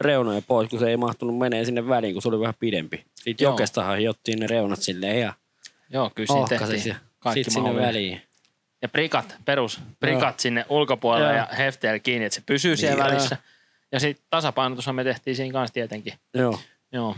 reunoja 0.00 0.42
pois, 0.42 0.70
kun 0.70 0.78
se 0.78 0.90
ei 0.90 0.96
mahtunut 0.96 1.38
menee 1.38 1.64
sinne 1.64 1.88
väliin, 1.88 2.12
kun 2.12 2.22
se 2.22 2.28
oli 2.28 2.40
vähän 2.40 2.54
pidempi. 2.60 3.04
Siitä 3.14 3.44
Joo. 3.44 3.52
jokestahan 3.52 3.98
hiottiin 3.98 4.38
ne 4.38 4.46
reunat 4.46 4.82
silleen 4.82 5.20
ja 5.20 5.32
Joo, 5.90 6.10
kyllä 6.14 6.26
siinä 6.26 6.66
tehtiin 6.68 6.96
kaikki 7.18 7.44
sitten 7.44 7.64
sinne 7.64 7.86
väliin. 7.86 8.22
Ja 8.82 8.88
prikat, 8.88 9.36
perus, 9.44 9.80
prikat 10.00 10.22
Joo. 10.22 10.34
sinne 10.38 10.66
ulkopuolelle 10.68 11.28
Joo. 11.28 11.36
ja 11.36 11.56
hefteellä 11.56 11.98
kiinni, 11.98 12.24
että 12.26 12.34
se 12.34 12.42
pysyy 12.46 12.76
siellä 12.76 13.04
Niin, 13.04 13.12
välissä. 13.12 13.36
Ja 13.92 14.00
sitten 14.00 14.26
tasapainotushan 14.30 14.94
me 14.94 15.04
tehtiin 15.04 15.36
siinä 15.36 15.52
kanssa 15.52 15.74
tietenkin. 15.74 16.14
Joo. 16.34 16.60
Joo. 16.92 17.16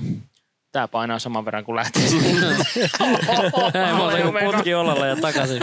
Tää 0.73 0.89
painaa 0.89 1.19
saman 1.19 1.45
verran 1.45 1.65
kuin 1.65 1.77
lähtee. 1.77 2.03
Ei 3.87 3.93
muuta 3.95 4.23
kuin 4.23 4.45
putki 4.45 4.71
ja 4.71 5.17
takaisin. 5.21 5.63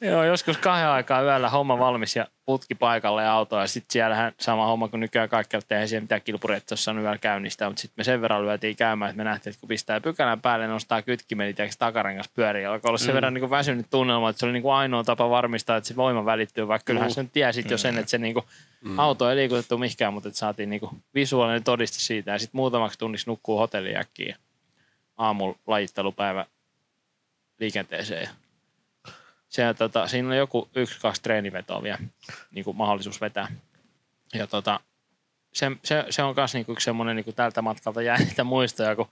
Joo, 0.00 0.24
joskus 0.24 0.56
kahden 0.56 0.88
aikaa 0.88 1.22
yöllä 1.22 1.48
homma 1.50 1.78
valmis 1.78 2.16
ja 2.16 2.26
putki 2.48 2.74
paikalle 2.74 3.22
ja 3.22 3.32
auto. 3.32 3.60
Ja 3.60 3.66
sitten 3.66 3.92
siellähän 3.92 4.32
sama 4.40 4.66
homma 4.66 4.88
kuin 4.88 5.00
nykyään 5.00 5.28
kaikkialla 5.28 5.66
tehdään 5.68 5.88
siellä 5.88 6.02
mitään 6.02 6.22
kilpureita, 6.22 6.72
jos 6.72 6.84
saanut 6.84 7.04
vielä 7.04 7.18
käynnistää. 7.18 7.68
Mutta 7.68 7.80
sitten 7.80 7.94
me 7.96 8.04
sen 8.04 8.20
verran 8.20 8.42
lyötiin 8.42 8.76
käymään, 8.76 9.10
että 9.10 9.16
me 9.16 9.24
nähtiin, 9.24 9.50
että 9.50 9.60
kun 9.60 9.68
pistää 9.68 10.00
pykälän 10.00 10.40
päälle, 10.40 10.66
nostaa 10.66 11.02
kytkimen, 11.02 11.54
niin 11.58 11.70
takarengas 11.78 12.28
pyörii. 12.28 12.66
Alkoi 12.66 12.88
olla 12.88 12.98
sen 12.98 13.14
verran 13.14 13.34
niin 13.34 13.40
kuin 13.40 13.50
väsynyt 13.50 13.86
tunnelma, 13.90 14.30
että 14.30 14.40
se 14.40 14.46
oli 14.46 14.52
niin 14.52 14.62
kuin 14.62 14.74
ainoa 14.74 15.04
tapa 15.04 15.30
varmistaa, 15.30 15.76
että 15.76 15.88
se 15.88 15.96
voima 15.96 16.24
välittyy. 16.24 16.68
Vaikka 16.68 16.84
kyllähän 16.84 17.12
sen 17.12 17.30
tiesit 17.30 17.70
jo 17.70 17.78
sen, 17.78 17.98
että 17.98 18.10
se 18.10 18.18
niin 18.18 18.34
kuin 18.34 18.44
auto 18.96 19.30
ei 19.30 19.36
liikutettu 19.36 19.78
mihinkään, 19.78 20.12
mutta 20.12 20.28
että 20.28 20.38
saatiin 20.38 20.70
niin 20.70 20.80
kuin 20.80 21.02
visuaalinen 21.14 21.64
todiste 21.64 21.98
siitä. 21.98 22.30
Ja 22.30 22.38
sitten 22.38 22.58
muutamaksi 22.58 22.98
tunniksi 22.98 23.30
nukkuu 23.30 23.58
hotelliin 23.58 23.96
äkkiä. 23.96 24.36
Aamulla 25.16 25.58
lajittelupäivä 25.66 26.46
liikenteeseen. 27.60 28.28
Se, 29.48 29.74
tota, 29.74 30.06
siinä 30.06 30.28
on 30.28 30.36
joku 30.36 30.68
yksi, 30.74 31.00
kaksi 31.00 31.22
treenivetoa 31.22 31.82
vielä 31.82 31.98
niin 32.50 32.64
kuin 32.64 32.76
mahdollisuus 32.76 33.20
vetää. 33.20 33.48
Ja 34.34 34.46
tota, 34.46 34.80
se, 35.52 35.70
se, 35.84 36.04
se 36.10 36.22
on 36.22 36.34
myös 36.36 36.54
niin 36.54 36.64
yksi 36.68 36.84
semmoinen 36.84 37.16
niin 37.16 37.34
tältä 37.34 37.62
matkalta 37.62 38.02
jää 38.02 38.18
niitä 38.24 38.44
muistoja, 38.44 38.96
kun 38.96 39.08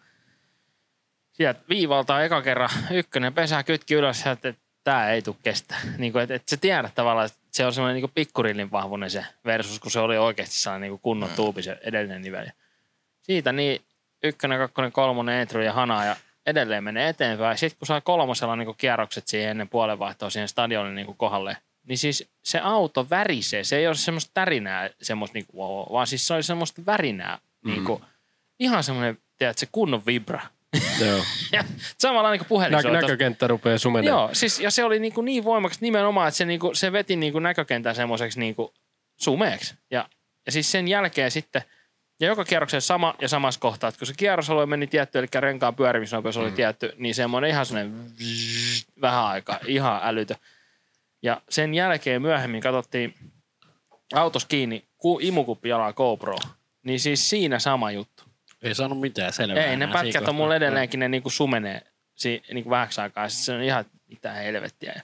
sieltä 1.33 1.61
viivalta 1.69 2.23
eka 2.23 2.43
kerran 2.43 2.71
ykkönen 2.91 3.35
pesää 3.35 3.63
kytki 3.63 3.95
ylös, 3.95 4.27
että 4.27 4.55
tämä 4.85 5.11
ei 5.11 5.23
tule 5.23 5.37
kestää. 5.43 5.79
Niin 5.99 6.13
kuin, 6.13 6.23
että, 6.23 6.35
että 6.35 6.51
sä 6.51 6.57
tiedät 6.57 6.95
tavallaan, 6.95 7.27
että 7.27 7.39
se 7.51 7.67
on 7.67 7.73
semmoinen 7.73 8.03
niin 8.03 8.11
pikkurillin 8.15 8.71
vahvuinen 8.71 9.11
se 9.11 9.25
versus, 9.45 9.81
kun 9.81 9.91
se 9.91 10.01
oli 10.01 10.19
oikeasti 10.19 10.55
sellainen 10.55 10.91
niin 10.91 11.01
kunnon 11.01 11.31
tuupi 11.37 11.63
se 11.63 11.79
edellinen 11.83 12.23
nivel. 12.23 12.47
Siitä 13.23 13.53
niin 13.53 13.83
ykkönen, 14.23 14.59
kakkonen, 14.59 14.93
kolmonen, 14.93 15.41
Entry 15.41 15.65
ja 15.65 15.73
Hana 15.73 16.05
ja 16.05 16.17
edelleen 16.47 16.85
menee 16.85 17.09
eteenpäin. 17.09 17.59
Sitten 17.59 17.79
kun 17.79 17.87
saa 17.87 18.01
kolmosella 18.01 18.57
niin 18.57 18.77
kierrokset 18.77 19.29
siihen 19.29 19.51
ennen 19.51 19.69
puolenvaihtoa 19.69 20.31
siihen 20.31 20.49
stadionin 20.49 20.95
niin 20.95 21.17
kohdalle, 21.17 21.57
niin 21.89 21.99
siis 21.99 22.29
se 22.43 22.61
auto 22.63 23.11
värisee. 23.11 23.65
Se 23.65 23.77
ei 23.77 23.87
ole 23.87 23.95
semmoista 23.95 24.31
tärinää, 24.35 24.91
semmoista 25.03 25.35
niin 25.39 25.47
kuin, 25.47 25.87
vaan 25.93 26.07
siis 26.07 26.27
se 26.27 26.35
oli 26.35 26.43
semmoista 26.43 26.83
värinää. 26.87 27.39
Mm. 27.65 27.71
Niin 27.71 27.85
kuin, 27.85 28.03
ihan 28.59 28.85
semmoinen, 28.85 29.19
tiedät, 29.39 29.59
se 29.59 29.69
kunnon 29.73 30.07
vibra. 30.07 30.41
Joo. 31.01 31.23
Ja 31.53 31.65
samalla 31.99 32.31
niin 32.31 32.39
kuin 32.39 32.49
puhelin 32.49 32.73
Nä, 32.73 33.01
näkökenttä 33.01 33.47
rupeaa 33.47 33.79
sumenemaan. 33.79 34.23
Joo, 34.23 34.31
siis, 34.33 34.61
ja 34.61 34.71
se 34.71 34.85
oli 34.85 34.99
niin, 34.99 35.13
kuin 35.13 35.25
niin 35.25 35.45
voimakas 35.45 35.81
nimenomaan, 35.81 36.29
että 36.29 36.39
se, 36.39 36.45
niin 36.45 36.61
kuin, 36.61 36.77
se 36.77 36.93
veti 36.93 37.17
niin 37.17 37.33
kuin 37.33 37.43
näkökentän 37.43 37.95
semmoiseksi 37.95 38.41
niin 38.41 38.55
kuin 38.55 38.69
sumeeksi. 39.17 39.75
Ja, 39.91 40.09
ja 40.47 40.53
siis 40.53 40.73
sen 40.73 40.89
jälkeen 40.89 41.31
sitten, 41.31 41.63
ja 42.21 42.27
joka 42.27 42.45
kierroksen 42.45 42.81
sama 42.81 43.15
ja 43.21 43.29
samassa 43.29 43.61
kohtaa, 43.61 43.89
että 43.89 43.99
kun 43.99 44.07
se 44.07 44.15
kierrosalue 44.17 44.67
meni 44.67 44.87
tietty, 44.87 45.19
eli 45.19 45.27
renkaan 45.35 45.75
pyörimisnopeus 45.75 46.37
oli 46.37 46.53
tietty, 46.53 46.93
niin 46.97 47.15
semmoinen 47.15 47.51
ihan 47.51 47.67
semmoinen 47.67 48.13
vähän 49.01 49.25
aikaa, 49.25 49.59
ihan 49.67 50.01
älytö. 50.03 50.35
Ja 51.23 51.41
sen 51.49 51.75
jälkeen 51.75 52.23
myöhemmin 52.23 52.61
katsottiin 52.61 53.15
autos 54.15 54.45
kiinni, 54.45 54.85
ku, 54.99 55.19
imukuppi 55.23 55.69
jalaa 55.69 55.93
GoPro, 55.93 56.39
niin 56.83 57.01
siis 57.01 57.31
siinä 57.31 57.59
sama 57.59 57.91
juttu. 57.91 58.23
Ei 58.63 58.75
saanut 58.75 59.01
mitään 59.01 59.33
selvää. 59.33 59.65
Ei, 59.65 59.77
ne 59.77 59.87
pätkät 59.87 60.29
on 60.29 60.35
mulla 60.35 60.47
kohtaa. 60.47 60.57
edelleenkin, 60.57 61.01
ne 61.01 61.09
niinku 61.09 61.31
sumenee 61.31 61.83
si, 62.15 62.43
niinku 62.53 62.71
vähäksi 62.71 63.01
aikaa. 63.01 63.25
Ja 63.25 63.29
sit 63.29 63.45
se 63.45 63.53
on 63.53 63.63
ihan 63.63 63.85
mitä 64.09 64.33
helvettiä. 64.33 64.93
Ja 64.95 65.03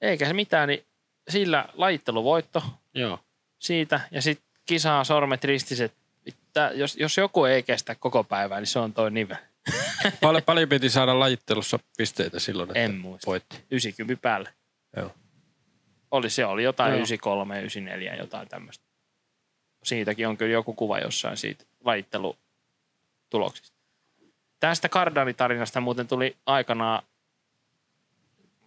eikä 0.00 0.26
se 0.26 0.32
mitään, 0.32 0.68
niin 0.68 0.84
sillä 1.28 1.68
lajitteluvoitto 1.74 2.62
Joo. 2.94 3.18
siitä 3.58 4.00
ja 4.10 4.22
sitten 4.22 4.46
kisaa 4.66 5.04
sormet 5.04 5.44
ristiset. 5.44 5.92
Tää, 6.52 6.72
jos, 6.72 6.96
jos 6.96 7.16
joku 7.16 7.44
ei 7.44 7.62
kestä 7.62 7.94
koko 7.94 8.24
päivää, 8.24 8.58
niin 8.60 8.66
se 8.66 8.78
on 8.78 8.92
toi 8.92 9.10
nive. 9.10 9.38
Paljon, 10.20 10.42
paljon 10.42 10.68
piti 10.68 10.90
saada 10.90 11.18
lajittelussa 11.18 11.78
pisteitä 11.96 12.40
silloin, 12.40 12.68
että 12.70 12.80
En 12.80 12.94
muista. 12.94 13.26
voitti. 13.26 13.64
90 13.70 14.22
päälle. 14.22 14.54
Joo. 14.96 15.14
Oli 16.10 16.30
se, 16.30 16.44
oli 16.46 16.62
jotain 16.62 16.90
Joo. 16.90 16.96
93, 16.96 17.58
94, 17.58 18.14
jotain 18.14 18.48
tämmöistä. 18.48 18.84
Siitäkin 19.84 20.28
on 20.28 20.36
kyllä 20.36 20.52
joku 20.52 20.74
kuva 20.74 20.98
jossain 20.98 21.36
siitä 21.36 21.64
lajittelutuloksista. 21.84 23.76
Tästä 24.60 24.88
Cardani-tarinasta 24.88 25.80
muuten 25.80 26.08
tuli 26.08 26.36
aikanaan, 26.46 27.02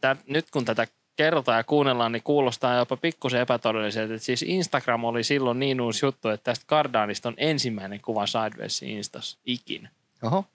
tää, 0.02 0.16
nyt 0.28 0.52
kun 0.52 0.66
tätä 0.66 0.88
kerrotaan 1.16 1.58
ja 1.58 1.64
kuunnellaan, 1.64 2.12
niin 2.12 2.24
kuulostaa 2.24 2.76
jopa 2.76 2.98
pikkusen 2.98 3.42
epätodelliselta. 3.42 4.14
Että 4.14 4.26
siis 4.26 4.44
Instagram 4.44 5.04
oli 5.04 5.24
silloin 5.24 5.60
niin 5.60 5.82
uusi 5.82 6.06
juttu, 6.06 6.30
että 6.30 6.44
tästä 6.44 6.66
Cardanista 6.68 7.30
on 7.30 7.36
ensimmäinen 7.38 8.02
kuva 8.02 8.26
Sidewaysin 8.28 8.90
Instas 8.90 9.40
ikinä. 9.46 9.90
Oho. 10.24 10.46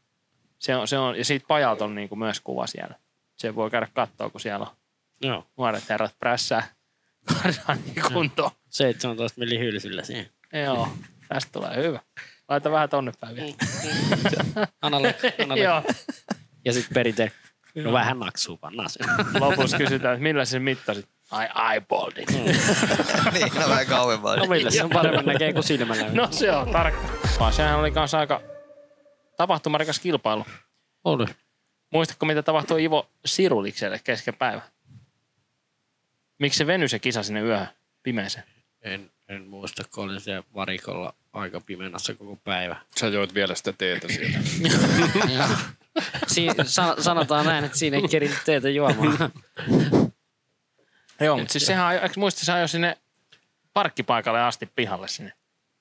Se 0.58 0.76
on, 0.76 0.88
se 0.88 0.98
on, 0.98 1.18
ja 1.18 1.24
siitä 1.24 1.46
pajalta 1.48 1.84
on 1.84 1.94
niin 1.94 2.08
kuin 2.08 2.18
myös 2.18 2.40
kuva 2.40 2.66
siellä. 2.66 2.94
Se 3.36 3.54
voi 3.54 3.70
käydä 3.70 3.88
katsoa, 3.94 4.30
kun 4.30 4.40
siellä 4.40 4.66
on 4.66 4.72
Joo. 5.22 5.46
Nuoret 5.56 5.88
herrat 5.88 6.14
prässää 6.18 6.74
kardaani 7.24 7.94
kuntoon. 8.12 8.50
17 8.68 9.40
milli 9.40 9.58
hylsyllä 9.58 10.04
siihen. 10.04 10.30
Joo, 10.64 10.88
tästä 11.28 11.52
tulee 11.52 11.76
hyvä. 11.76 12.00
Laita 12.48 12.70
vähän 12.70 12.88
tonne 12.88 13.12
päin 13.20 13.36
vielä. 13.36 13.54
Analle, 14.82 15.14
analle. 15.44 15.64
Joo. 15.64 15.82
Ja 16.64 16.72
sitten 16.72 16.94
perinte. 16.94 17.32
No 17.74 17.92
vähän 17.92 18.18
naksuu 18.18 18.56
pannaan 18.56 18.90
sen. 18.90 19.06
Lopussa 19.40 19.78
kysytään, 19.78 20.14
että 20.14 20.22
millä 20.22 20.44
sen 20.44 20.62
mittasit. 20.62 21.08
Ai 21.30 21.48
eyeballin. 21.72 22.26
niin, 23.32 23.54
no 23.54 23.68
vähän 23.68 23.86
kauemmin. 23.86 24.38
No 24.38 24.46
millä 24.46 24.70
se 24.70 24.84
on 24.84 24.90
paremmin 24.90 25.26
näkee 25.26 25.52
kuin 25.52 25.64
silmällä. 25.64 26.06
No 26.12 26.28
se 26.30 26.52
on 26.52 26.70
tarkka. 26.70 27.08
Vaan 27.40 27.52
sehän 27.52 27.78
oli 27.78 27.90
kanssa 27.90 28.18
aika 28.18 28.40
tapahtumarikas 29.36 29.98
kilpailu. 29.98 30.46
Oli. 31.04 31.26
Muistatko, 31.92 32.26
mitä 32.26 32.42
tapahtui 32.42 32.84
Ivo 32.84 33.10
Sirulikselle 33.24 34.00
kesken 34.04 34.34
päivä? 34.34 34.62
Miksi 36.38 36.58
se 36.58 36.66
venyi 36.66 36.88
se 36.88 36.98
kisa 36.98 37.22
sinne 37.22 37.40
yöhön 37.40 37.68
pimeeseen? 38.02 38.44
En, 38.82 39.10
en 39.28 39.42
muista, 39.42 39.82
kun 39.94 40.04
olin 40.04 40.20
siellä 40.20 40.42
varikolla 40.54 41.14
aika 41.32 41.60
pimenassa 41.60 42.14
koko 42.14 42.36
päivä. 42.44 42.76
Sä 42.96 43.06
joit 43.06 43.34
vielä 43.34 43.54
sitä 43.54 43.72
teetä 43.72 44.08
siellä. 44.08 44.38
si- 46.26 46.46
san- 46.64 47.02
sanotaan 47.02 47.46
näin, 47.46 47.64
että 47.64 47.78
siinä 47.78 47.96
ei 47.96 48.08
kerin 48.08 48.30
teitä 48.44 48.68
juomaan. 48.68 49.18
Joo, 51.20 51.38
mutta 51.38 51.52
siis 51.52 51.66
sehän, 51.66 51.94
eikö 51.94 52.14
muista, 52.16 52.44
se 52.44 52.52
ajoi 52.52 52.68
sinne 52.68 52.98
parkkipaikalle 53.74 54.42
asti 54.42 54.66
pihalle 54.76 55.08
sinne. 55.08 55.32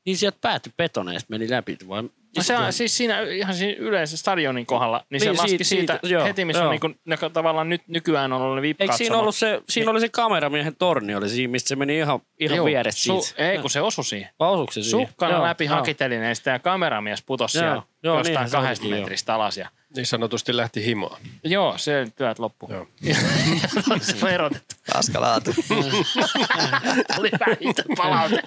niin 0.06 0.18
sieltä 0.18 0.38
päätyi 0.42 0.74
betoneista, 0.78 1.28
meni 1.30 1.50
läpi. 1.50 1.78
Vai? 1.88 2.10
No 2.38 2.44
se 2.44 2.58
on 2.58 2.74
siis 2.74 2.98
siinä 2.98 3.22
ihan 3.22 3.56
siinä 3.56 3.76
yleensä 3.80 4.18
stadionin 4.18 4.66
kohdalla, 4.66 5.06
niin, 5.10 5.20
se 5.20 5.26
Niin, 5.26 5.38
laski 5.38 5.50
siitä- 5.50 5.64
siitä, 5.64 5.94
siitä, 6.02 6.14
joo, 6.16 6.24
heti, 6.26 6.46
missä 6.46 6.60
joo. 6.60 6.66
on 6.68 6.72
niin 6.72 6.80
kuin, 6.82 7.00
joka 7.06 7.30
tavallaan 7.30 7.70
nyt 7.70 7.82
nykyään 7.88 8.34
on 8.34 8.42
ollut 8.42 8.64
ne 8.64 8.68
Eikö 8.80 8.94
siinä 8.94 9.18
ollut 9.18 9.36
se, 9.36 9.62
siinä 9.70 9.92
oli 9.92 10.00
se 10.00 10.10
kameramiehen 10.10 10.76
torni, 10.76 11.16
oli 11.16 11.30
siinä, 11.30 11.52
mistä 11.52 11.68
se 11.70 11.76
meni 11.76 11.98
ihan, 11.98 12.20
ihan 12.40 12.56
Joo, 12.56 12.66
vierestä 12.66 13.14
su- 13.14 13.22
siitä. 13.22 13.50
Ei, 13.52 13.58
kun 13.58 13.70
se 13.70 13.82
osui 13.82 14.06
siihen. 14.06 14.30
Vai 14.40 14.50
osuuko 14.50 14.72
se 14.72 14.84
siihen? 14.84 15.08
Sukkana 15.08 15.34
Joo, 15.34 15.44
läpi 15.44 15.66
joo. 15.66 15.76
hakitelineistä 15.76 16.52
ja 16.52 16.60
kameramies 16.60 17.24
putosi 17.26 17.58
Joo, 17.58 17.64
siellä 17.64 17.84
joo, 18.04 18.18
jostain 18.18 18.50
se 18.50 18.58
kahdesta 18.58 18.88
metristä 18.88 19.34
alas. 19.36 19.58
Ja, 19.58 19.70
Niin 19.96 20.06
sanotusti 20.06 20.58
lähti 20.58 20.86
himoa. 20.86 21.18
joo, 21.44 21.78
se 21.78 22.08
työt 22.16 22.40
loppu. 22.40 22.70
Joo. 22.72 22.88
se 24.02 24.16
on 24.26 24.30
erotettu. 24.32 24.76
Paska 24.94 25.22
laatu. 25.22 25.52
Oli 27.20 27.30
vähintään 27.48 27.88
palaute. 27.98 28.42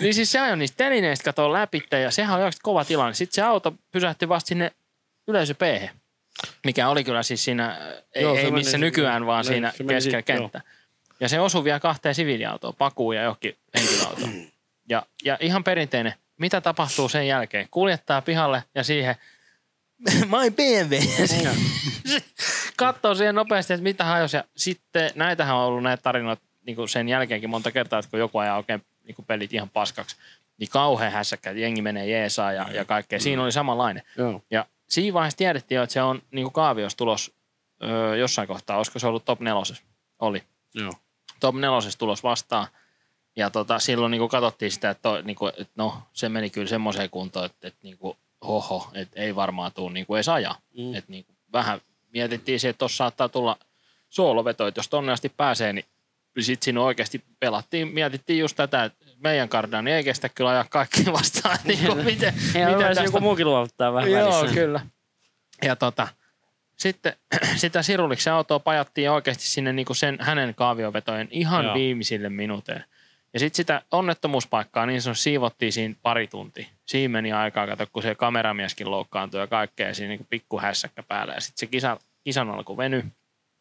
Niin 0.00 0.14
siis 0.14 0.32
se 0.32 0.40
ajoi 0.40 0.56
niistä 0.56 0.76
telineistä 0.76 1.24
katoa 1.24 1.52
läpi 1.52 1.82
ja 2.02 2.10
sehän 2.10 2.34
oli 2.34 2.42
oikeasti 2.42 2.60
kova 2.62 2.84
tilanne. 2.84 3.14
Sitten 3.14 3.34
se 3.34 3.42
auto 3.42 3.74
pysähtyi 3.92 4.28
vasta 4.28 4.48
sinne 4.48 4.72
yleisö 5.28 5.54
p 5.54 5.62
mikä 6.64 6.88
oli 6.88 7.04
kyllä 7.04 7.22
siis 7.22 7.44
siinä, 7.44 7.78
ei, 8.14 8.22
Joo, 8.22 8.36
ei 8.36 8.50
missä 8.50 8.78
nykyään, 8.78 9.26
vaan 9.26 9.44
niin, 9.44 9.52
siinä 9.52 9.72
keskellä 9.72 10.00
siitä, 10.00 10.32
joo. 10.32 10.48
kenttä. 10.48 10.60
Ja 11.20 11.28
se 11.28 11.40
osui 11.40 11.64
vielä 11.64 11.80
kahteen 11.80 12.14
siviiliautoon, 12.14 12.74
pakuun 12.78 13.16
ja 13.16 13.22
johonkin 13.22 13.56
henkilöautoon. 13.78 14.30
Ja, 14.88 15.02
ja 15.24 15.38
ihan 15.40 15.64
perinteinen, 15.64 16.14
mitä 16.38 16.60
tapahtuu 16.60 17.08
sen 17.08 17.26
jälkeen? 17.26 17.66
Kuljettaa 17.70 18.22
pihalle 18.22 18.64
ja 18.74 18.84
siihen, 18.84 19.14
my 20.34 20.50
BMW. 20.50 20.98
Katsoo 22.76 23.14
siihen 23.14 23.34
nopeasti, 23.34 23.72
että 23.72 23.82
mitä 23.82 24.04
hajosi. 24.04 24.36
Ja 24.36 24.44
sitten 24.56 25.10
näitähän 25.14 25.56
on 25.56 25.62
ollut 25.62 25.82
näitä 25.82 26.02
tarinoita 26.02 26.42
niin 26.66 26.76
kuin 26.76 26.88
sen 26.88 27.08
jälkeenkin 27.08 27.50
monta 27.50 27.70
kertaa, 27.70 27.98
että 27.98 28.10
kun 28.10 28.20
joku 28.20 28.38
ajaa 28.38 28.56
oikein 28.56 28.82
niin 29.08 29.14
kuin 29.14 29.26
pelit 29.26 29.52
ihan 29.54 29.70
paskaksi, 29.70 30.16
niin 30.58 30.70
kauhean 30.70 31.12
hässäkkä, 31.12 31.50
että 31.50 31.60
jengi 31.60 31.82
menee 31.82 32.06
jeesaa 32.06 32.52
ja, 32.52 32.66
ja 32.72 32.84
kaikkea. 32.84 33.20
Siinä 33.20 33.42
oli 33.42 33.52
samanlainen. 33.52 34.02
Joo. 34.18 34.42
Ja 34.50 34.66
siinä 34.88 35.14
vaiheessa 35.14 35.38
tiedettiin 35.38 35.76
jo, 35.76 35.82
että 35.82 35.92
se 35.92 36.02
on 36.02 36.22
niin 36.30 36.44
kuin 36.44 36.52
kaavios 36.52 36.94
tulos 36.94 37.32
öö, 37.82 38.16
jossain 38.16 38.48
kohtaa. 38.48 38.76
Olisiko 38.76 38.98
se 38.98 39.06
ollut 39.06 39.24
top 39.24 39.40
nelosessa? 39.40 39.82
Oli. 40.18 40.42
Joo. 40.74 40.92
Top 41.40 41.54
nelosessa 41.54 41.98
tulos 41.98 42.22
vastaan. 42.22 42.66
Ja 43.36 43.50
tota, 43.50 43.78
silloin 43.78 44.10
niin 44.10 44.18
kuin 44.18 44.30
katsottiin 44.30 44.72
sitä, 44.72 44.90
että, 44.90 45.02
toi, 45.02 45.22
niin 45.22 45.36
kuin, 45.36 45.52
että 45.58 45.72
no, 45.76 46.02
se 46.12 46.28
meni 46.28 46.50
kyllä 46.50 46.68
semmoiseen 46.68 47.10
kuntoon, 47.10 47.46
että, 47.46 47.68
että 47.68 47.80
niin 47.82 47.98
kuin, 47.98 48.16
hoho, 48.46 48.90
että 48.94 49.20
ei 49.20 49.36
varmaan 49.36 49.72
tule 49.72 49.92
niin 49.92 50.06
kuin 50.06 50.16
edes 50.16 50.28
ajaa. 50.28 50.58
Mm. 50.76 50.84
Mm. 50.84 50.94
Että 50.94 51.10
niin 51.10 51.24
kuin, 51.24 51.36
vähän 51.52 51.80
mietittiin 52.12 52.60
se, 52.60 52.68
että 52.68 52.78
tuossa 52.78 52.96
saattaa 52.96 53.28
tulla 53.28 53.58
sooloveto, 54.08 54.66
että 54.66 54.78
jos 54.78 54.88
tonne 54.88 55.12
asti 55.12 55.28
pääsee, 55.28 55.72
niin 55.72 55.84
sitten 56.38 56.64
siinä 56.64 56.80
oikeasti 56.80 57.24
pelattiin, 57.40 57.88
mietittiin 57.88 58.38
just 58.38 58.56
tätä, 58.56 58.84
että 58.84 59.06
meidän 59.18 59.48
kardani 59.48 59.92
ei 59.92 60.04
kestä 60.04 60.28
kyllä 60.28 60.50
ajaa 60.50 60.66
kaikki 60.70 61.04
vastaan. 61.12 61.58
niin 61.64 61.86
kuin, 61.86 62.04
miten, 62.04 62.34
Ja 62.60 62.68
miten 62.68 62.90
hyvä, 62.90 63.04
joku 63.04 63.20
muukin 63.20 63.46
luovuttaa 63.46 63.92
vähän 63.92 64.10
Joo, 64.10 64.32
välissä. 64.32 64.54
kyllä. 64.54 64.80
Ja 65.62 65.76
tota, 65.76 66.08
sitten 66.76 67.12
sitä 67.56 67.82
Siruliksen 67.82 68.32
autoa 68.32 68.58
pajattiin 68.58 69.10
oikeasti 69.10 69.44
sinne 69.44 69.72
niin 69.72 69.86
kuin 69.86 69.96
sen, 69.96 70.18
hänen 70.20 70.54
kaaviovetojen 70.54 71.28
ihan 71.30 71.64
Joo. 71.64 71.74
Viimeisille 71.74 72.28
minuuteille. 72.28 72.84
Ja 73.32 73.38
sitten 73.38 73.56
sitä 73.56 73.82
onnettomuuspaikkaa 73.90 74.86
niin 74.86 75.02
se 75.02 75.14
siivottiin 75.14 75.72
siinä 75.72 75.94
pari 76.02 76.26
tuntia. 76.26 76.66
Siinä 76.86 77.12
meni 77.12 77.32
aikaa, 77.32 77.66
kato, 77.66 77.86
kun 77.92 78.02
se 78.02 78.14
kameramieskin 78.14 78.90
loukkaantui 78.90 79.40
ja 79.40 79.46
kaikkea 79.46 79.94
siinä 79.94 80.08
niin 80.08 80.26
pikku 80.30 80.60
hässäkkä 80.60 81.02
päällä. 81.02 81.34
Ja 81.34 81.40
sitten 81.40 81.58
se 81.60 81.66
kisa, 81.66 81.98
kisan 82.24 82.50
alku 82.50 82.76
veny, 82.76 83.04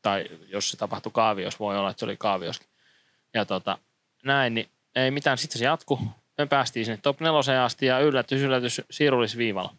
tai 0.02 0.26
jos 0.48 0.72
se 0.72 0.78
tapahtui 0.78 1.12
kaavios, 1.12 1.60
voi 1.60 1.78
olla, 1.78 1.90
että 1.90 2.00
se 2.00 2.06
oli 2.06 2.18
kaavioskin. 2.18 2.68
Ja 3.34 3.46
tota, 3.46 3.78
näin, 4.24 4.54
niin 4.54 4.70
ei 4.96 5.12
mitään. 5.12 5.38
Sitten 5.38 5.60
se 5.60 5.66
jatku. 5.66 6.00
Me 6.38 6.46
päästiin 6.46 6.86
sinne 6.86 7.00
top 7.04 7.20
neloseen 7.20 7.62
asti 7.62 7.86
ja 7.86 8.00
yllätys, 8.00 8.42
yllätys 8.42 8.82
Sirulis-viivalla. 8.90 9.76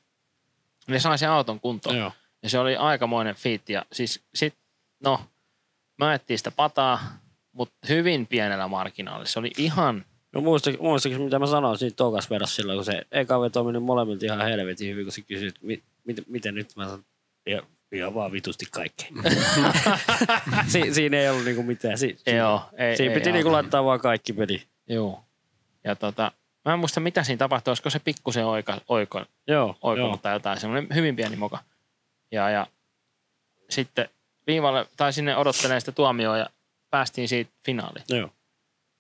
Ne 0.87 1.01
sai 1.01 1.19
sen 1.19 1.31
auton 1.31 1.61
kuntoon. 1.61 1.97
Joo. 1.97 2.13
Ja 2.43 2.51
se 2.51 2.59
oli 2.59 2.77
aikamoinen 2.77 3.35
fiitti. 3.35 3.73
Ja 3.73 3.85
siis 3.93 4.23
sit, 4.35 4.55
no, 5.01 5.21
mä 5.99 6.09
ajettiin 6.09 6.39
sitä 6.39 6.51
pataa, 6.51 7.01
mutta 7.53 7.77
hyvin 7.89 8.27
pienellä 8.27 8.69
marginaalilla. 8.69 9.27
Se 9.27 9.39
oli 9.39 9.51
ihan, 9.59 10.05
No 10.33 10.41
muista, 10.41 10.71
muistatko, 10.81 11.19
mitä 11.19 11.39
mä 11.39 11.47
sanoin 11.47 11.79
siinä 11.79 11.95
tokas 11.97 12.31
vedossa 12.31 12.57
silloin, 12.57 12.77
kun 12.77 12.85
se 12.85 13.07
eka 13.13 13.41
veto 13.41 13.65
meni 13.65 13.79
molemmilta 13.79 14.25
ihan 14.25 14.41
helvetin 14.41 14.91
hyvin, 14.91 15.05
kun 15.05 15.13
se 15.13 15.21
kysyi, 15.23 15.49
että 15.49 15.61
mi, 15.63 15.83
mit, 16.05 16.17
miten 16.27 16.55
nyt 16.55 16.77
mä 16.77 16.85
sanon, 16.85 17.05
ihan, 17.47 17.67
ihan 17.93 18.15
vaan 18.15 18.33
vitusti 18.33 18.67
kaikkea. 18.71 19.09
si, 20.73 20.95
siinä 20.95 21.17
ei 21.17 21.29
ollut 21.29 21.45
niinku 21.45 21.63
mitään. 21.63 21.99
Si, 21.99 22.17
si, 22.25 22.37
joo, 22.37 22.63
ei, 22.77 22.97
siinä 22.97 23.13
ei, 23.13 23.19
piti 23.19 23.29
ei, 23.29 23.33
niinku 23.33 23.53
laittaa 23.53 23.85
vaan 23.85 24.01
kaikki 24.01 24.33
peli. 24.33 24.63
Joo. 24.87 25.25
Ja 25.85 25.97
tota, 25.97 26.33
mä 26.65 26.73
en 26.73 26.79
muista 26.79 27.01
mitä 27.01 27.23
siinä 27.23 27.39
tapahtui, 27.39 27.71
olisiko 27.71 27.91
se 27.91 27.99
pikkusen 27.99 28.47
oika, 28.47 28.81
oiko, 28.89 29.25
Joo, 29.47 29.77
oikonut 29.83 30.11
joo. 30.11 30.17
tai 30.17 30.33
jotain, 30.33 30.61
semmoinen 30.61 30.95
hyvin 30.95 31.17
pieni 31.17 31.37
moka. 31.37 31.59
Ja, 32.31 32.51
ja 32.51 32.67
sitten 33.71 34.09
viivalle, 34.47 34.87
tai 34.97 35.13
sinne 35.13 35.37
odottelee 35.37 35.81
sitä 35.81 35.93
tuomioa 35.93 36.39
ja 36.39 36.47
päästiin 36.91 37.29
siitä 37.29 37.51
finaaliin. 37.65 38.05
joo. 38.09 38.31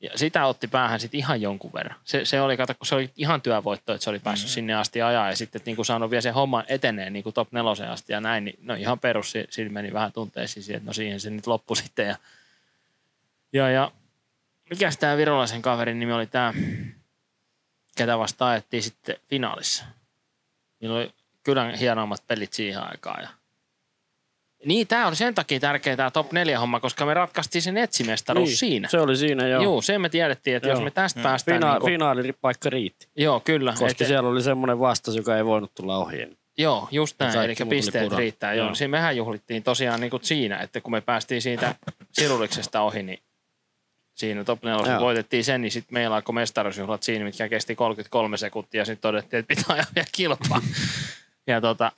Ja 0.01 0.11
sitä 0.15 0.47
otti 0.47 0.69
päähän 0.69 1.01
sitten 1.01 1.19
ihan 1.19 1.43
jonkun 1.43 1.73
verran. 1.73 1.99
Se, 2.05 2.25
se 2.25 2.41
oli, 2.41 2.57
kato, 2.57 2.75
kun 2.75 2.87
se 2.87 2.95
oli 2.95 3.11
ihan 3.17 3.43
työvoitto, 3.43 3.95
että 3.95 4.05
se 4.05 4.11
oli 4.11 4.19
päässyt 4.19 4.47
mm-hmm. 4.47 4.55
sinne 4.55 4.75
asti 4.75 5.03
ajaa 5.03 5.29
ja 5.29 5.37
sitten 5.37 5.63
niin 5.65 5.77
kuin 5.77 5.87
saanut 5.87 6.11
vielä 6.11 6.21
sen 6.21 6.35
homman 6.35 6.65
eteneen 6.69 7.13
niin 7.13 7.23
kuin 7.23 7.35
top 7.35 7.53
neloseen 7.53 7.91
asti 7.91 8.13
ja 8.13 8.21
näin, 8.21 8.45
niin 8.45 8.59
no 8.63 8.75
ihan 8.75 8.99
perus, 8.99 9.31
si- 9.31 9.47
sillä 9.51 9.73
meni 9.73 9.93
vähän 9.93 10.13
tunteisiin 10.13 10.63
siihen, 10.63 10.77
että 10.77 10.91
no 10.91 10.93
siihen 10.93 11.21
se 11.21 11.31
nyt 11.31 11.47
loppui 11.47 11.77
sitten. 11.83 12.07
Ja, 12.07 12.17
ja, 13.53 13.71
ja 13.71 13.93
mikäs 14.71 14.97
tämä 14.97 15.17
virolaisen 15.17 15.63
kaverin 15.63 15.99
nimi 15.99 16.13
oli 16.13 16.27
tämä, 16.27 16.55
ketä 17.97 18.19
vasta 18.19 18.49
ajettiin 18.49 18.83
sitten 18.83 19.17
finaalissa. 19.29 19.85
Niillä 20.81 20.97
oli 20.97 21.15
kyllä 21.43 21.77
hienoimmat 21.77 22.27
pelit 22.27 22.53
siihen 22.53 22.83
aikaan 22.83 23.23
ja 23.23 23.29
niin, 24.65 24.87
tämä 24.87 25.07
oli 25.07 25.17
sen 25.17 25.35
takia 25.35 25.61
tärkeä 25.61 25.97
tämä 25.97 26.11
top 26.11 26.33
4 26.33 26.59
homma, 26.59 26.81
koska 26.81 27.07
me 27.07 27.15
ratkaistiin 27.15 27.63
sen 27.63 27.77
etsimestaruus 27.77 28.49
niin, 28.49 28.57
siinä. 28.57 28.89
Se 28.89 29.01
oli 29.01 29.17
siinä, 29.17 29.49
joo. 29.49 29.63
Joo, 29.63 29.83
sen 29.83 30.01
me 30.01 30.09
tiedettiin, 30.09 30.57
että 30.57 30.69
Joo. 30.69 30.77
jos 30.77 30.85
me 30.85 30.91
tästä 30.91 31.21
päästään... 31.21 31.63
Fina- 31.63 31.71
niin 31.71 31.81
kuin, 31.81 31.93
Finaalipaikka 31.93 32.71
riitti, 32.71 33.09
joo, 33.17 33.41
kyllä. 33.41 33.71
koska 33.71 34.05
et, 34.05 34.09
siellä 34.09 34.29
oli 34.29 34.43
semmoinen 34.43 34.81
vastaus, 34.81 35.17
joka 35.17 35.37
ei 35.37 35.45
voinut 35.45 35.75
tulla 35.75 35.99
ohi. 35.99 36.39
Joo, 36.59 36.89
just 36.91 37.17
näin. 37.19 37.41
Eli 37.41 37.55
pisteet 37.69 38.05
pudonnut. 38.05 38.19
riittää. 38.19 38.55
Joo. 38.55 38.67
Joo. 38.67 38.75
Siinä 38.75 38.91
mehän 38.91 39.17
juhlittiin 39.17 39.63
tosiaan 39.63 40.01
niin 40.01 40.11
kuin 40.11 40.25
siinä, 40.25 40.59
että 40.59 40.81
kun 40.81 40.93
me 40.93 41.01
päästiin 41.01 41.43
siitä 41.43 41.75
Siruliksesta 42.13 42.81
ohi, 42.81 43.03
niin 43.03 43.19
siinä 44.15 44.45
top 44.45 44.63
4 44.63 44.93
Joo. 44.93 45.01
voitettiin 45.01 45.45
sen, 45.45 45.63
niin 45.63 45.71
sitten 45.71 45.95
meillä 45.95 46.17
alkoi 46.17 46.33
mestaruusjuhlat 46.33 47.03
siinä, 47.03 47.25
mitkä 47.25 47.49
kesti 47.49 47.75
33 47.75 48.37
sekuntia, 48.37 48.81
ja 48.81 48.85
sitten 48.85 49.03
todettiin, 49.03 49.41
että 49.41 49.49
pitää 49.49 49.75
ajaa 49.75 49.87
vielä 49.95 50.09
kilpaa. 50.13 50.63
ja 51.47 51.61
tota, 51.61 51.93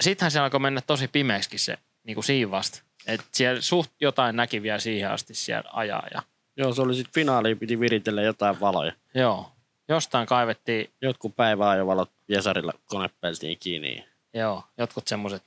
sittenhän 0.00 0.30
se 0.30 0.40
alkoi 0.40 0.60
mennä 0.60 0.80
tosi 0.80 1.08
pimeäksikin 1.08 1.58
se 1.58 1.78
niin 2.08 2.14
kuin 2.14 2.24
siinä 2.24 2.50
vasta. 2.50 2.82
Että 3.06 3.26
siellä 3.32 3.60
suht 3.60 3.90
jotain 4.00 4.36
näki 4.36 4.62
vielä 4.62 4.78
siihen 4.78 5.10
asti 5.10 5.34
siellä 5.34 5.70
ajaa. 5.72 6.06
Ja, 6.14 6.22
Joo, 6.56 6.72
se 6.72 6.82
oli 6.82 6.94
sitten 6.94 7.14
finaaliin, 7.14 7.58
piti 7.58 7.80
viritellä 7.80 8.22
jotain 8.22 8.60
valoja. 8.60 8.92
joo, 9.14 9.52
jostain 9.88 10.26
kaivettiin 10.26 10.90
Jotkut 11.02 11.36
päiväajovalot 11.36 12.10
Jesarilla 12.28 12.72
konepeltiin 12.86 13.58
kiinni. 13.60 14.04
Joo, 14.34 14.64
jotkut 14.78 15.08
semmoiset 15.08 15.42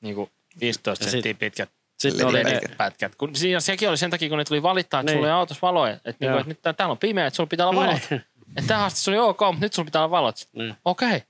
niinku 0.00 0.30
15 0.60 1.04
Ja 1.04 1.10
sit- 1.10 1.12
senttiä 1.12 1.34
pitkät 1.34 1.70
Sitten 1.98 2.26
oli 2.26 2.44
ne, 2.44 2.60
pätkät. 2.76 3.14
Kun 3.14 3.36
siinä, 3.36 3.60
sekin 3.60 3.88
oli 3.88 3.96
sen 3.96 4.10
takia, 4.10 4.28
kun 4.28 4.38
ne 4.38 4.44
tuli 4.44 4.62
valittaa, 4.62 5.00
että 5.00 5.12
Niin. 5.12 5.16
sulla 5.18 5.26
ei 5.26 5.32
autossa 5.32 5.60
valoja. 5.62 5.92
Että, 5.94 6.14
niinku, 6.20 6.38
että 6.38 6.48
nyt 6.48 6.62
tää- 6.62 6.72
täällä 6.72 6.92
on 6.92 6.98
pimeä, 6.98 7.26
että 7.26 7.36
sulla 7.36 7.46
pitää 7.48 7.68
olla 7.68 7.80
valot. 7.80 8.02
että 8.56 8.66
tähän 8.66 8.86
asti 8.86 9.00
se 9.00 9.10
oli 9.10 9.18
ok, 9.18 9.40
mutta 9.40 9.60
nyt 9.60 9.72
sulla 9.72 9.86
pitää 9.86 10.00
olla 10.02 10.10
valot. 10.10 10.36
Niin. 10.52 10.74
Okei. 10.84 11.22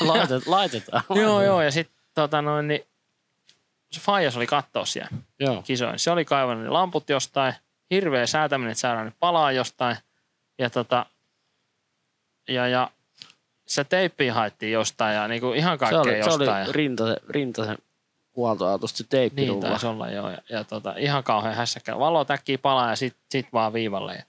Laitet, 0.00 0.46
laitetaan. 0.46 1.02
joo, 1.22 1.42
joo. 1.42 1.62
Ja 1.62 1.70
sitten 1.70 1.96
tota 2.14 2.42
noin, 2.42 2.68
niin 2.68 2.80
se 3.94 4.00
Faijas 4.00 4.36
oli 4.36 4.46
katsoa 4.46 4.84
siellä 4.84 5.10
Joo. 5.40 5.62
kisoin. 5.62 5.98
Se 5.98 6.10
oli 6.10 6.24
kaivannut 6.24 6.64
ne 6.64 6.70
lamput 6.70 7.08
jostain, 7.08 7.54
hirveä 7.90 8.26
säätäminen, 8.26 8.70
että 8.70 8.80
saadaan 8.80 9.06
ne 9.06 9.12
palaa 9.20 9.52
jostain. 9.52 9.96
Ja 10.58 10.70
tota, 10.70 11.06
ja, 12.48 12.68
ja 12.68 12.90
se 13.66 13.84
teippi 13.84 14.28
haettiin 14.28 14.72
jostain 14.72 15.14
ja 15.14 15.28
niinku 15.28 15.52
ihan 15.52 15.78
Se 15.78 15.80
kaikkea 15.80 16.00
oli, 16.00 16.10
se 16.10 16.16
jostain. 16.18 16.50
oli 16.50 16.66
ja, 16.66 16.72
rintasen, 16.72 17.16
rintasen 17.28 17.78
huoltoautosta 18.36 18.98
se 18.98 19.04
teippi 19.08 19.42
niin 19.42 19.60
taisi 19.60 19.86
olla 19.86 20.10
joo. 20.10 20.30
Ja, 20.30 20.38
ja 20.48 20.64
tota, 20.64 20.94
ihan 20.98 21.24
kauhean 21.24 21.54
hässäkkä. 21.54 21.98
Valo 21.98 22.24
täkkii 22.24 22.58
palaa 22.58 22.90
ja 22.90 22.96
sit, 22.96 23.16
sit 23.30 23.46
vaan 23.52 23.72
viivalle. 23.72 24.14
Ja, 24.14 24.24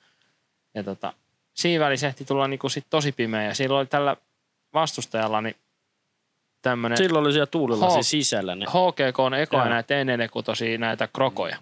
ja 0.74 0.84
tota, 0.84 1.14
siinä 1.54 1.86
välissä 1.86 2.08
ehti 2.08 2.26
tulla 2.26 2.48
niinku 2.48 2.70
sit 2.70 2.86
tosi 2.90 3.12
pimeä 3.12 3.44
ja 3.44 3.56
silloin 3.56 3.80
oli 3.80 3.86
tällä 3.86 4.18
vastustajalla 4.74 5.42
niin 5.42 5.56
tämmönen 6.70 6.98
Silloin 6.98 7.26
oli 7.26 7.34
siellä 7.34 7.46
tuulilasi 7.46 7.98
Ho- 8.00 8.04
sisällä 8.04 8.56
ne. 8.56 8.66
HGK 8.66 9.20
on 9.20 9.34
ekoja 9.34 9.66
näitä 9.66 9.94
T46 9.94 10.78
näitä 10.78 11.08
krokoja. 11.08 11.58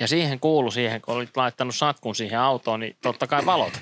Ja 0.00 0.08
siihen 0.08 0.40
kuulu 0.40 0.70
siihen, 0.70 1.00
kun 1.00 1.14
olit 1.14 1.36
laittanut 1.36 1.74
satkun 1.74 2.14
siihen 2.14 2.40
autoon, 2.40 2.80
niin 2.80 2.96
totta 3.02 3.26
kai 3.26 3.46
valot. 3.46 3.72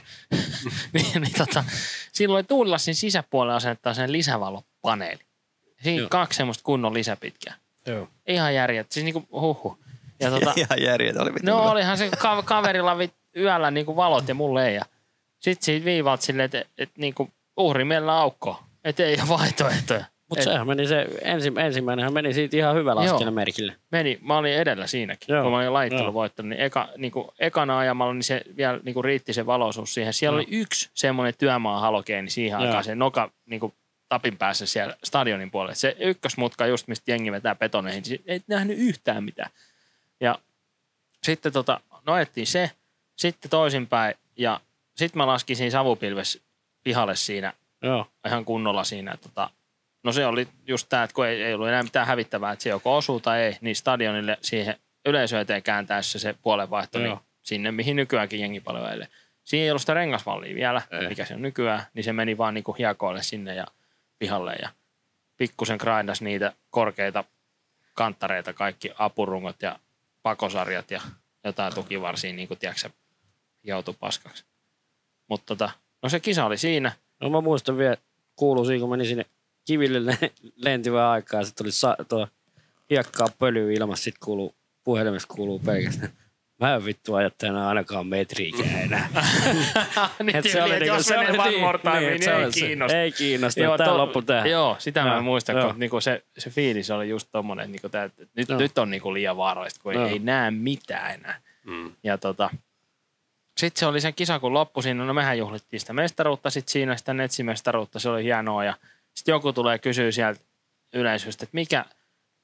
niin, 0.93 1.23
niin 1.23 1.33
tota, 1.39 1.65
silloin 2.13 2.37
oli 2.37 2.45
tuulilassin 2.45 2.95
sisäpuolella 2.95 3.57
asentaa 3.57 3.95
sen 3.95 4.13
lisävalopaneeli. 4.13 5.21
Siinä 5.83 5.99
Joo. 6.01 6.09
kaksi 6.09 6.37
semmoista 6.37 6.65
kunnon 6.65 6.95
lisäpitkiä. 6.95 7.55
Joo. 7.87 8.09
Ihan 8.27 8.55
järjet, 8.55 8.93
siis 8.93 9.05
niinku 9.05 9.27
huhhuh. 9.33 9.79
Ja 10.21 10.31
tota, 10.31 10.53
Ihan 10.57 10.83
järjetön 10.83 11.23
oli. 11.23 11.31
no 11.43 11.71
olihan 11.71 11.99
se 11.99 12.11
ka- 12.19 12.43
kaverilla 12.43 12.99
vi- 12.99 13.13
yöllä 13.37 13.71
niinku 13.71 13.97
valot 13.97 14.29
ja 14.29 14.35
mulle 14.35 14.69
ei. 14.69 14.75
Ja 14.75 14.85
sit 15.41 15.63
siitä 15.63 15.85
viivalta 15.85 16.23
silleen, 16.25 16.45
että 16.45 16.65
et, 16.79 16.91
niinku 16.99 17.31
uhri 17.57 17.85
meillä 17.85 18.19
aukko. 18.19 18.63
Että 18.85 19.03
ei 19.05 19.15
ole 19.21 19.29
vaihtoehtoja. 19.29 20.05
Mutta 20.31 20.45
sehän 20.45 20.67
meni 20.67 20.87
se, 20.87 21.07
ensi, 21.23 21.53
ensimmäinenhän 21.57 22.13
meni 22.13 22.33
siitä 22.33 22.57
ihan 22.57 22.77
hyvä 22.77 22.95
merkille. 23.31 23.77
meni, 23.91 24.19
mä 24.23 24.39
olin 24.39 24.55
edellä 24.55 24.87
siinäkin, 24.87 25.27
Joo, 25.29 25.37
Joo, 25.37 25.43
kun 25.43 25.53
mä 25.53 25.59
olin 25.59 25.73
laittelu 25.73 26.03
joo. 26.03 26.15
voittanut, 26.15 26.49
niin, 26.49 26.61
eka, 26.61 26.89
niin 26.97 27.13
kuin 27.13 27.29
ekana 27.39 27.79
ajamalla 27.79 28.15
niin 28.15 28.23
se 28.23 28.43
vielä 28.57 28.81
niin 28.83 28.95
kuin 28.95 29.05
riitti 29.05 29.33
se 29.33 29.47
valoisuus 29.47 29.95
siihen. 29.95 30.13
Siellä 30.13 30.37
oli 30.37 30.47
yksi 30.51 30.91
semmoinen 30.95 31.35
työmaa 31.39 31.81
halogeeni 31.81 32.31
siihen 32.31 32.57
Joo. 32.57 32.67
aikaan, 32.67 32.85
se 32.85 32.95
noka 32.95 33.31
niin 33.47 33.61
kuin 33.61 33.75
tapin 34.09 34.37
päässä 34.37 34.67
siellä 34.67 34.97
stadionin 35.05 35.51
puolella. 35.51 35.75
Se 35.75 35.97
ykkösmutka 36.01 36.67
just, 36.67 36.89
mistä 36.89 37.11
jengi 37.11 37.33
vetää 37.33 37.55
betoneihin, 37.55 38.03
niin 38.09 38.23
ei 38.27 38.41
nähnyt 38.47 38.79
yhtään 38.79 39.25
mitään. 39.25 39.51
Ja 40.21 40.39
sitten 41.23 41.53
tota, 41.53 41.81
no 42.07 42.13
ajettiin 42.13 42.47
se, 42.47 42.71
sitten 43.17 43.51
toisinpäin 43.51 44.15
ja 44.37 44.61
sitten 44.95 45.19
mä 45.19 45.27
laskin 45.27 45.57
siinä 45.57 45.71
savupilves 45.71 46.41
pihalle 46.85 47.17
siinä 47.17 47.53
Joo. 47.83 48.07
ihan 48.27 48.45
kunnolla 48.45 48.85
siinä. 48.85 49.17
Tota, 49.17 49.51
no 50.03 50.13
se 50.13 50.27
oli 50.27 50.49
just 50.67 50.89
tämä, 50.89 51.03
että 51.03 51.15
kun 51.15 51.27
ei, 51.27 51.43
ei 51.43 51.55
ollut 51.55 51.69
enää 51.69 51.83
mitään 51.83 52.07
hävittävää, 52.07 52.53
että 52.53 52.63
se 52.63 52.71
joko 52.71 52.97
osuu 52.97 53.21
tai 53.21 53.41
ei, 53.41 53.57
niin 53.61 53.77
stadionille 53.77 54.39
siihen 54.41 54.77
yleisö 55.07 55.41
eteen 55.41 55.63
kääntäessä 55.63 56.19
se 56.19 56.35
puolenvaihto, 56.43 56.99
niin 56.99 57.07
Joo. 57.07 57.21
sinne 57.43 57.73
mihin 57.73 57.97
nykyäänkin 57.97 58.41
jengi 58.41 58.61
paljon 58.61 58.85
ajelee. 58.85 59.09
Siinä 59.45 59.65
ei 59.65 59.71
ollut 59.71 59.83
sitä 59.83 59.95
rengasvallia 59.95 60.55
vielä, 60.55 60.83
Ei. 60.91 61.09
mikä 61.09 61.25
se 61.25 61.35
on 61.35 61.43
nykyään, 61.43 61.83
niin 61.95 62.05
se 62.05 62.13
meni 62.13 62.39
vaan 62.39 62.55
niinku 62.55 62.73
hiekoille 62.73 63.23
sinne 63.23 63.55
ja 63.55 63.67
pihalle 64.19 64.57
ja 64.63 64.69
pikkusen 65.37 65.79
grindas 65.81 66.23
niitä 66.23 66.53
korkeita 66.71 67.25
kanttareita, 67.95 68.53
kaikki 68.53 68.91
apurungot 68.99 69.63
ja 69.63 69.79
pakosarjat 70.23 70.91
ja 70.91 71.01
jotain 71.45 71.75
tukivarsia, 71.75 72.33
niin 72.33 72.49
kuin 72.49 72.59
tiedätkö, 72.59 72.91
joutui 73.63 73.95
paskaksi. 74.01 74.45
Mutta 75.29 75.47
tota, 75.47 75.71
no 76.03 76.09
se 76.09 76.21
kisa 76.21 76.45
oli 76.45 76.59
siinä. 76.59 76.93
No 77.21 77.31
mä 77.31 77.41
muistan 77.41 77.79
vielä, 77.79 77.97
kuuluu 78.37 78.65
siinä, 78.65 78.81
kun 78.81 78.91
meni 78.91 79.05
sinne 79.05 79.27
kiville 79.67 80.07
le- 80.07 80.31
lentivää 80.57 81.11
aikaa, 81.11 81.45
sitten 81.45 81.65
tuli 81.65 81.73
sa- 81.73 81.97
tuo 82.09 82.29
hiekkaa 82.91 83.27
pölyä 83.39 83.73
ilmassa, 83.73 84.05
sitten 84.05 84.21
kuuluu, 84.25 84.55
puhelimessa 84.85 85.29
kuuluu 85.29 85.59
pelkästään. 85.59 86.13
Mä 86.61 86.75
en 86.75 86.85
vittu 86.85 87.15
ajattelen 87.15 87.57
ainakaan 87.57 88.07
metriikään 88.07 88.71
enää. 88.83 89.09
niin 90.23 90.37
Et 90.37 90.43
tyyli, 90.43 90.71
että 90.73 90.85
jos 90.85 91.09
menee 91.11 91.39
one 91.41 91.59
more 91.59 91.79
time, 91.79 92.01
niin, 92.01 92.13
et 92.13 92.23
se 92.23 92.31
ei 92.31 92.45
oli 92.45 92.53
se- 92.53 92.61
kiinnosta. 92.61 92.99
Ei 92.99 93.13
kiinnosta, 93.13 93.61
Joo, 93.61 93.79
tää 93.79 93.87
to- 93.87 93.97
loppu 93.99 94.23
tää. 94.23 94.47
Joo, 94.47 94.77
sitä 94.79 95.05
mä 95.05 95.21
muistan, 95.21 95.57
joo. 95.57 95.67
kun 95.71 95.81
niinku 95.81 96.01
se, 96.01 96.23
se 96.39 96.51
fiilis 96.51 96.91
oli 96.91 97.09
just 97.09 97.29
tommonen, 97.33 97.63
että 97.65 97.73
niinku 97.73 97.89
tää, 97.89 98.05
että 98.05 98.23
nyt, 98.37 98.49
Joo. 98.49 98.59
nyt 98.59 98.79
on 98.79 98.91
niinku 98.91 99.15
liian 99.15 99.37
vaarallista, 99.37 99.81
kun 99.83 99.93
ei, 99.93 99.99
Joo. 99.99 100.09
ei 100.09 100.19
näe 100.19 100.51
mitään 100.51 101.15
enää. 101.15 101.41
Mm. 101.67 101.93
Ja 102.05 102.19
tota, 102.19 102.51
sitten 103.61 103.81
se 103.81 103.87
oli 103.87 104.01
se 104.01 104.13
kisa, 104.13 104.39
kun 104.39 104.55
loppui 104.55 104.83
siinä, 104.83 105.05
no 105.05 105.15
mehän 105.15 105.39
juhlittiin 105.39 105.81
sitä 105.81 105.93
mestaruutta, 105.93 106.51
sitten 106.51 106.73
siinä 106.73 106.97
sitä 106.97 107.15
netsimestaruutta, 107.15 107.99
se 107.99 108.09
oli 108.09 108.25
hienoa. 108.25 108.65
Ja 108.65 108.75
sitten 109.21 109.33
joku 109.33 109.53
tulee 109.53 109.79
kysyä 109.79 110.11
sieltä 110.11 110.41
yleisöstä, 110.95 111.45
että 111.45 111.55
mikä, 111.55 111.85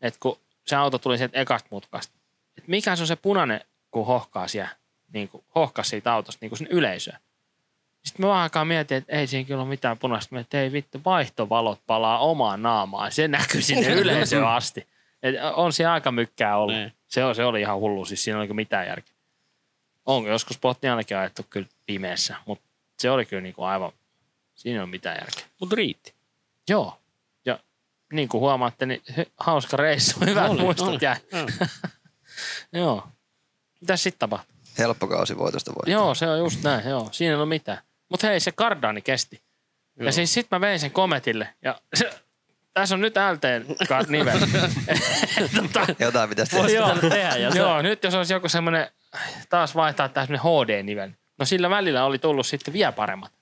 että 0.01 0.21
kun 0.21 0.39
se 0.67 0.77
auto 0.77 0.99
tuli 0.99 1.19
sieltä 1.19 1.41
ekasta 1.41 1.69
mutkasta, 1.71 2.15
että 2.59 2.71
mikä 2.71 2.97
se 2.97 3.03
on 3.03 3.07
se 3.07 3.17
punainen, 3.17 3.61
kun 3.91 4.07
hohkaa 4.07 4.49
siellä, 4.49 4.77
niin 5.13 5.29
kuin 5.29 5.45
hohkas 5.55 5.89
siitä 5.89 6.13
autosta 6.13 6.39
niin 6.41 6.51
kuin 6.51 6.59
sinne 6.59 6.71
yleisöön. 6.73 7.19
Sitten 8.05 8.27
mä 8.27 8.29
vaan 8.29 8.43
aikaa 8.43 8.65
mietin, 8.65 8.97
että 8.97 9.17
ei 9.17 9.27
siinä 9.27 9.47
kyllä 9.47 9.61
ole 9.61 9.69
mitään 9.69 9.99
punaista. 9.99 10.35
Mä 10.35 10.41
että 10.41 10.61
ei 10.61 10.73
vittu, 10.73 11.01
vaihtovalot 11.05 11.81
palaa 11.87 12.19
omaan 12.19 12.63
naamaan. 12.63 13.13
Se 13.13 13.29
näkyy 13.29 13.63
sinne 13.63 13.93
yleisöön 14.03 14.49
asti. 14.49 14.87
Et 15.23 15.35
on 15.55 15.73
siellä 15.73 15.93
aika 15.93 16.13
mykkää 16.13 16.57
ollut. 16.57 16.77
Niin. 16.77 16.93
Se, 17.07 17.25
on, 17.25 17.35
se 17.35 17.45
oli 17.45 17.61
ihan 17.61 17.79
hullu, 17.79 18.05
siis 18.05 18.25
siinä 18.25 18.39
oli 18.39 18.53
mitään 18.53 18.87
järkeä. 18.87 19.15
On 20.07 20.27
joskus 20.27 20.59
Botniallakin 20.59 21.17
ajettu 21.17 21.47
kyllä 21.51 21.67
pimeässä, 21.87 22.37
mutta 22.47 22.65
se 22.99 23.11
oli 23.11 23.27
kyllä 23.27 23.43
niinku 23.43 23.63
aivan, 23.63 23.93
siinä 24.55 24.79
ei 24.79 24.83
ole 24.83 24.91
mitään 24.91 25.17
järkeä. 25.17 25.45
Mut 25.61 25.73
riitti. 25.73 26.16
Joo. 26.69 26.99
Ja 27.45 27.59
niin 28.13 28.29
kuin 28.29 28.41
huomaatte, 28.41 28.87
niin 28.87 29.03
hy- 29.13 29.31
hauska 29.37 29.77
reissu, 29.77 30.21
hyvät 30.27 30.51
Oli, 30.51 30.61
muistot 30.61 30.89
oli. 30.89 30.99
jäi. 31.01 31.17
Joo. 31.33 31.47
Joo. 32.83 33.09
Mitäs 33.81 34.03
sitten 34.03 34.19
tapahtui? 34.19 34.57
Helppo 34.79 35.07
kausi 35.07 35.39
voitosta 35.39 35.73
voi. 35.75 35.93
Joo, 35.93 36.15
se 36.15 36.29
on 36.29 36.39
just 36.39 36.63
näin, 36.63 36.89
joo. 36.89 37.09
Siinä 37.13 37.31
ei 37.31 37.37
ole 37.37 37.47
mitään. 37.47 37.79
Mutta 38.09 38.27
hei, 38.27 38.41
se 38.41 38.53
Cardani 38.53 39.03
kesti. 39.03 39.43
Joo. 39.97 40.07
Ja 40.07 40.13
siis 40.13 40.35
sit 40.35 40.47
mä 40.51 40.61
vein 40.61 40.81
sen 40.81 40.91
Cometille. 40.91 41.49
Ja 41.63 41.81
se, 41.95 42.11
tässä 42.75 42.95
on 42.95 43.01
nyt 43.01 43.15
LT 43.33 43.43
nivel. 44.09 44.39
tota, 45.57 45.87
Jotain 45.99 46.29
pitäisi 46.29 46.57
Voisi 46.57 46.75
tehdä. 46.77 46.87
pitänyt 46.95 47.13
tehdä. 47.13 47.37
Ja 47.37 47.51
se, 47.51 47.59
joo, 47.59 47.83
nyt 47.83 48.05
jos 48.05 48.15
olisi 48.15 48.33
joku 48.33 48.49
semmoinen, 48.49 48.89
taas 49.49 49.75
vaihtaa 49.75 50.09
tähän 50.09 50.27
semmoinen 50.27 50.67
HD-nivel. 50.67 51.11
No 51.39 51.45
sillä 51.47 51.71
välillä 51.71 52.05
oli 52.05 52.19
tullut 52.19 52.47
sitten 52.47 52.75
vielä 52.75 52.93
paremmat. 52.93 53.33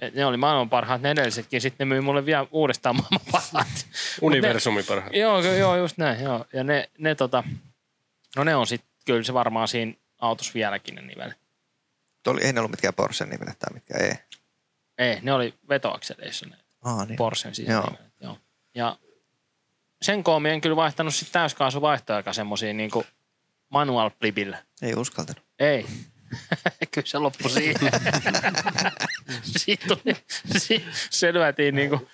Et 0.00 0.14
ne 0.14 0.26
oli 0.26 0.36
maailman 0.36 0.70
parhaat, 0.70 1.02
ne 1.02 1.10
edellisetkin. 1.10 1.60
Sitten 1.60 1.88
ne 1.88 1.94
myi 1.94 2.00
mulle 2.00 2.26
vielä 2.26 2.46
uudestaan 2.50 2.96
maailman 2.96 3.32
parhaat. 3.32 3.86
Universumi 4.22 4.82
parhaat. 4.82 5.12
Ne, 5.12 5.18
joo, 5.18 5.40
joo, 5.40 5.76
just 5.76 5.98
näin. 5.98 6.20
Joo. 6.20 6.46
Ja 6.52 6.64
ne, 6.64 6.90
ne 6.98 7.14
tota, 7.14 7.44
no 8.36 8.44
ne 8.44 8.56
on 8.56 8.66
sitten, 8.66 8.90
kyllä 9.04 9.22
se 9.22 9.34
varmaan 9.34 9.68
siinä 9.68 9.94
autossa 10.18 10.52
vieläkin 10.54 10.94
ne 10.94 11.02
nivelet. 11.02 11.38
Oli, 12.26 12.42
ei 12.42 12.52
ne 12.52 12.60
ollut 12.60 12.70
mitkään 12.70 12.94
Porsche 12.94 13.26
nimenet 13.26 13.58
tai 13.58 13.74
mitkä 13.74 13.98
ei. 13.98 14.12
Ei, 14.98 15.18
ne 15.22 15.32
oli 15.32 15.54
vetoakseleissa 15.68 16.46
ne 16.46 16.56
Aa, 16.84 17.04
niin. 17.04 17.16
Porschen 17.16 17.52
Joo. 17.68 17.92
Joo. 18.20 18.38
Ja 18.74 18.98
sen 20.02 20.24
koomi 20.24 20.50
en 20.50 20.60
kyllä 20.60 20.76
vaihtanut 20.76 21.14
sitten 21.14 21.32
täyskaasuvaihtoaika 21.32 22.32
semmoisiin 22.32 22.76
niinku 22.76 23.04
manual 23.68 24.10
blipillä. 24.10 24.62
Ei 24.82 24.94
uskaltanut. 24.94 25.44
Ei. 25.58 25.86
kyllä 26.94 27.06
se 27.06 27.18
loppui 27.18 27.50
siihen. 27.50 27.76
Siitä 29.56 29.86
tuli, 29.86 30.16
si, 30.56 30.84
se 31.10 31.32
lyötiin 31.32 31.74
niinku 31.74 32.08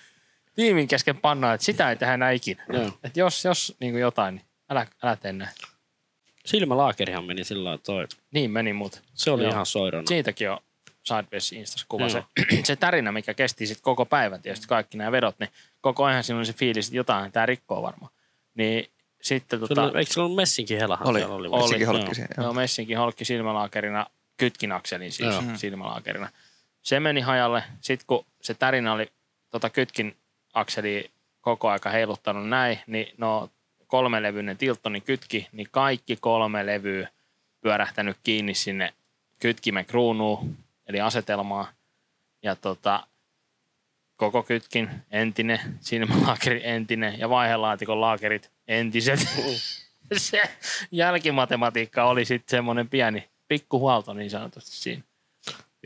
tiimin 0.55 0.87
kesken 0.87 1.17
pannaan, 1.17 1.55
että 1.55 1.65
sitä 1.65 1.89
ei 1.89 1.95
tehdä 1.95 2.13
enää 2.13 2.31
ikinä. 2.31 2.65
Joo. 2.73 2.99
Et 3.03 3.17
jos, 3.17 3.45
jos 3.45 3.75
niinku 3.79 3.97
jotain, 3.97 4.35
niin 4.35 4.45
älä, 4.69 4.87
älä 5.03 5.15
tee 5.15 5.33
näin. 5.33 5.51
silmälaakerihan 6.45 7.25
meni 7.25 7.43
sillä 7.43 7.63
lailla 7.63 7.81
toi. 7.85 8.07
Niin 8.31 8.51
meni 8.51 8.73
mut. 8.73 9.01
Se 9.13 9.31
oli 9.31 9.43
Joo. 9.43 9.51
ihan 9.51 9.65
soirona. 9.65 10.07
Siitäkin 10.07 10.49
on 10.49 10.57
Sideways 11.03 11.51
Instassa 11.53 11.85
kuva. 11.89 12.09
Se, 12.09 12.23
se 12.63 12.75
tärinä, 12.75 13.11
mikä 13.11 13.33
kesti 13.33 13.67
sitten 13.67 13.83
koko 13.83 14.05
päivän, 14.05 14.41
tietysti 14.41 14.67
kaikki 14.67 14.97
nämä 14.97 15.11
vedot, 15.11 15.39
niin 15.39 15.49
koko 15.81 16.03
ajan 16.03 16.23
siinä 16.23 16.37
oli 16.37 16.45
se 16.45 16.53
fiilis, 16.53 16.87
että 16.87 16.97
jotain 16.97 17.31
tämä 17.31 17.45
rikkoo 17.45 17.81
varmaan. 17.81 18.11
Niin 18.53 18.91
sitten 19.21 19.59
Se 19.59 19.67
tota, 19.67 19.83
oli, 19.83 19.97
eikö 19.99 20.13
se 20.13 20.21
ollut 20.21 20.35
messinkin 20.35 20.79
helahan 20.79 21.07
Oli. 21.07 21.23
oli? 21.23 21.47
Oli. 21.47 21.61
Messinkin 21.61 21.87
holkki 21.87 22.15
siinä. 22.15 22.27
joo, 22.37 22.45
Joo. 22.45 22.53
messinkin 22.53 22.97
holkki 22.97 23.25
silmälaakerina, 23.25 24.05
kytkinakselin 24.37 25.11
siis 25.11 25.33
Joo. 25.33 25.43
silmälaakerina. 25.55 26.29
Se 26.81 26.99
meni 26.99 27.21
hajalle. 27.21 27.63
Sitten 27.81 28.07
kun 28.07 28.25
se 28.41 28.53
tärinä 28.53 28.93
oli 28.93 29.11
tota 29.49 29.69
kytkin 29.69 30.15
akseli 30.53 31.11
koko 31.41 31.69
aika 31.69 31.89
heiluttanut 31.89 32.49
näin, 32.49 32.79
niin 32.87 33.07
no 33.17 33.49
kolmelevyinen 33.87 34.57
tilttoni 34.57 35.01
kytki, 35.01 35.47
niin 35.51 35.67
kaikki 35.71 36.15
kolme 36.21 36.65
levyä 36.65 37.07
pyörähtänyt 37.61 38.17
kiinni 38.23 38.53
sinne 38.53 38.93
kytkimen 39.39 39.85
kruunuun, 39.85 40.57
eli 40.87 41.01
asetelmaa. 41.01 41.67
Ja 42.43 42.55
tota, 42.55 43.07
koko 44.15 44.43
kytkin 44.43 44.89
entinen, 45.11 45.59
silmälaakeri 45.79 46.61
entinen 46.63 47.19
ja 47.19 47.29
vaihelaatikon 47.29 48.01
laakerit 48.01 48.51
entiset. 48.79 49.19
Se 50.17 50.41
jälkimatematiikka 50.91 52.03
oli 52.03 52.25
sitten 52.25 52.51
semmoinen 52.57 52.89
pieni 52.89 53.29
pikkuhuolto 53.47 54.13
niin 54.13 54.29
sanotusti 54.29 54.71
siinä. 54.75 55.03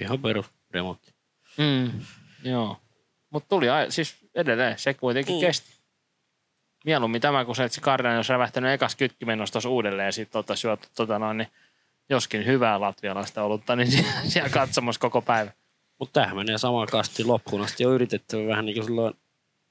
Ihan 0.02 0.20
perus 0.22 0.46
remontti. 0.74 1.14
Mm, 1.58 1.92
joo. 2.44 2.82
Mutta 3.30 3.50
tuli, 3.50 3.70
ai- 3.70 3.92
siis 3.92 4.16
edelleen, 4.36 4.80
se 4.80 4.94
kuitenkin 4.94 5.36
Mm. 5.36 5.40
kesti. 5.42 5.76
mieluummin 6.86 7.22
tämä, 7.22 7.46
kun 7.46 7.56
se, 7.56 7.64
että 7.64 7.76
se 7.76 7.82
Kardinan 7.82 8.16
olisi 8.16 8.32
rävähtänyt 8.34 8.72
ekas 8.72 8.96
kytkimennossa 8.96 9.54
tuossa 9.54 9.70
uudelleen 9.70 10.06
ja 10.06 10.12
sitten 10.12 10.40
oltaisiin 10.40 10.70
juotu 10.70 10.88
tota 10.96 11.20
noin, 11.20 11.38
niin 11.38 11.48
joskin 12.10 12.46
hyvää 12.46 12.80
latvialaista 12.82 13.44
olutta, 13.44 13.76
niin 13.76 13.92
siellä- 13.92 14.12
siellä 14.24 14.50
katsomassa 14.50 15.00
koko 15.00 15.22
päivä. 15.22 15.52
Mutta 16.00 16.14
tämähän 16.14 16.36
menee 16.38 16.58
samaan 16.58 16.88
kastiin 16.88 17.28
loppuun 17.28 17.62
asti. 17.62 17.86
On 17.86 17.94
yritetty 17.94 18.48
vähän 18.48 18.66
niin 18.66 18.76
kuin 18.76 18.86
silloin, 18.86 19.14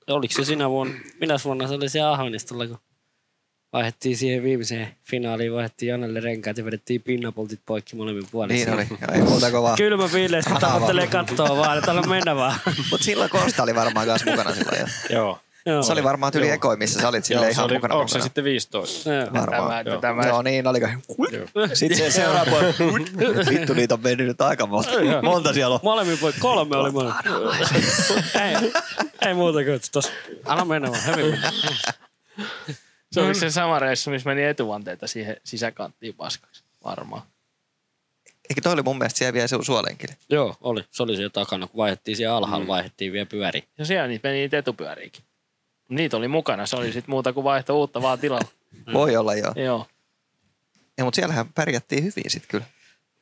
oliko 0.07 0.35
se 0.35 0.45
sinä 0.45 0.71
vuonna, 0.71 0.95
minä 1.21 1.35
vuonna 1.45 1.69
se 1.69 1.75
oli 1.75 1.89
siellä 1.89 2.13
Ahvenistolla, 2.13 2.67
kun 2.67 2.79
vaihdettiin 3.75 4.17
siihen 4.17 4.43
viimeiseen 4.43 4.89
finaaliin, 5.05 5.53
vaihdettiin 5.53 5.91
Janelle 5.91 6.21
renkaat 6.21 6.59
ja 6.59 6.65
vedettiin 6.65 7.03
pinnapoltit 7.03 7.61
poikki 7.67 7.97
molemmin 7.97 8.27
puolin. 8.31 8.55
Niin 8.55 8.75
oli. 8.75 8.87
Ei 9.13 9.23
muuta 9.23 9.51
kovaa. 9.51 9.77
Kylmä 9.77 10.09
fiilis, 10.09 10.45
kun 10.45 10.57
tavoittelee 10.57 11.07
kattoa 11.07 11.57
vaan, 11.57 11.79
että 11.79 11.93
mennä 12.09 12.37
vaan. 12.37 12.55
Mutta 12.91 13.05
silloin 13.05 13.31
Kosta 13.31 13.63
oli 13.63 13.75
varmaan 13.75 14.07
kanssa 14.07 14.31
mukana 14.31 14.55
silloin. 14.55 14.79
jo. 14.81 14.87
Joo. 15.11 15.39
Joo. 15.67 15.83
Se 15.83 15.93
oli 15.93 16.05
varmaan 16.05 16.33
tyli 16.33 16.51
ekoi, 16.51 16.77
missä 16.77 17.01
sä 17.01 17.09
olit 17.09 17.25
Joo, 17.25 17.27
silleen 17.27 17.55
se 17.55 17.61
ihan 17.61 17.65
oli, 17.65 17.75
mukana. 17.75 17.95
onko 17.95 18.09
se 18.09 18.21
sitten 18.21 18.45
15? 18.45 19.13
Joo. 19.13 19.27
Varmaan. 19.33 19.85
Tämä, 19.85 20.01
tämä, 20.01 20.27
Joo, 20.27 20.43
niin 20.43 20.67
oliko. 20.67 20.89
Sitten 21.75 21.99
se 21.99 22.11
seuraava 22.11 22.51
vuonna. 22.79 23.07
Vittu, 23.51 23.75
niitä 23.75 23.95
on 23.95 24.01
mennyt 24.03 24.27
nyt 24.27 24.41
aika 24.41 24.67
monta. 24.67 24.91
Monta 25.23 25.53
siellä 25.53 25.75
on. 25.75 25.81
Molemmin 25.83 26.21
voi 26.21 26.33
kolme 26.39 26.77
oli 26.77 26.91
molemmin. 26.91 27.23
ei, 28.43 28.73
ei 29.29 29.35
muuta 29.35 29.59
kuin, 29.65 29.75
että 29.75 29.89
tos, 29.93 30.13
anna 30.45 30.65
mennä 30.65 30.91
vaan, 30.91 31.03
hyvin. 31.07 31.39
se 33.15 33.21
oli 33.21 33.35
se 33.35 33.51
sama 33.51 33.79
reissu, 33.79 34.11
missä 34.11 34.29
meni 34.31 34.45
etuvanteita 34.45 35.07
siihen 35.07 35.37
sisäkanttiin 35.45 36.15
paskaksi. 36.15 36.65
Varmaan. 36.85 37.23
Eikö 38.51 38.61
toi 38.63 38.73
oli 38.73 38.83
mun 38.83 38.99
mielestä 38.99 39.19
siellä 39.19 39.33
vielä 39.33 39.47
se 39.49 39.57
suolenkin? 39.63 40.11
Joo, 40.31 40.57
oli. 40.61 40.85
Se 40.91 41.03
oli 41.03 41.17
siellä 41.17 41.31
takana, 41.31 41.67
kun 41.67 41.77
vaihdettiin 41.79 42.17
siellä 42.17 42.37
alhaalla, 42.37 42.67
vaihdettiin 42.67 43.13
vielä 43.13 43.27
pyöri. 43.27 43.65
Ja 43.79 43.85
siellä 43.85 44.07
niitä 44.09 44.29
meni 44.29 44.39
niitä 44.39 44.59
etupyöriäkin. 44.59 45.25
Niitä 45.89 46.17
oli 46.17 46.29
mukana. 46.29 46.67
Se 46.67 46.77
oli 46.77 46.87
sitten 46.93 47.11
muuta 47.11 47.33
kuin 47.33 47.45
vaihto 47.45 47.79
uutta 47.79 48.03
vaan 48.03 48.19
tilalla. 48.19 48.49
Voi 48.93 49.17
olla 49.17 49.35
joo. 49.35 49.53
Joo. 49.57 49.87
Ja, 50.99 51.05
mutta 51.05 51.17
siellähän 51.17 51.47
pärjättiin 51.55 52.05
hyvin 52.05 52.31
sitten 52.31 52.49
kyllä. 52.49 52.65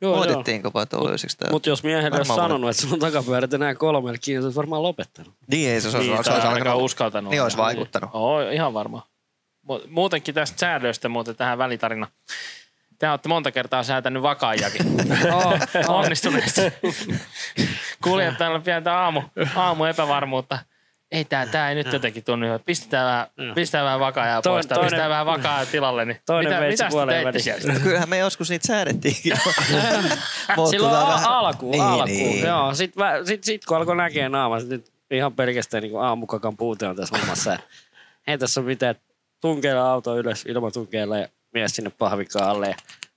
Joo, 0.01 0.17
Voitettiinko 0.17 0.71
vai 0.75 0.87
tuolla 0.87 1.11
olisiko 1.11 1.33
tää? 1.39 1.51
Mutta 1.51 1.69
jos 1.69 1.83
miehelle 1.83 2.17
olisi 2.17 2.29
Varmaan 2.29 2.49
sanonut, 2.49 2.71
että 2.71 2.83
sulla 2.83 2.95
on 2.95 3.01
takapyörät 3.01 3.55
enää 3.55 3.75
kolmelle 3.75 4.19
kiinni, 4.19 4.43
se 4.43 4.47
olisi 4.47 4.57
varmaan 4.57 4.83
lopettanut. 4.83 5.35
Niin 5.47 5.71
ei 5.71 5.81
se, 5.81 5.91
se, 5.91 5.99
Niin, 5.99 6.25
se, 6.25 6.31
olisi 6.33 6.47
alkanut. 6.47 6.83
uskaltanut. 6.83 7.31
Niin 7.31 7.43
olisi 7.43 7.57
vaikuttanut. 7.57 8.11
Oo, 8.13 8.41
ihan 8.51 8.75
varma. 8.75 9.07
Mu- 9.71 9.87
Muutenkin 9.89 10.35
tästä 10.35 10.59
säädöstä 10.59 11.09
muuten 11.09 11.37
tähän 11.37 11.59
välitarina. 11.59 12.09
Te 12.99 13.11
olette 13.11 13.29
monta 13.29 13.53
kertaa 13.53 13.83
säätänyt 13.83 14.23
vakaajakin. 14.23 14.87
Oh, 15.35 15.61
Onnistuneesti. 15.89 16.61
Kuljettajalla 18.05 18.57
on 18.57 18.63
pientä 18.63 18.95
aamu, 18.99 19.23
aamu 19.57 19.85
epävarmuutta. 19.85 20.59
Ei 21.13 21.25
tää, 21.25 21.47
tää 21.47 21.69
ei 21.69 21.75
nyt 21.75 21.93
jotenkin 21.93 22.25
tunnu 22.25 22.47
hyvältä. 22.47 22.65
Pistetään 22.65 23.07
vähän, 23.07 23.55
pistetään 23.55 23.85
vähän 23.85 24.01
vakaajaa 24.01 24.41
Toinen- 24.41 24.55
pois 24.55 24.67
tai 24.67 24.77
toinen- 24.77 24.87
pistetään 24.87 25.11
vähän 25.11 25.27
vakaajaa 25.27 25.67
tilalle. 25.67 26.05
Niin 26.05 26.21
Toinen 26.27 26.53
mitä, 26.53 26.61
veitsi 26.61 26.85
mitä 26.85 26.91
puoleen 26.91 27.15
teitte 27.25 27.27
väliin. 27.51 27.61
siellä? 27.63 27.75
No 27.79 27.81
kyllähän 27.81 28.09
me 28.09 28.19
joskus 28.19 28.51
niitä 28.51 28.67
säädettiinkin. 28.67 29.33
Mutta 30.57 30.71
Silloin 30.71 30.95
tota 30.95 31.07
a- 31.07 31.15
vähän- 31.15 31.31
alkuun, 31.31 31.71
niin, 31.73 31.83
alkuun. 31.83 32.07
Niin. 32.07 32.47
Joo, 32.47 32.75
sit, 32.75 32.97
vä- 32.97 33.27
sit, 33.27 33.45
sit, 33.45 33.65
kun 33.65 33.77
alkoi 33.77 33.97
näkee 33.97 34.29
naamat, 34.29 34.69
nyt 34.69 34.93
ihan 35.11 35.33
pelkästään 35.33 35.83
niin 35.83 36.01
aamukakan 36.01 36.57
puute 36.57 36.87
on 36.87 36.97
tässä 36.97 37.17
hommassa. 37.19 37.59
Ei 38.27 38.39
tässä 38.39 38.61
ole 38.61 38.67
mitään. 38.67 38.95
Tunkeilla 39.43 39.91
auto 39.93 40.17
ylös 40.19 40.45
ilmatunkeilla 40.49 41.19
ja 41.19 41.29
mies 41.55 41.77
sinne 41.77 41.91
pahvikaan 41.99 42.49
alle. 42.49 42.69
Ja 42.69 42.75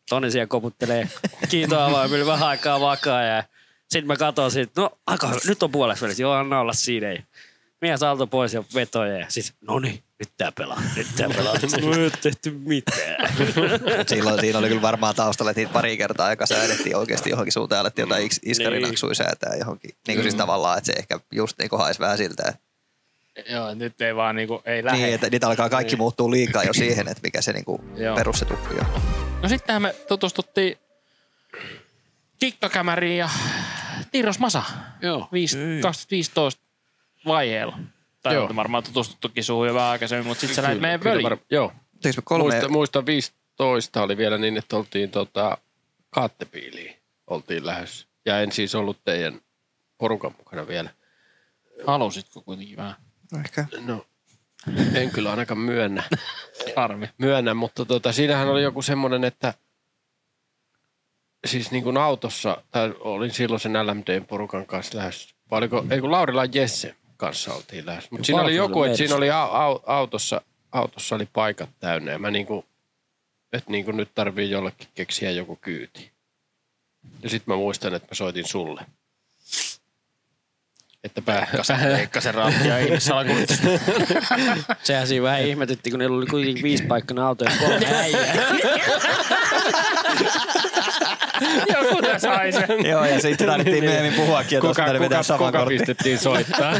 Toni 0.09 0.31
siellä 0.31 0.47
koputtelee 0.47 1.09
kiitoavaimilla 1.49 2.25
vähän 2.33 2.47
aikaa 2.47 2.79
vakaa. 2.79 3.23
Ja 3.23 3.43
sitten 3.89 4.07
mä 4.07 4.15
katson 4.15 4.51
siitä, 4.51 4.81
no 4.81 4.97
aika 5.07 5.27
hyvä. 5.27 5.39
nyt 5.47 5.63
on 5.63 5.71
puolessa 5.71 6.03
välissä. 6.03 6.23
Joo, 6.23 6.33
anna 6.33 6.59
olla 6.59 6.73
siinä. 6.73 7.11
Ja 7.11 7.21
mies 7.81 8.03
alto 8.03 8.27
pois 8.27 8.53
ja 8.53 8.63
vetoja. 8.75 9.17
Ja 9.19 9.25
sitten, 9.29 9.55
no 9.67 9.79
niin, 9.79 10.03
nyt 10.19 10.29
tää 10.37 10.51
pelaa, 10.51 10.81
nyt 10.95 11.07
tää 11.17 11.29
pelaa. 11.29 11.53
No 11.81 11.93
ei 11.93 12.03
ole 12.03 12.11
tehty 12.21 12.51
mitään. 12.51 13.33
Mut 13.97 14.09
silloin 14.09 14.39
siinä 14.39 14.59
oli 14.59 14.67
kyllä 14.67 14.81
varmaan 14.81 15.15
taustalla, 15.15 15.51
että 15.51 15.61
niitä 15.61 15.73
pari 15.73 15.97
kertaa 15.97 16.27
aika 16.27 16.45
säädettiin 16.45 16.95
oikeasti 16.95 17.29
johonkin 17.29 17.51
suuntaan, 17.53 17.81
alettiin 17.81 18.03
jotain 18.03 18.25
is- 18.27 18.39
iskarinaksui 18.45 19.15
säätää 19.15 19.55
johonkin. 19.55 19.91
Niin 20.07 20.17
kuin 20.17 20.23
siis 20.23 20.35
tavallaan, 20.35 20.77
että 20.77 20.85
se 20.85 20.93
ehkä 20.99 21.19
just 21.31 21.57
niin 21.59 21.69
kuin 21.69 21.79
haisi 21.79 21.99
vähän 21.99 22.17
siltä. 22.17 22.43
Että, 22.47 22.61
Joo, 23.49 23.73
nyt 23.73 24.01
ei 24.01 24.15
vaan 24.15 24.35
niinku, 24.35 24.61
ei 24.65 24.83
lähde. 24.85 24.97
niin, 25.01 25.13
että 25.15 25.29
niitä 25.29 25.47
alkaa 25.47 25.69
kaikki 25.69 25.95
muuttuu 25.95 26.31
liikaa 26.31 26.63
jo 26.63 26.73
siihen, 26.73 27.07
että 27.07 27.21
mikä 27.23 27.41
se 27.41 27.53
niin 27.53 27.65
kuin 27.65 27.81
Joo. 27.97 28.15
perussetuppi 28.15 28.75
on. 28.79 29.01
No 29.43 29.49
sittenhän 29.49 29.81
me 29.81 29.95
tutustuttiin 30.07 30.77
Kikkakämäriin 32.39 33.17
ja 33.17 33.29
Tiiros 34.11 34.39
Masa. 34.39 34.63
Joo. 35.01 35.27
Viis- 35.33 35.57
2015 35.81 36.61
vaiheella. 37.25 37.79
Tai 38.23 38.33
Joo. 38.33 38.41
olette 38.43 38.55
varmaan 38.55 38.83
tutustuttukin 38.83 39.43
suhun 39.43 39.67
jo 39.67 39.73
vähän 39.73 39.89
aikaisemmin, 39.91 40.27
mutta 40.27 40.41
sitten 40.41 40.55
sä 40.55 40.63
lähdit 40.63 40.81
meidän 40.81 41.03
völiin. 41.03 41.23
var- 41.23 41.37
Joo. 41.51 41.73
Teikö 42.01 42.17
me 42.17 42.21
kolme? 42.25 42.43
Muista, 42.43 42.69
muista 42.69 43.05
15 43.05 44.01
oli 44.03 44.17
vielä 44.17 44.37
niin, 44.37 44.57
että 44.57 44.75
oltiin 44.77 45.11
tota, 45.11 45.57
kaattepiiliin 46.09 46.95
oltiin 47.27 47.65
lähes. 47.65 48.07
Ja 48.25 48.39
en 48.41 48.51
siis 48.51 48.75
ollut 48.75 48.97
teidän 49.03 49.41
porukan 49.97 50.35
mukana 50.37 50.67
vielä. 50.67 50.89
Halusitko 51.87 52.41
kuitenkin 52.41 52.77
vähän? 52.77 52.95
No 53.31 53.39
Ehkä. 53.39 53.65
No, 53.85 54.05
en 54.93 55.09
kyllä 55.09 55.31
ainakaan 55.31 55.57
myönnä. 55.57 56.03
Harmi. 56.75 57.09
myönnä, 57.17 57.53
mutta 57.53 57.85
tota, 57.85 58.11
siinähän 58.11 58.47
oli 58.47 58.63
joku 58.63 58.81
semmoinen, 58.81 59.23
että 59.23 59.53
siis 61.45 61.71
niin 61.71 61.83
kuin 61.83 61.97
autossa, 61.97 62.63
tai 62.71 62.93
olin 62.99 63.31
silloin 63.31 63.59
sen 63.59 63.87
LMDn 63.87 64.25
porukan 64.25 64.65
kanssa 64.65 64.97
lähes, 64.97 65.35
vai 65.51 65.57
oliko, 65.57 65.85
ei 65.89 66.01
kun 66.01 66.11
Laurila 66.11 66.45
Jesse 66.45 66.95
kanssa 67.17 67.53
oltiin 67.53 67.85
lähes. 67.85 68.11
Mutta 68.11 68.25
siinä 68.25 68.41
oli 68.41 68.55
joku, 68.55 68.83
että 68.83 68.97
siinä 68.97 69.15
oli 69.15 69.31
au, 69.31 69.49
au, 69.51 69.79
autossa, 69.85 70.41
autossa 70.71 71.15
oli 71.15 71.27
paikat 71.33 71.69
täynnä 71.79 72.11
ja 72.11 72.19
mä 72.19 72.31
niin 72.31 72.45
kuin, 72.45 72.65
että 73.53 73.71
niin 73.71 73.85
kuin 73.85 73.97
nyt 73.97 74.09
tarvii 74.15 74.49
jollekin 74.49 74.87
keksiä 74.95 75.31
joku 75.31 75.55
kyyti. 75.55 76.11
Ja 77.23 77.29
sitten 77.29 77.53
mä 77.53 77.57
muistan, 77.57 77.93
että 77.93 78.07
mä 78.11 78.15
soitin 78.15 78.47
sulle. 78.47 78.85
Että 81.05 81.21
pää, 81.21 81.47
Veikkasen 81.97 82.33
rattia 82.33 82.77
ei 82.77 82.99
salakuljetusta. 82.99 83.67
Sehän 84.83 85.07
siinä 85.07 85.23
vähän 85.23 85.41
ihmetytti, 85.41 85.89
kun 85.91 85.99
niillä 85.99 86.17
oli 86.17 86.25
kuitenkin 86.25 86.63
viisi 86.63 86.83
paikkaa 86.83 87.27
auto 87.27 87.45
ja 87.45 87.51
kolme 87.59 87.85
äijää. 87.95 88.33
Joku 91.73 92.01
tässä 92.01 92.19
sai 92.19 92.51
se. 92.51 92.67
Joo, 92.89 93.05
ja 93.05 93.21
sitten 93.21 93.47
tarvittiin 93.47 93.83
myöhemmin 93.83 94.13
puhuakin, 94.13 94.57
että 94.57 94.67
kuka, 94.67 94.85
kuka, 94.99 95.23
saman 95.23 95.45
kuka 95.47 95.59
kortin. 95.59 95.77
pistettiin 95.77 96.19
soittaa. 96.19 96.73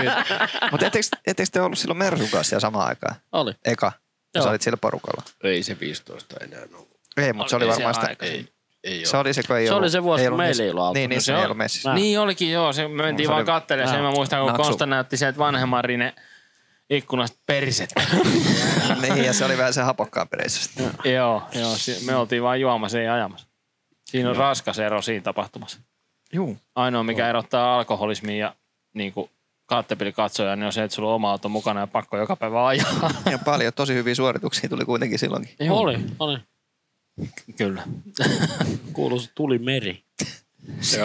Mutta 0.70 0.86
ettekö 1.26 1.48
te 1.52 1.60
ollut 1.60 1.78
silloin 1.78 1.98
Mersun 1.98 2.28
kanssa 2.28 2.48
siellä 2.48 2.60
samaan 2.60 2.88
aikaan? 2.88 3.14
Oli. 3.32 3.54
Eka. 3.64 3.92
Joo. 4.34 4.44
sä 4.44 4.50
olit 4.50 4.62
sillä 4.62 4.76
porukalla. 4.76 5.22
ei 5.44 5.62
se 5.62 5.80
15 5.80 6.36
enää 6.44 6.60
ollut. 6.74 7.00
Ei, 7.16 7.32
mutta 7.32 7.50
se 7.50 7.56
oli 7.56 7.68
varmaan 7.68 7.94
sitä. 7.94 8.08
Ei, 8.84 8.98
ei 8.98 9.06
Se 9.06 9.16
ole. 9.16 9.20
oli 9.20 9.34
se, 9.34 9.42
kun 9.42 9.56
ei 9.56 9.66
Se 9.66 9.72
ollut, 9.72 9.82
oli 9.82 9.90
se 9.90 10.02
vuosi, 10.02 10.22
ei 10.24 10.28
kun 10.28 10.38
meillä 10.38 10.64
ei 10.64 10.70
ollut 10.70 10.82
autoa. 10.84 10.94
Niin, 10.94 11.08
niin 11.10 11.16
No 11.16 11.20
se, 11.20 11.24
se 11.24 11.34
ei 11.38 11.44
ollut 11.44 11.56
messissä. 11.56 11.88
Nää. 11.88 11.94
Niin 11.96 12.20
olikin, 12.20 12.50
joo. 12.52 12.72
Se, 12.72 12.88
me 12.88 13.02
mentiin 13.02 13.26
Se 13.26 13.28
vaan 13.30 13.38
oli- 13.40 13.46
kattelemaan. 13.46 13.94
Sen 13.94 14.02
mä 14.04 14.10
muistan, 14.10 14.40
kun 14.40 14.48
Naksu. 14.48 14.62
Konsta 14.62 14.86
näytti 14.86 15.16
sieltä 15.16 15.38
vanhemman 15.38 15.84
Rine 15.84 16.14
ikkunasta 16.90 17.38
persettä. 17.46 18.02
niin, 19.02 19.24
ja 19.24 19.32
se 19.32 19.44
oli 19.44 19.58
vähän 19.58 19.74
se 19.74 19.82
hapokkaampi 19.82 20.36
reissu 20.36 20.62
sitten. 20.62 20.90
joo, 21.14 21.42
joo. 21.54 21.72
Me 22.06 22.16
oltiin 22.16 22.42
vaan 22.42 22.60
juomassa, 22.60 23.00
ei 23.00 23.08
ajamassa. 23.08 23.46
Siinä 24.10 24.30
on 24.30 24.36
raskas 24.36 24.78
ero 24.78 25.02
siinä 25.02 25.22
tapahtumassa. 25.22 25.78
Juu. 26.32 26.56
Ainoa, 26.74 27.02
mikä 27.02 27.28
erottaa 27.28 27.76
alkoholismin 27.76 28.38
ja 28.38 28.54
niin 28.94 29.12
kuin 29.12 29.30
katsoja, 30.14 30.56
niin 30.56 30.66
on 30.66 30.72
se, 30.72 30.82
että 30.82 30.94
sulla 30.94 31.08
on 31.08 31.14
oma 31.14 31.30
auto 31.30 31.48
mukana 31.48 31.80
ja 31.80 31.86
pakko 31.86 32.16
joka 32.16 32.36
päivä 32.36 32.66
ajaa. 32.66 33.10
Ja 33.30 33.38
paljon 33.38 33.72
tosi 33.72 33.94
hyviä 33.94 34.14
suorituksia 34.14 34.68
tuli 34.68 34.84
kuitenkin 34.84 35.18
silloinkin. 35.18 35.70
Oli, 35.70 35.98
oli. 36.18 36.38
Kyllä. 37.56 37.82
Kuuluisa 38.92 39.30
tuli 39.34 39.58
meri. 39.58 40.04
se 40.80 41.02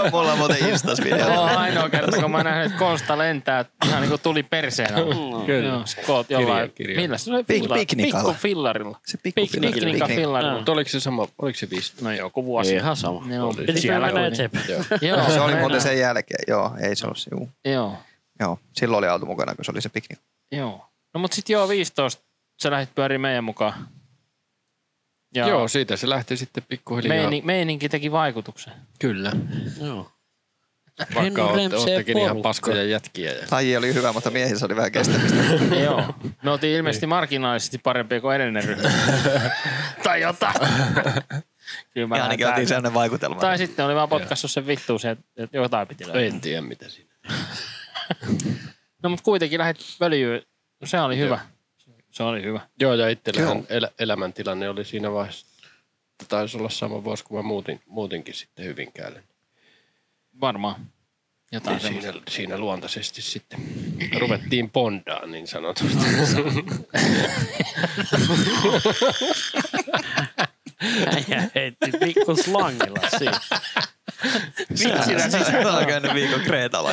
on 0.00 0.04
mulla 0.12 0.36
muuten 0.36 0.68
Instas 0.68 1.00
video. 1.04 1.32
Joo, 1.34 1.42
ainoa 1.44 1.88
kerta, 1.90 2.20
kun 2.22 2.30
mä 2.30 2.42
nähnyt, 2.44 2.66
että 2.66 2.78
Konsta 2.78 3.18
lentää 3.18 3.64
ihan 3.84 4.00
niin 4.00 4.08
kuin 4.10 4.20
tuli 4.20 4.42
perseen 4.42 4.94
alla. 4.94 5.44
Kyllä. 5.46 5.68
Joo, 5.68 5.86
se 5.86 6.02
koot 6.02 6.30
jollain. 6.30 6.70
Kirja, 6.70 6.74
kirja. 6.74 7.00
Millä 7.00 7.18
se 7.18 7.30
oli? 7.30 7.42
Pik- 7.42 7.74
piknikalla. 7.74 8.24
Pikku 8.28 8.40
fillarilla. 8.42 9.00
Se 9.06 9.18
pikku 9.22 9.40
Pik- 9.40 9.50
fillari. 9.50 9.74
Piknika 9.76 10.06
Piknik. 10.06 10.22
fillarilla. 10.24 10.54
Mutta 10.56 10.72
oliko 10.72 10.90
se 10.90 11.00
sama, 11.00 11.28
oliko 11.38 11.58
se 11.58 11.70
15? 11.70 12.04
No 12.04 12.12
joku 12.12 12.44
vuosi. 12.44 12.74
Ihan 12.74 12.96
sama. 12.96 13.34
Joo, 13.34 13.54
Pitikö 13.54 13.80
siellä 13.80 14.06
mennä 14.06 14.26
eteenpäin? 14.26 14.64
Joo. 14.70 14.82
Joo, 15.00 15.30
Se 15.30 15.40
oli 15.40 15.54
muuten 15.56 15.80
sen 15.80 15.98
jälkeen. 15.98 16.44
Joo, 16.48 16.72
ei 16.80 16.96
se 16.96 17.06
ollut 17.06 17.18
se. 17.18 17.30
Juu. 17.30 17.50
Joo, 17.64 17.98
Joo, 18.40 18.58
silloin 18.76 18.98
oli 18.98 19.08
auto 19.08 19.26
mukana, 19.26 19.54
kun 19.54 19.64
se 19.64 19.70
oli 19.70 19.80
se 19.82 19.88
piknik. 19.88 20.18
joo. 20.52 20.86
No 21.14 21.20
mut 21.20 21.32
sit 21.32 21.48
joo, 21.48 21.68
15 21.68 22.22
sä 22.62 22.70
lähdit 22.70 22.94
pyöriin 22.94 23.20
meidän 23.20 23.44
mukaan. 23.44 23.88
Ja 25.34 25.48
Joo, 25.48 25.68
siitä 25.68 25.96
se 25.96 26.08
lähti 26.08 26.36
sitten 26.36 26.62
pikkuhiljaa. 26.68 27.16
meini, 27.16 27.42
meininki 27.44 27.88
teki 27.88 28.12
vaikutuksen. 28.12 28.72
Kyllä. 28.98 29.32
Joo. 29.80 30.10
Vaikka 31.14 31.44
oottekin 31.44 32.18
ihan 32.18 32.42
paskoja 32.42 32.84
jätkiä. 32.84 33.32
Ja... 33.32 33.46
Laji 33.50 33.76
oli 33.76 33.94
hyvä, 33.94 34.12
mutta 34.12 34.30
miehissä 34.30 34.66
oli 34.66 34.76
vähän 34.76 34.92
kestämistä. 34.92 35.36
joo. 35.84 36.14
Me 36.42 36.50
oltiin 36.50 36.76
ilmeisesti 36.76 37.06
marginaalisesti 37.06 37.78
parempia 37.78 38.20
kuin 38.20 38.36
edellinen 38.36 38.64
ryhmä. 38.64 38.90
tai 40.04 40.20
jotain. 40.20 40.54
Kyllä 41.94 42.06
mä 42.06 42.16
Ja 42.16 42.22
ainakin 42.22 42.46
oltiin 42.48 42.68
sellainen 42.68 42.94
vaikutelma. 42.94 43.40
Tai 43.40 43.58
sitten 43.58 43.84
oli 43.84 43.94
vaan 43.94 44.08
potkassut 44.08 44.50
sen 44.50 44.66
vittuun 44.66 45.00
että 45.36 45.58
jotain 45.58 45.88
piti 45.88 46.06
löytää. 46.06 46.22
En 46.22 46.40
tiedä 46.40 46.60
mitä 46.60 46.88
siinä. 46.88 47.14
No 49.02 49.10
mutta 49.10 49.22
kuitenkin 49.22 49.58
lähdit 49.58 49.80
völjyyn. 50.00 50.42
No 50.80 50.86
se 50.86 51.00
oli 51.00 51.18
hyvä. 51.18 51.40
Se 52.16 52.22
oli 52.22 52.42
hyvä. 52.42 52.60
Joo, 52.80 52.94
ja 52.94 53.08
itsellähän 53.08 53.66
elä, 53.68 53.90
elämäntilanne 53.98 54.68
oli 54.68 54.84
siinä 54.84 55.12
vaiheessa, 55.12 55.46
taisi 56.28 56.56
olla 56.56 56.68
sama 56.68 57.04
vuosi, 57.04 57.24
kun 57.24 57.36
mä 57.36 57.42
muutin, 57.42 57.80
muutinkin 57.86 58.34
sitten 58.34 58.64
Hyvinkäälle. 58.64 59.22
Varmaan. 60.40 60.86
Jotain 61.52 61.76
Niin 61.82 62.02
siinä, 62.02 62.20
siinä 62.28 62.58
luontaisesti 62.58 63.22
sitten 63.22 63.60
ruvettiin 64.18 64.70
bondaan 64.70 65.30
niin 65.30 65.46
sanotusti. 65.46 65.96
Äijä 71.06 71.50
heitti 71.54 71.90
pikku 72.04 72.36
slangilla 72.36 73.10
siinä. 73.18 73.40
Sinä 74.74 75.02
siis 75.02 75.48
olen 75.64 75.86
käynyt 75.86 76.14
viikon 76.14 76.40
Kreetalla. 76.40 76.90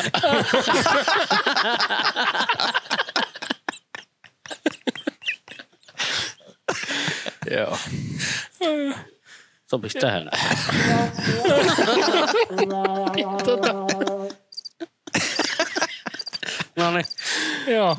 Joo. 7.54 7.78
Sopisi 9.70 10.00
tähän. 10.00 10.30
no 16.76 16.92
niin. 16.92 17.06
Joo. 17.76 17.98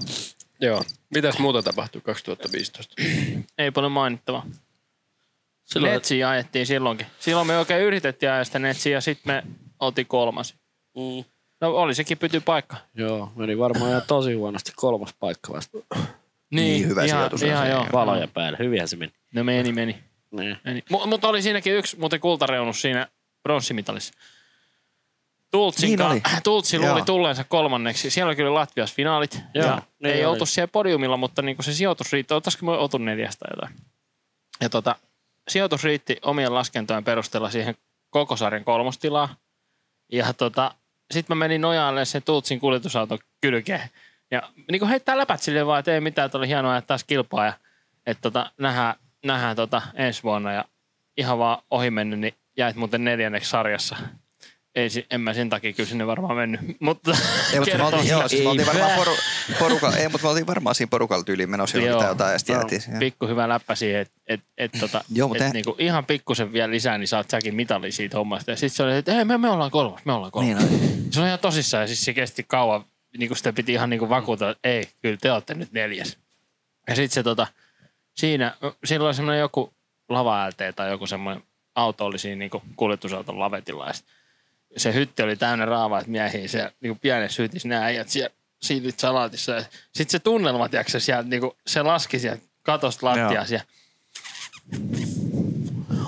Joo. 0.60 0.82
Mitäs 1.14 1.38
muuta 1.38 1.62
tapahtui 1.62 2.00
2015? 2.00 2.94
Ei 3.58 3.70
paljon 3.70 3.92
mainittavaa. 3.92 4.46
Silloin, 5.64 5.92
Netsiä 5.92 6.28
ajettiin 6.28 6.66
silloinkin. 6.66 7.06
Silloin 7.20 7.46
me 7.46 7.58
oikein 7.58 7.84
yritettiin 7.84 8.32
ajaa 8.32 8.44
sitä 8.44 8.58
netsiä 8.58 8.92
ja 8.92 9.00
sitten 9.00 9.34
me 9.34 9.42
oltiin 9.80 10.06
kolmas. 10.06 10.54
mm, 10.96 11.24
No 11.60 11.70
oli 11.70 11.94
sekin 11.94 12.18
pyty 12.18 12.40
paikka. 12.40 12.76
joo, 12.94 13.32
meni 13.36 13.58
varmaan 13.58 13.90
ihan 13.90 14.02
tosi 14.06 14.34
huonosti 14.34 14.72
kolmas 14.76 15.14
paikka 15.20 15.52
vasta. 15.52 15.78
Niin, 16.54 16.88
hyvä 16.88 17.04
ihan, 17.04 17.18
sijoitus. 17.18 17.42
Ihan 17.42 17.70
joo. 17.70 17.86
Valoja 17.92 18.28
päälle, 18.28 18.58
hyvinhän 18.58 18.88
se 18.88 18.96
meni. 18.96 19.12
No 19.34 19.44
meni, 19.44 19.72
meni. 19.72 20.04
Niin. 20.30 20.56
meni. 20.64 20.84
M- 20.90 21.08
mutta 21.08 21.28
oli 21.28 21.42
siinäkin 21.42 21.74
yksi 21.74 21.98
muuten 21.98 22.20
kultareunus 22.20 22.80
siinä 22.80 23.08
pronssimitalissa. 23.42 24.14
Tultsin 25.50 25.86
Niin 25.86 26.22
ka-. 26.22 26.30
Tultsi 26.44 26.78
luuli 26.78 26.98
Joo. 26.98 27.04
tulleensa 27.04 27.44
kolmanneksi. 27.44 28.10
Siellä 28.10 28.28
oli 28.28 28.36
kyllä 28.36 28.54
Latvias 28.54 28.94
finaalit. 28.94 29.40
Joo, 29.54 29.66
ja 29.66 29.82
niin 30.02 30.14
ei 30.14 30.24
oli. 30.24 30.32
oltu 30.32 30.46
siellä 30.46 30.68
podiumilla, 30.72 31.16
mutta 31.16 31.42
niinku 31.42 31.62
se 31.62 31.72
sijoitus 31.72 32.12
riitti. 32.12 32.34
Olisiko 32.34 32.66
me 32.66 32.72
oltu 32.72 32.98
neljästä 32.98 33.46
jotain. 33.50 33.74
Ja 34.60 34.68
tota, 34.68 34.96
sijoitus 35.48 35.84
riitti 35.84 36.16
omien 36.22 36.54
laskentojen 36.54 37.04
perusteella 37.04 37.50
siihen 37.50 37.74
koko 38.10 38.36
sarjan 38.36 38.64
kolmostilaan. 38.64 39.28
Ja 40.12 40.32
tota, 40.32 40.74
sitten 41.10 41.36
mä 41.36 41.44
menin 41.44 41.60
nojaalle 41.60 42.04
sen 42.04 42.22
Tultsin 42.22 42.60
kuljetusauton 42.60 43.18
kylkeen. 43.40 43.90
Ja 44.30 44.42
niin 44.70 44.78
kuin 44.78 44.88
heittää 44.88 45.18
läpät 45.18 45.42
silleen 45.42 45.66
vaan, 45.66 45.78
että 45.78 45.94
ei 45.94 46.00
mitään, 46.00 46.26
että 46.26 46.38
oli 46.38 46.48
hienoa 46.48 46.70
ajaa 46.70 46.82
taas 46.82 47.04
kilpaa. 47.04 47.44
Ja, 47.46 47.52
että 48.06 48.20
tota, 48.20 48.52
nähdään, 48.58 48.94
nähdään 49.24 49.56
tota 49.56 49.82
ensi 49.94 50.22
vuonna. 50.22 50.52
Ja 50.52 50.64
ihan 51.16 51.38
vaan 51.38 51.58
ohi 51.70 51.90
mennyt, 51.90 52.20
niin 52.20 52.34
jäit 52.56 52.76
muuten 52.76 53.04
neljänneksi 53.04 53.50
sarjassa. 53.50 53.96
Ei, 54.74 54.88
en 55.10 55.20
mä 55.20 55.34
sen 55.34 55.50
takia 55.50 55.72
kyllä 55.72 55.88
sinne 55.88 56.06
varmaan 56.06 56.36
mennyt. 56.36 56.60
Mutta 56.80 57.10
Ei, 57.52 57.58
mutta 57.60 57.76
me 57.78 57.84
oltiin, 57.84 58.08
joo, 58.08 58.28
siis 58.28 58.42
me 58.42 58.48
oltiin 58.48 58.66
varmaan 58.66 58.92
poru, 58.96 59.16
poruka, 59.58 59.92
ei, 59.96 60.08
mutta 60.08 60.24
me 60.26 60.28
oltiin 60.28 60.46
varmaan 60.46 60.74
siinä 60.74 60.90
porukalla 60.90 61.24
tyyliin 61.24 61.50
menossa 61.50 61.78
Joo. 61.78 61.86
jotain, 61.88 62.08
jotain 62.08 62.32
ja 62.32 62.38
sitten 62.38 62.54
Joo, 62.54 62.60
jäätiin. 62.62 62.98
pikku 62.98 63.26
hyvä 63.26 63.48
läppä 63.48 63.74
siihen, 63.74 64.00
että 64.00 64.14
et, 64.26 64.40
et, 64.58 64.72
tota, 64.80 65.04
Joo, 65.14 65.34
et, 65.34 65.42
ei- 65.42 65.50
niinku, 65.50 65.76
ihan 65.78 66.04
pikkusen 66.06 66.52
vielä 66.52 66.70
lisää, 66.70 66.98
niin 66.98 67.08
saat 67.08 67.30
säkin 67.30 67.54
mitali 67.54 67.92
siitä 67.92 68.16
hommasta. 68.18 68.50
Ja 68.50 68.56
sitten 68.56 68.76
se 68.76 68.82
oli, 68.82 68.96
että 68.96 69.12
hei, 69.12 69.24
me, 69.24 69.38
me 69.38 69.50
ollaan 69.50 69.70
kolmas, 69.70 70.04
me 70.04 70.12
ollaan 70.12 70.32
kolmas. 70.32 70.48
Niin 70.70 70.80
Niin 70.80 71.12
se 71.12 71.20
on 71.20 71.26
ihan 71.26 71.38
tosissaan 71.38 71.80
ja 71.82 71.86
siis 71.86 72.04
se 72.04 72.12
kesti 72.14 72.42
kauan. 72.48 72.84
Niin 73.18 73.28
kuin 73.28 73.36
sitä 73.36 73.52
piti 73.52 73.72
ihan 73.72 73.90
niin 73.90 73.98
kuin 73.98 74.08
vakuutella, 74.08 74.52
että 74.52 74.68
ei, 74.68 74.88
kyllä 75.02 75.16
te 75.20 75.32
olette 75.32 75.54
nyt 75.54 75.72
neljäs. 75.72 76.18
Ja 76.88 76.94
sitten 76.94 77.14
se 77.14 77.22
tota, 77.22 77.46
siinä, 78.14 78.56
silloin 78.84 79.06
oli 79.06 79.14
semmoinen 79.14 79.40
joku 79.40 79.72
lava 80.08 80.48
tai 80.76 80.90
joku 80.90 81.06
semmoinen 81.06 81.42
auto 81.74 82.04
oli 82.04 82.18
siinä 82.18 82.38
niin 82.38 82.50
kuin 82.50 82.62
kuljetusauton 82.76 83.38
lavetilla. 83.38 83.86
Ja 83.86 83.94
se 84.80 84.94
hytti 84.94 85.22
oli 85.22 85.36
täynnä 85.36 85.64
raavaat 85.64 86.06
miehiä 86.06 86.48
siellä 86.48 86.70
niin 86.80 86.90
kuin 86.90 87.00
pienessä 87.00 87.42
hytissä, 87.42 87.68
nämä 87.68 87.84
äijät 87.84 88.08
siellä 88.08 88.34
siilit 88.62 88.98
salaatissa. 88.98 89.60
Sitten 89.92 90.10
se 90.10 90.18
tunnelma, 90.18 90.68
tiedätkö, 90.68 91.00
sieltä, 91.00 91.28
niin 91.28 91.40
kuin, 91.40 91.52
se 91.66 91.82
laski 91.82 92.18
sieltä 92.18 92.42
katosta 92.62 93.06
lattiaa 93.06 93.44
siellä. 93.44 93.64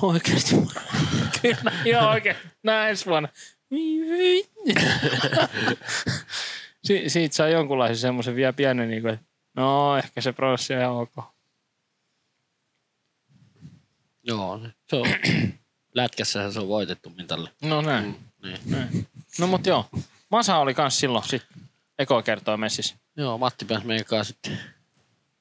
Oikeasti. 0.02 0.54
Kyllä, 1.42 1.72
joo 1.84 2.09
oikein. 2.09 2.36
Näin 2.62 2.90
ensi 2.90 3.07
vuonna. 3.07 3.28
si- 6.87 7.09
siitä 7.09 7.34
saa 7.37 7.49
jonkunlaisen 7.49 7.97
semmoisen 7.97 8.37
vielä 8.37 8.53
pienen, 8.53 8.89
niin 8.91 9.03
kuin, 9.03 9.14
että 9.14 9.26
no 9.55 9.97
ehkä 9.97 10.20
se 10.20 10.32
prosessi 10.32 10.74
on 10.74 10.80
ihan 10.80 10.93
ok. 10.93 11.14
Joo, 14.22 14.61
se 14.91 14.97
on. 14.97 15.07
Lätkässähän 15.95 16.53
se 16.53 16.61
on 16.61 16.68
voitettu 16.68 17.11
mitalle. 17.11 17.51
No 17.62 17.80
näin. 17.82 18.16
Niin. 18.43 18.59
näin. 18.66 19.07
No 19.39 19.47
mut 19.47 19.66
joo. 19.66 19.87
Masa 20.30 20.57
oli 20.57 20.74
kans 20.74 20.99
silloin 20.99 21.28
sit 21.28 21.43
eko 21.99 22.22
kertoo 22.22 22.57
messissä. 22.57 22.95
Joo, 23.16 23.39
Matti 23.39 23.64
pääsi 23.64 23.87
meidän 23.87 24.05
kanssa 24.07 24.32
sitten 24.34 24.59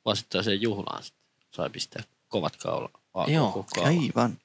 vuosittaiseen 0.05 0.61
juhlaan. 0.61 1.03
Sitten. 1.03 1.25
Sai 1.55 1.69
pistää 1.69 2.03
kovat 2.27 2.55
kaula. 2.55 2.89
Joo, 3.27 3.51
koko 3.51 3.69
kaula. 3.75 3.89
Aivan. 3.89 4.37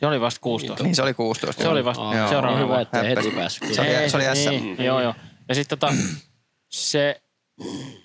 Se 0.00 0.06
oli 0.06 0.20
vasta 0.20 0.40
16. 0.40 0.84
Niin 0.84 0.94
se 0.94 1.02
oli 1.02 1.14
16. 1.14 1.62
Se 1.62 1.68
oli 1.68 1.84
vasta 1.84 2.02
Aa, 2.02 2.16
Joo. 2.16 2.28
seuraava 2.28 2.58
hyvä, 2.58 2.80
että 2.80 3.02
heti 3.02 3.30
päässyt. 3.30 3.74
Se 3.74 3.80
oli- 3.80 4.10
se 4.10 4.16
oli 4.16 4.24
SM. 4.36 4.50
Niin, 4.50 4.84
joo, 4.84 5.00
joo. 5.02 5.14
Ja 5.48 5.54
sitten 5.54 5.78
tota, 5.78 5.94
se, 6.68 7.22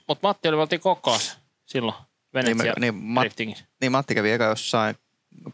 mut 0.07 0.21
Matti 0.23 0.47
oli 0.47 0.57
valtiin 0.57 0.81
Kokkolassa 0.81 1.37
silloin. 1.65 1.95
Venetsia 2.33 2.73
Niin, 2.73 2.81
niin, 2.81 2.95
Ma- 2.95 3.21
driftingissä. 3.21 3.65
Niin 3.81 3.91
Matti 3.91 4.15
kävi 4.15 4.31
eka 4.31 4.43
jossain 4.43 4.95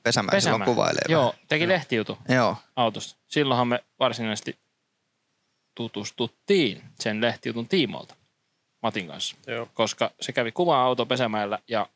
pesämäen 0.03 0.41
silloin 0.41 0.65
kuvailee. 0.65 1.01
Joo, 1.07 1.35
teki 1.47 1.67
lehtijutu 1.67 2.17
Joo. 2.29 2.57
autosta. 2.75 3.19
Silloinhan 3.27 3.67
me 3.67 3.83
varsinaisesti 3.99 4.59
tutustuttiin 5.75 6.83
sen 6.99 7.21
lehtijutun 7.21 7.67
tiimoilta 7.67 8.15
Matin 8.83 9.07
kanssa. 9.07 9.35
Joo. 9.47 9.69
Koska 9.73 10.11
se 10.21 10.31
kävi 10.31 10.51
kuvaa 10.51 10.83
auto 10.83 11.05
pesämäellä 11.05 11.59
ja 11.67 11.89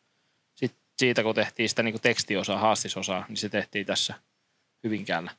sit 0.56 0.76
siitä 0.98 1.24
kun 1.24 1.36
tehtiin 1.36 1.70
sitä 1.70 1.84
niin 1.84 2.02
tekstiosaa, 2.02 2.60
haastisosaa, 2.60 3.26
niin 3.28 3.38
se 3.38 3.50
tehtiin 3.50 3.86
tässä 3.86 4.14
Hyvinkäällä. 4.84 5.32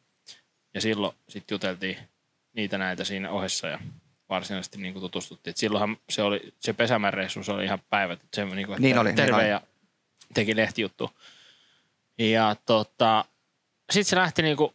Ja 0.74 0.80
silloin 0.80 1.16
sitten 1.28 1.54
juteltiin 1.54 1.98
niitä 2.52 2.78
näitä 2.78 3.04
siinä 3.04 3.30
ohessa 3.30 3.68
ja 3.68 3.78
varsinaisesti 4.28 4.78
niin 4.78 4.94
tutustuttiin. 4.94 5.52
Et 5.52 5.56
silloinhan 5.56 5.96
se, 6.10 6.22
oli, 6.22 6.54
se 6.60 6.72
pesämän 6.72 7.14
reissu, 7.14 7.42
se 7.44 7.52
oli 7.52 7.64
ihan 7.64 7.78
päivät. 7.90 8.20
että 8.22 8.36
Se, 8.36 8.44
niin 8.44 8.66
kuin, 8.66 8.82
Niin 8.82 8.98
oli, 8.98 9.08
niin 9.08 9.16
terve 9.16 9.36
oli. 9.42 9.48
ja 9.50 9.60
teki 10.34 10.56
lehtijuttu. 10.56 11.10
Ja 12.18 12.56
tota, 12.66 13.24
sitten 13.92 14.10
se 14.10 14.16
lähti 14.16 14.42
niinku, 14.42 14.74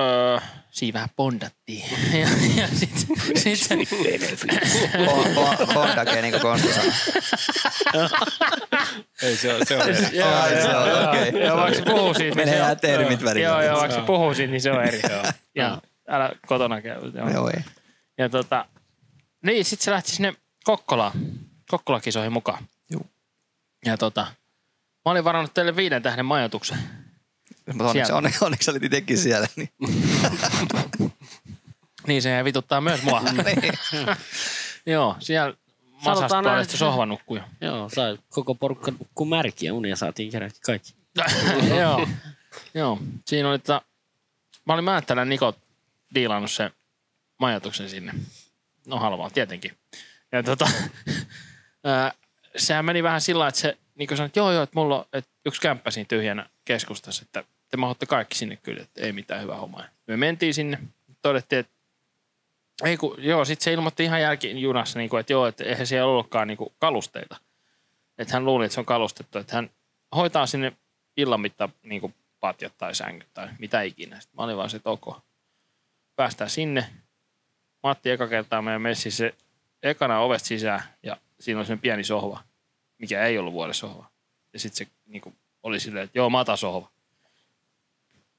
öö, 0.00 0.38
siinä 0.70 0.94
vähän 0.94 1.08
bondattiin. 1.16 1.84
ja, 2.20 2.28
ja 2.62 2.68
sitten 2.68 3.06
sit 3.42 3.58
se, 3.58 3.74
Bo- 3.74 5.34
bo- 5.34 5.74
Bondake, 5.74 6.22
niin 6.22 6.32
kuin 6.32 6.40
Konsta 6.42 6.68
sanoi. 6.72 6.92
Ei 9.22 9.36
se 9.36 9.54
on, 9.54 9.66
se 9.66 9.76
on 9.76 9.82
Joo, 10.12 10.34
Ai, 10.34 10.50
se 10.50 10.68
joo, 10.70 10.82
on, 10.82 10.88
joo. 10.88 11.08
okei. 11.10 11.42
Joo, 11.44 11.56
vaikka 11.56 11.78
se 11.78 11.84
puhuu 11.84 12.14
siitä. 12.14 12.36
Menee 12.36 12.54
se 12.54 12.60
on- 12.60 12.66
nämä 12.66 12.74
termit 12.76 13.20
joo, 13.20 13.30
välillä. 13.30 13.48
Joo, 13.48 13.62
joo, 13.62 13.76
vaikka 13.80 13.96
se 13.96 14.02
puhuu 14.06 14.34
siitä, 14.34 14.50
niin 14.50 14.60
se 14.60 14.70
on 14.72 14.84
eri. 14.84 15.00
ja 15.54 15.82
älä 16.08 16.30
kotona 16.46 16.82
käy. 16.82 17.00
Joo. 17.14 17.28
Joo, 17.30 17.48
ei. 17.50 17.62
Ja 18.18 18.28
tota, 18.28 18.66
niin, 19.42 19.64
sitten 19.64 19.84
se 19.84 19.90
lähti 19.90 20.10
sinne 20.10 20.34
Kokkolaan, 20.64 21.12
Kokkola-kisoihin 21.70 22.32
mukaan. 22.32 22.64
Juu. 22.90 23.06
Ja 23.84 23.96
tota, 23.96 24.20
mä 25.04 25.10
olin 25.12 25.24
varannut 25.24 25.54
teille 25.54 25.76
viiden 25.76 26.02
tähden 26.02 26.26
majoituksen. 26.26 26.78
Mutta 27.66 27.84
onneksi, 27.84 28.12
onneksi, 28.12 28.44
onneksi 28.44 28.70
olit 28.70 28.82
itsekin 28.84 29.18
siellä. 29.18 29.46
Niin. 29.56 29.70
Niin 32.06 32.22
se 32.22 32.44
vituttaa 32.44 32.80
myös 32.80 33.02
mua. 33.02 33.20
niin. 33.32 33.72
Joo, 34.94 35.16
siellä 35.18 35.54
masasta 36.04 36.42
puolesta 36.42 36.62
että- 36.62 36.76
sohvanukkuja. 36.76 37.48
Joo, 37.60 37.88
sai 37.94 38.18
koko 38.28 38.54
porukka 38.54 38.90
nukkuu 38.90 39.26
märkiä 39.26 39.74
unia, 39.74 39.96
saatiin 39.96 40.30
kerätä 40.32 40.54
kaikki. 40.66 40.94
Joo. 41.78 42.08
Joo, 42.74 42.98
siinä 43.26 43.50
oli 43.50 43.58
tota, 43.58 43.82
mä 44.64 44.72
olin 44.74 44.84
Määttälän 44.84 45.28
Niko 45.28 45.54
diilannut 46.14 46.50
sen 46.50 46.70
majoituksen 47.38 47.90
sinne. 47.90 48.14
No 48.86 48.98
halvaa 48.98 49.30
tietenkin. 49.30 49.72
Ja 50.32 50.42
tota, 50.42 50.68
sehän 52.56 52.84
meni 52.84 53.02
vähän 53.02 53.20
sillä 53.20 53.48
että 53.48 53.60
se 53.60 53.78
niin 53.94 54.08
sanoi, 54.16 54.26
että 54.26 54.40
joo 54.40 54.52
joo, 54.52 54.62
että 54.62 54.78
mulla 54.78 54.98
on 54.98 55.04
että 55.12 55.30
yksi 55.46 55.60
kämppä 55.60 55.90
siinä 55.90 56.08
tyhjänä 56.08 56.50
keskustassa, 56.64 57.22
että 57.22 57.44
te 57.68 57.76
mahotte 57.76 58.06
kaikki 58.06 58.34
sinne 58.34 58.56
kyllä, 58.56 58.82
että 58.82 59.00
ei 59.00 59.12
mitään 59.12 59.42
hyvää 59.42 59.56
hommaa. 59.56 59.84
Me 60.06 60.16
mentiin 60.16 60.54
sinne, 60.54 60.78
todettiin, 61.22 61.58
että 61.60 61.72
ei 62.84 62.96
kun, 62.96 63.14
joo, 63.18 63.44
sitten 63.44 63.64
se 63.64 63.72
ilmoitti 63.72 64.04
ihan 64.04 64.20
jälkijunassa, 64.20 64.98
niin 64.98 65.10
kuin, 65.10 65.20
että 65.20 65.32
joo, 65.32 65.46
että 65.46 65.64
eihän 65.64 65.86
siellä 65.86 66.10
ollutkaan 66.10 66.48
niin 66.48 66.58
kuin 66.58 66.74
kalusteita. 66.78 67.36
Että 68.18 68.34
hän 68.34 68.44
luuli, 68.44 68.64
että 68.64 68.74
se 68.74 68.80
on 68.80 68.86
kalustettu, 68.86 69.38
että 69.38 69.56
hän 69.56 69.70
hoitaa 70.16 70.46
sinne 70.46 70.72
illan 71.16 71.40
mittaan 71.40 71.72
niin 71.82 72.00
kuin 72.00 72.14
patjat 72.40 72.72
tai 72.78 72.94
sängyt 72.94 73.28
tai 73.34 73.48
mitä 73.58 73.82
ikinä. 73.82 74.20
Sitten 74.20 74.36
mä 74.36 74.44
olin 74.44 74.56
vaan 74.56 74.70
se, 74.70 74.76
että 74.76 74.90
ok. 74.90 75.18
Päästään 76.16 76.50
sinne. 76.50 76.86
Matti 77.82 78.10
eka 78.10 78.28
kertaa 78.28 78.62
meidän 78.62 78.82
messissä 78.82 79.16
se 79.18 79.34
ekana 79.82 80.18
ovesta 80.20 80.48
sisään 80.48 80.82
ja 81.02 81.16
siinä 81.40 81.58
oli 81.58 81.66
semmoinen 81.66 81.82
pieni 81.82 82.04
sohva, 82.04 82.40
mikä 82.98 83.24
ei 83.24 83.38
ollut 83.38 83.52
vuodessohva. 83.52 84.10
Ja 84.52 84.58
sitten 84.58 84.86
se 84.86 84.92
niin 85.06 85.22
kuin, 85.22 85.36
oli 85.62 85.80
silleen, 85.80 86.04
että 86.04 86.18
joo, 86.18 86.30
matasohva. 86.30 86.90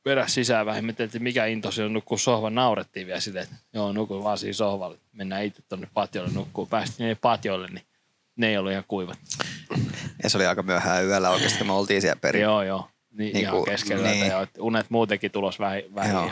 Peräs 0.03 0.33
sisään 0.33 0.65
vähän, 0.65 0.85
me 0.85 0.93
että 0.99 1.19
mikä 1.19 1.45
into 1.45 1.71
se 1.71 1.83
on 1.83 1.93
nukkuu 1.93 2.17
sohvan. 2.17 2.55
Naurettiin 2.55 3.07
vielä 3.07 3.19
silleen, 3.19 3.43
että 3.43 3.55
joo, 3.73 3.91
nukun 3.91 4.23
vaan 4.23 4.37
siinä 4.37 4.53
sohvalle. 4.53 4.97
Mennään 5.13 5.43
itse 5.43 5.61
tonne 5.69 5.87
patiolle 5.93 6.31
nukkuu. 6.33 6.65
Päästiin 6.65 7.07
ne 7.07 7.15
patiolle, 7.15 7.67
niin 7.67 7.85
ne 8.35 8.47
ei 8.49 8.57
ollut 8.57 8.71
ihan 8.71 8.83
kuivat. 8.87 9.19
Ja 10.23 10.29
se 10.29 10.37
oli 10.37 10.45
aika 10.45 10.63
myöhään 10.63 11.05
yöllä 11.05 11.29
oikeasti, 11.29 11.57
kun 11.57 11.67
me 11.67 11.73
oltiin 11.73 12.01
siellä 12.01 12.19
perin. 12.21 12.41
Joo, 12.41 12.63
joo. 12.63 12.89
Niin, 13.11 13.33
Niin 13.33 13.37
ihan 13.43 13.55
kuin- 13.55 13.65
keskellä 13.65 14.07
niin. 14.09 14.27
ja 14.27 14.47
unet 14.59 14.89
muutenkin 14.89 15.31
tulos 15.31 15.59
vähin. 15.59 15.95
vähin. 15.95 16.31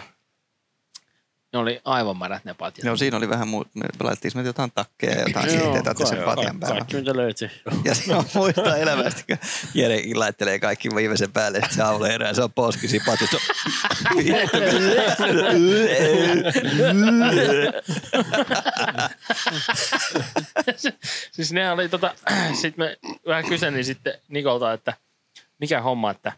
Ne 1.56 1.60
oli 1.60 1.82
aivan 1.86 2.18
märät 2.18 2.46
ne 2.46 2.54
patjat. 2.54 2.86
Joo, 2.86 2.98
siinä 2.98 3.18
oli 3.18 3.30
vähän 3.30 3.48
muu, 3.48 3.66
me 3.74 3.86
laitettiin 4.00 4.32
me 4.36 4.42
jotain 4.44 4.72
takkeja 4.76 5.16
ja 5.16 5.22
jotain 5.28 5.50
sihteitä 5.50 6.06
sen 6.06 6.24
patjan 6.24 6.60
päällä. 6.60 6.78
Kaikki 6.78 6.98
mitä 6.98 7.16
löytyi. 7.16 7.52
Ja 7.86 7.96
se 7.96 8.16
on 8.16 8.26
muista 8.34 8.78
elämästä, 8.78 9.22
kun 9.28 9.38
Jere 9.74 10.02
laittelee 10.16 10.60
kaikki 10.60 10.90
viimeisen 10.96 11.32
päälle, 11.32 11.58
että 11.58 11.76
se 11.76 11.84
aamulla 11.84 12.08
herää, 12.08 12.34
se 12.34 12.44
on 12.44 12.54
poski 12.54 12.88
siinä 12.88 13.06
patjassa. 13.06 13.38
siis 21.32 21.54
ne 21.54 21.72
oli 21.72 21.90
tota, 21.90 22.16
sitten 22.62 22.86
me 22.86 22.98
vähän 23.28 23.46
kyselin 23.46 23.86
sitten 23.86 24.14
Nikolta, 24.28 24.74
että 24.74 24.94
mikä 25.60 25.82
homma, 25.82 26.12
että 26.12 26.32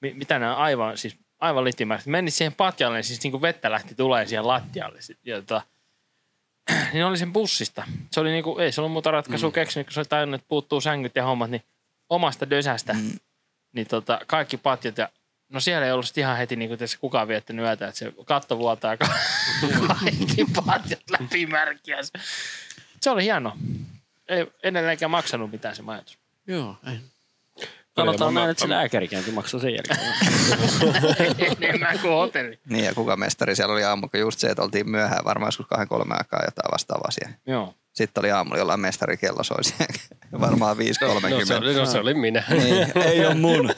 mi, 0.00 0.14
mitä 0.14 0.38
nämä 0.38 0.54
aivan, 0.54 0.98
siis 0.98 1.16
aivan 1.42 1.64
litimäiset. 1.64 2.06
Meni 2.06 2.30
siihen 2.30 2.54
patjalle, 2.54 2.96
niin 2.96 3.04
siis 3.04 3.22
niin 3.22 3.30
kuin 3.30 3.42
vettä 3.42 3.70
lähti 3.70 3.94
tulee 3.94 4.26
siihen 4.26 4.48
lattialle. 4.48 5.00
Sit, 5.00 5.18
ja 5.24 5.36
tota, 5.36 5.62
niin 6.92 7.04
oli 7.04 7.18
sen 7.18 7.32
bussista. 7.32 7.84
Se 8.10 8.20
oli 8.20 8.30
niinku, 8.30 8.58
ei 8.58 8.72
se 8.72 8.80
ollut 8.80 8.92
muuta 8.92 9.10
ratkaisua 9.10 9.50
mm. 9.50 9.54
keksinyt, 9.54 9.86
kun 9.86 9.94
se 9.94 10.00
oli 10.00 10.06
tajunnut, 10.08 10.40
että 10.40 10.48
puuttuu 10.48 10.80
sängyt 10.80 11.16
ja 11.16 11.24
hommat, 11.24 11.50
niin 11.50 11.62
omasta 12.10 12.50
dösästä, 12.50 12.92
mm. 12.92 13.10
niin 13.72 13.86
tota, 13.86 14.20
kaikki 14.26 14.56
patjat 14.56 14.98
ja 14.98 15.08
No 15.52 15.60
siellä 15.60 15.86
ei 15.86 15.92
ollut 15.92 16.18
ihan 16.18 16.36
heti 16.36 16.56
niin 16.56 16.68
kuin 16.68 16.78
tässä 16.78 16.98
kukaan 16.98 17.28
viettänyt 17.28 17.64
yötä, 17.64 17.88
että 17.88 17.98
se 17.98 18.12
katto 18.24 18.58
vuotaa 18.58 18.96
kaikki 20.00 20.44
patjat 20.66 21.02
läpi 21.10 21.46
märkiä. 21.46 21.98
Se 23.00 23.10
oli 23.10 23.22
hieno. 23.24 23.56
Ei 24.28 24.46
edelleenkään 24.62 25.10
maksanut 25.10 25.50
mitään 25.50 25.76
se 25.76 25.82
majoitus. 25.82 26.18
Joo, 26.46 26.76
ei. 26.86 26.98
Sanotaan 27.96 28.34
näin, 28.34 28.50
että 28.50 28.60
se 28.60 28.68
lääkärikäynti 28.68 29.30
maksoi 29.32 29.60
sen 29.60 29.72
jälkeen. 29.72 30.00
Enemmän 31.60 31.98
kuin 31.98 32.12
hotelli. 32.12 32.58
Niin 32.68 32.84
ja 32.84 32.94
kuka 32.94 33.16
mestari 33.16 33.56
siellä 33.56 33.72
oli 33.74 33.84
aamulla, 33.84 34.08
kun 34.10 34.20
just 34.20 34.38
se, 34.38 34.46
että 34.46 34.62
oltiin 34.62 34.90
myöhään 34.90 35.24
varmaan 35.24 35.48
joskus 35.48 35.66
kahden 35.66 35.88
kolme 35.88 36.14
aikaa 36.14 36.44
jotain 36.44 36.72
vastaavaa 36.72 37.10
siellä. 37.10 37.34
Joo. 37.46 37.74
Sitten 37.92 38.20
oli 38.20 38.30
aamulla 38.30 38.58
jollain 38.58 38.80
mestarikello 38.80 39.42
soi 39.42 39.64
siellä. 39.64 39.94
varmaan 40.40 40.76
5.30. 40.76 40.82
No 41.30 41.44
se, 41.44 41.56
oli, 41.56 41.74
no 41.74 41.86
se 41.86 41.98
oli 41.98 42.14
minä. 42.14 42.42
Niin, 42.50 42.98
ei 42.98 43.26
ole 43.26 43.34
mun. 43.34 43.70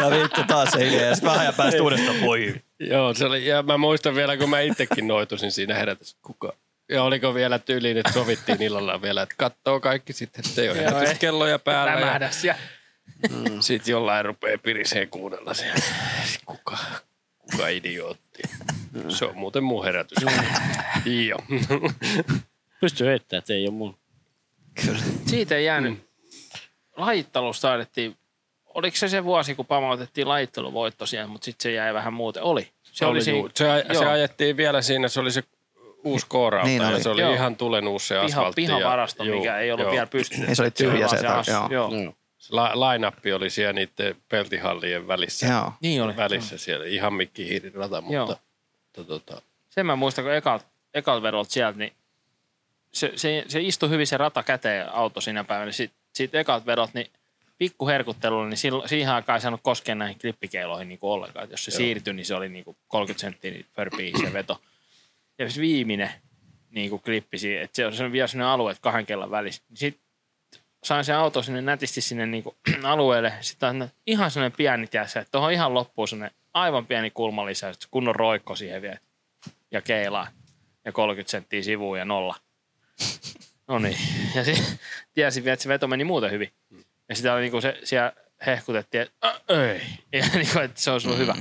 ja 0.00 0.10
vittu 0.10 0.40
taas 0.46 0.70
se 0.70 0.88
idea. 0.88 1.14
Sitten 1.14 1.32
vähän 1.32 1.54
päästä 1.54 1.82
uudestaan 1.82 2.20
voi. 2.20 2.54
Joo, 2.80 3.14
se 3.14 3.24
oli, 3.24 3.46
ja 3.46 3.62
mä 3.62 3.78
muistan 3.78 4.14
vielä, 4.14 4.36
kun 4.36 4.50
mä 4.50 4.60
itsekin 4.60 5.08
noitusin 5.08 5.52
siinä 5.52 5.74
herätys. 5.74 6.16
Kuka? 6.22 6.52
Ja 6.88 7.02
oliko 7.02 7.34
vielä 7.34 7.58
tyyliin, 7.58 7.96
että 7.96 8.12
sovittiin 8.12 8.62
illalla 8.62 9.02
vielä, 9.02 9.22
että 9.22 9.34
katsoo 9.38 9.80
kaikki 9.80 10.12
sitten, 10.12 10.42
että 10.48 10.62
ei 10.62 10.68
ole 10.68 10.78
herätyskelloja 10.78 11.58
päällä. 11.58 12.30
Ja 12.44 12.54
Siellä. 13.28 13.62
sitten 13.62 13.92
jollain 13.92 14.24
rupeaa 14.24 14.58
piriseen 14.58 15.08
kuunnella 15.08 15.54
siellä. 15.54 15.82
Kuka, 16.46 16.78
kuka 17.38 17.68
idiootti. 17.68 18.42
Se 19.08 19.24
on 19.24 19.36
muuten 19.38 19.64
mun 19.64 19.84
herätys. 19.84 20.18
Joo. 21.28 21.38
Pystyy 22.80 23.06
heittämään, 23.06 23.38
että 23.38 23.52
ei 23.54 23.64
ole 23.68 23.74
mun. 23.74 23.98
Siitä 25.26 25.56
ei 25.56 25.64
jäänyt. 25.64 25.92
Mm. 25.92 26.00
Lajittelusta 26.96 27.68
taidettiin, 27.68 28.16
oliko 28.74 28.96
se 28.96 29.08
se 29.08 29.24
vuosi, 29.24 29.54
kun 29.54 29.66
pamautettiin 29.66 30.28
lajitteluvoitto 30.28 31.06
siellä, 31.06 31.28
mutta 31.28 31.44
sitten 31.44 31.62
se 31.62 31.72
jäi 31.72 31.94
vähän 31.94 32.12
muuten. 32.12 32.42
Oli. 32.42 32.68
Se 32.82 33.06
oli, 33.06 33.22
siinä, 33.22 33.38
juu. 33.38 33.50
se, 33.54 33.64
aj- 33.64 33.98
se 33.98 34.06
ajettiin 34.06 34.56
vielä 34.56 34.82
siinä, 34.82 35.08
se 35.08 35.20
oli 35.20 35.32
se 35.32 35.44
uusi 36.04 36.26
koorauta 36.28 36.66
Niin 36.68 36.82
oli. 36.82 37.02
se 37.02 37.08
oli 37.08 37.20
Joo. 37.20 37.34
ihan 37.34 37.56
tulen 37.56 37.84
se 38.00 38.14
piha, 38.14 38.24
asfaltti. 38.24 38.62
pihavarasto, 38.62 39.24
ja, 39.24 39.34
mikä 39.34 39.58
ei 39.58 39.72
ollut 39.72 39.84
joo, 39.84 39.92
vielä 39.92 40.06
pystynyt. 40.06 40.46
Niin 40.46 40.56
se 40.56 40.62
oli 40.62 40.70
tyhjä 40.70 41.08
Se 41.08 41.16
se, 41.18 41.26
as- 41.26 41.48
joo. 41.48 41.68
joo. 41.70 41.94
Joo. 41.94 42.14
La, 42.48 42.70
lainappi 42.74 43.32
oli 43.32 43.50
siellä 43.50 43.72
niiden 43.72 44.16
peltihallien 44.28 45.08
välissä. 45.08 45.46
Joo. 45.46 45.72
Niin 45.80 46.02
oli. 46.02 46.16
Välissä 46.16 46.58
siellä, 46.58 46.86
ihan 46.86 47.14
mikkihiirirata, 47.14 48.00
mutta 48.00 48.14
Joo. 48.14 48.36
to, 48.92 49.04
tota, 49.04 49.42
Sen 49.68 49.86
mä 49.86 49.96
muistan, 49.96 50.24
kun 50.24 50.34
ekalt, 50.34 50.66
ekalt 50.94 51.22
vedolta 51.22 51.50
sieltä, 51.50 51.78
niin 51.78 51.92
se, 52.92 53.12
se, 53.16 53.44
se 53.48 53.60
istui 53.60 53.90
hyvin 53.90 54.06
se 54.06 54.16
rata 54.16 54.42
käteen 54.42 54.92
auto 54.92 55.20
siinä 55.20 55.44
päivänä. 55.44 55.70
Niin 55.78 55.90
sit, 56.12 56.34
ekalt 56.34 56.66
vedot, 56.66 56.94
niin 56.94 57.10
pikku 57.58 57.88
herkuttelulla, 57.88 58.48
niin 58.48 58.58
silloin, 58.58 58.88
siihen 58.88 59.12
aikaan 59.12 59.36
ei 59.36 59.40
saanut 59.40 59.60
koskea 59.62 59.94
näihin 59.94 60.18
klippikeiloihin 60.18 60.88
niin 60.88 60.98
kuin 60.98 61.10
ollenkaan. 61.10 61.44
Et 61.44 61.50
jos 61.50 61.64
se 61.64 61.70
Joo. 61.70 61.76
siirtyi, 61.76 62.14
niin 62.14 62.26
se 62.26 62.34
oli 62.34 62.48
niin 62.48 62.64
kuin 62.64 62.76
30 62.88 63.20
senttiä 63.20 63.50
niin 63.50 63.66
förpii 63.76 64.12
se 64.20 64.32
veto. 64.32 64.60
Ja 65.38 65.50
se 65.50 65.60
viimeinen 65.60 66.10
niin 66.70 66.90
kuin 66.90 67.02
klippi, 67.02 67.56
että 67.56 67.76
se 67.76 67.86
on 67.86 67.92
se 67.92 68.12
vielä 68.12 68.26
sellainen 68.26 68.52
alue, 68.52 68.70
että 68.70 68.82
kahden 68.82 69.06
kellan 69.06 69.30
välissä. 69.30 69.62
Niin 69.68 69.76
sit 69.76 70.00
sain 70.84 71.04
sen 71.04 71.16
auto 71.16 71.42
sinne 71.42 71.60
nätisti 71.62 72.00
sinne 72.00 72.26
niin 72.26 72.42
kuin 72.42 72.56
alueelle. 72.84 73.32
Sitten 73.40 73.68
on 73.82 73.88
ihan 74.06 74.30
sellainen 74.30 74.56
pieni 74.56 74.86
tiessä, 74.86 75.20
että 75.20 75.30
tuohon 75.32 75.52
ihan 75.52 75.74
loppuun 75.74 76.08
sellainen 76.08 76.36
aivan 76.54 76.86
pieni 76.86 77.10
kulmalisäys, 77.10 77.78
kunnon 77.90 78.14
roikko 78.16 78.56
siihen 78.56 78.82
vielä 78.82 78.98
ja 79.70 79.82
keilaa. 79.82 80.26
Ja 80.84 80.92
30 80.92 81.30
senttiä 81.30 81.62
sivuun 81.62 81.98
ja 81.98 82.04
nolla. 82.04 82.34
No 83.68 83.78
niin. 83.78 83.96
Ja 84.34 84.44
sitten 84.44 84.64
tiesin 85.14 85.44
vielä, 85.44 85.52
että 85.54 85.62
se 85.62 85.68
veto 85.68 85.86
meni 85.86 86.04
muuten 86.04 86.30
hyvin. 86.30 86.52
Ja 87.08 87.14
sitä 87.16 87.32
oli 87.34 87.40
niinku 87.40 87.60
se, 87.60 87.78
siellä 87.84 88.12
hehkutettiin, 88.46 89.02
että 89.02 89.28
"Ä, 89.28 89.40
ei. 89.48 89.80
Ja 90.20 90.26
niinku, 90.34 90.58
että 90.58 90.80
se 90.80 90.90
olisi 90.90 91.08
ollut 91.08 91.20
hyvä. 91.20 91.34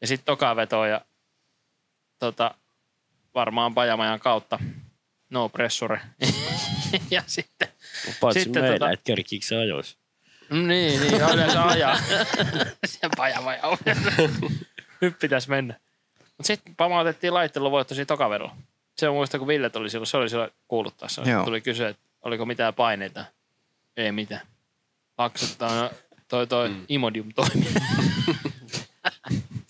Ja 0.00 0.06
sitten 0.06 0.24
toka 0.26 0.56
veto 0.56 0.84
ja 0.86 1.00
tota, 2.18 2.54
varmaan 3.34 3.74
pajamajan 3.74 4.20
kautta 4.20 4.58
no 5.30 5.48
pressure. 5.48 6.00
ja 7.10 7.22
sitten, 7.26 7.68
Paitsi 8.20 8.40
Sitten 8.40 8.62
meillä, 8.62 8.86
tota- 8.86 8.92
että 8.92 9.04
kerkiikö 9.04 9.46
se 9.46 9.56
ajoissa. 9.56 9.98
niin, 10.50 11.00
niin, 11.00 11.14
yleensä 11.34 11.64
ajaa. 11.66 11.98
se 12.86 13.08
pajamaja 13.16 13.62
on. 13.62 13.78
Nyt 15.00 15.18
pitäisi 15.18 15.50
mennä. 15.50 15.74
Mutta 16.18 16.46
sitten 16.46 16.76
pamautettiin 16.76 17.34
laitteluvoitto 17.34 17.94
siinä 17.94 18.06
tokaverolla. 18.06 18.56
Se 18.96 19.08
on 19.08 19.14
muista, 19.14 19.38
kun 19.38 19.48
Ville 19.48 19.70
tuli 19.70 19.90
silloin, 19.90 20.06
se 20.06 20.16
oli 20.16 20.28
silloin 20.28 20.50
kuuluttaessa. 20.68 21.22
Joo. 21.22 21.44
Tuli 21.44 21.60
kysyä, 21.60 21.88
että 21.88 22.02
oliko 22.22 22.46
mitään 22.46 22.74
paineita. 22.74 23.24
Ei 23.96 24.12
mitään. 24.12 24.46
Paksettaa 25.16 25.90
toi, 26.28 26.46
toi 26.46 26.68
mm. 26.68 26.84
Imodium 26.88 27.28
toimii. 27.34 27.74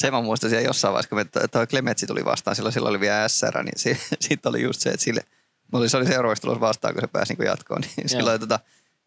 Se 0.00 0.10
mä 0.10 0.20
muistan 0.22 0.50
siellä 0.50 0.66
jossain 0.66 0.92
vaiheessa, 0.92 1.08
kun 1.08 1.18
me, 1.18 1.24
toi- 1.50 1.66
Klemetsi 1.66 2.06
tuli 2.06 2.24
vastaan, 2.24 2.56
silloin, 2.56 2.72
silloin 2.72 2.90
oli 2.90 3.00
vielä 3.00 3.28
SR, 3.28 3.62
niin 3.62 3.78
si, 3.78 4.00
sitten 4.20 4.50
oli 4.50 4.62
just 4.62 4.80
se, 4.80 4.90
että 4.90 5.04
sille, 5.04 5.20
oli, 5.72 5.88
se 5.88 5.96
oli 5.96 6.06
seuraavaksi 6.06 6.42
tulos 6.42 6.60
vastaan, 6.60 6.94
kun 6.94 7.00
se 7.00 7.06
pääsi 7.06 7.34
niin 7.34 7.46
jatkoon, 7.46 7.82
niin 7.96 8.08
silloin 8.08 8.40
tota, 8.40 8.60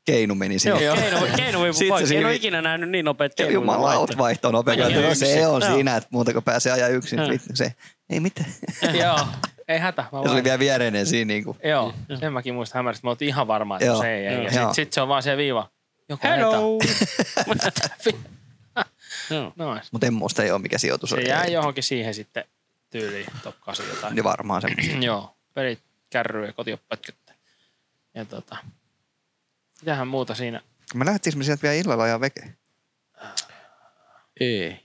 Keinu 0.06 0.36
meni 0.36 0.60
sinne. 0.60 0.84
Joo, 0.84 0.96
keino 1.38 1.60
voi 1.60 1.74
Sitten 1.74 1.88
poikki. 1.90 2.08
se 2.10 2.18
En 2.18 2.26
ole 2.26 2.36
ikinä 2.36 2.62
nähnyt 2.62 2.90
niin 2.90 3.06
nopeat 3.06 3.32
Ja 3.32 3.36
keinoja. 3.36 3.54
Jumala, 3.54 4.08
vaihto 4.18 4.52
No, 4.52 4.64
yksin. 5.10 5.28
se 5.28 5.48
on 5.48 5.62
Joo. 5.62 5.74
siinä, 5.74 5.96
että 5.96 6.10
muuta 6.12 6.34
kuin 6.34 6.44
pääsee 6.44 6.72
ajaa 6.72 6.88
yksin. 6.90 7.20
Joo. 7.20 7.30
Vittu, 7.30 7.50
Se, 7.54 7.74
ei 8.10 8.20
mitään. 8.20 8.50
Joo, 9.04 9.20
ei 9.68 9.80
hätä. 9.80 10.06
Mä 10.12 10.18
Ja 10.20 10.24
se 10.28 10.34
oli 10.34 10.44
vielä 10.44 10.60
viereinen 10.60 11.06
siinä. 11.06 11.28
Niin 11.28 11.44
kuin. 11.44 11.58
Joo, 11.64 11.94
sen 12.20 12.34
mäkin 12.34 12.54
muistan 12.54 12.80
hämärästi. 12.80 13.04
Mä 13.08 13.10
oltiin 13.10 13.30
ihan 13.30 13.48
varma, 13.48 13.76
että 13.76 13.86
Joo. 13.86 14.02
se 14.02 14.16
ei. 14.16 14.28
ei. 14.28 14.44
Ja 14.44 14.52
sitten 14.52 14.74
sit 14.76 14.94
se 14.94 15.02
on 15.02 15.08
vaan 15.08 15.24
se 15.24 15.38
viiva. 15.38 15.70
Joko 16.10 16.28
Hello! 16.28 16.80
no, 19.56 19.78
Mutta 19.92 20.08
en 20.08 20.14
muista 20.14 20.44
ei 20.44 20.52
ole 20.52 20.62
mikä 20.62 20.78
sijoitus 20.78 21.10
se 21.10 21.16
oli. 21.16 21.28
jää 21.28 21.44
Ei. 21.44 21.54
johonkin 21.54 21.84
siihen 21.84 22.14
sitten 22.14 22.44
tyyliin 22.90 23.26
top 23.44 23.56
8 23.62 23.86
jotain. 23.90 24.16
Niin 24.16 24.24
varmaan 24.24 24.62
se. 24.62 24.68
Joo, 25.06 25.36
pelit 25.54 25.80
ja 26.14 26.54
kotioppätkyttä. 26.54 27.34
Ja 28.14 28.26
tota, 28.26 28.58
mitähän 29.82 30.08
muuta 30.08 30.36
siinä? 30.36 30.62
Me 30.94 31.06
lähtiinkö 31.06 31.38
me 31.38 31.44
sieltä 31.44 31.62
vielä 31.62 31.76
illalla 31.76 32.04
ajaa 32.04 32.20
veke? 32.20 32.56
Ei. 34.40 34.80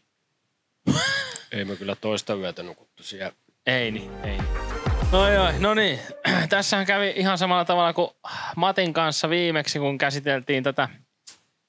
ei 1.52 1.64
me 1.64 1.76
kyllä 1.76 1.96
toista 1.96 2.34
yötä 2.34 2.62
nukuttu 2.62 3.02
siellä. 3.02 3.32
Ei 3.66 3.90
niin, 3.90 4.24
ei 4.24 4.38
niin. 4.38 4.70
Oi, 5.12 5.36
oi, 5.36 5.52
no 5.58 5.74
niin. 5.74 6.00
Tässähän 6.48 6.86
kävi 6.86 7.12
ihan 7.16 7.38
samalla 7.38 7.64
tavalla 7.64 7.92
kuin 7.92 8.10
Matin 8.56 8.92
kanssa 8.92 9.30
viimeksi, 9.30 9.78
kun 9.78 9.98
käsiteltiin 9.98 10.64
tätä 10.64 10.88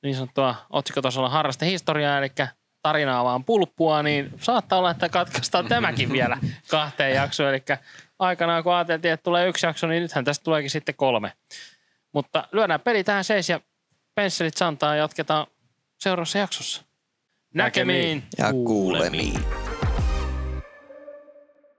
niin 0.03 0.15
sanottua 0.15 0.55
otsikkotasolla 0.69 1.29
harrastehistoriaa, 1.29 2.17
eli 2.17 2.29
tarinaa 2.81 3.23
vaan 3.23 3.43
pulppua, 3.43 4.03
niin 4.03 4.31
saattaa 4.41 4.79
olla, 4.79 4.91
että 4.91 5.09
katkaistaan 5.09 5.67
tämäkin 5.67 6.11
vielä 6.17 6.37
kahteen 6.69 7.15
jaksoon. 7.15 7.49
Eli 7.49 7.63
aikanaan 8.19 8.63
kun 8.63 8.73
ajateltiin, 8.73 9.13
että 9.13 9.23
tulee 9.23 9.47
yksi 9.47 9.65
jakso, 9.65 9.87
niin 9.87 10.01
nythän 10.01 10.25
tästä 10.25 10.43
tuleekin 10.43 10.69
sitten 10.69 10.95
kolme. 10.95 11.33
Mutta 12.13 12.47
lyödään 12.51 12.81
peli 12.81 13.03
tähän 13.03 13.23
seis 13.23 13.49
ja 13.49 13.59
pensselit 14.15 14.57
santaa 14.57 14.95
ja 14.95 15.01
jatketaan 15.01 15.47
seuraavassa 15.99 16.37
jaksossa. 16.37 16.83
Näkemiin! 17.53 18.23
Ja 18.37 18.53
kuulemiin. 18.53 19.39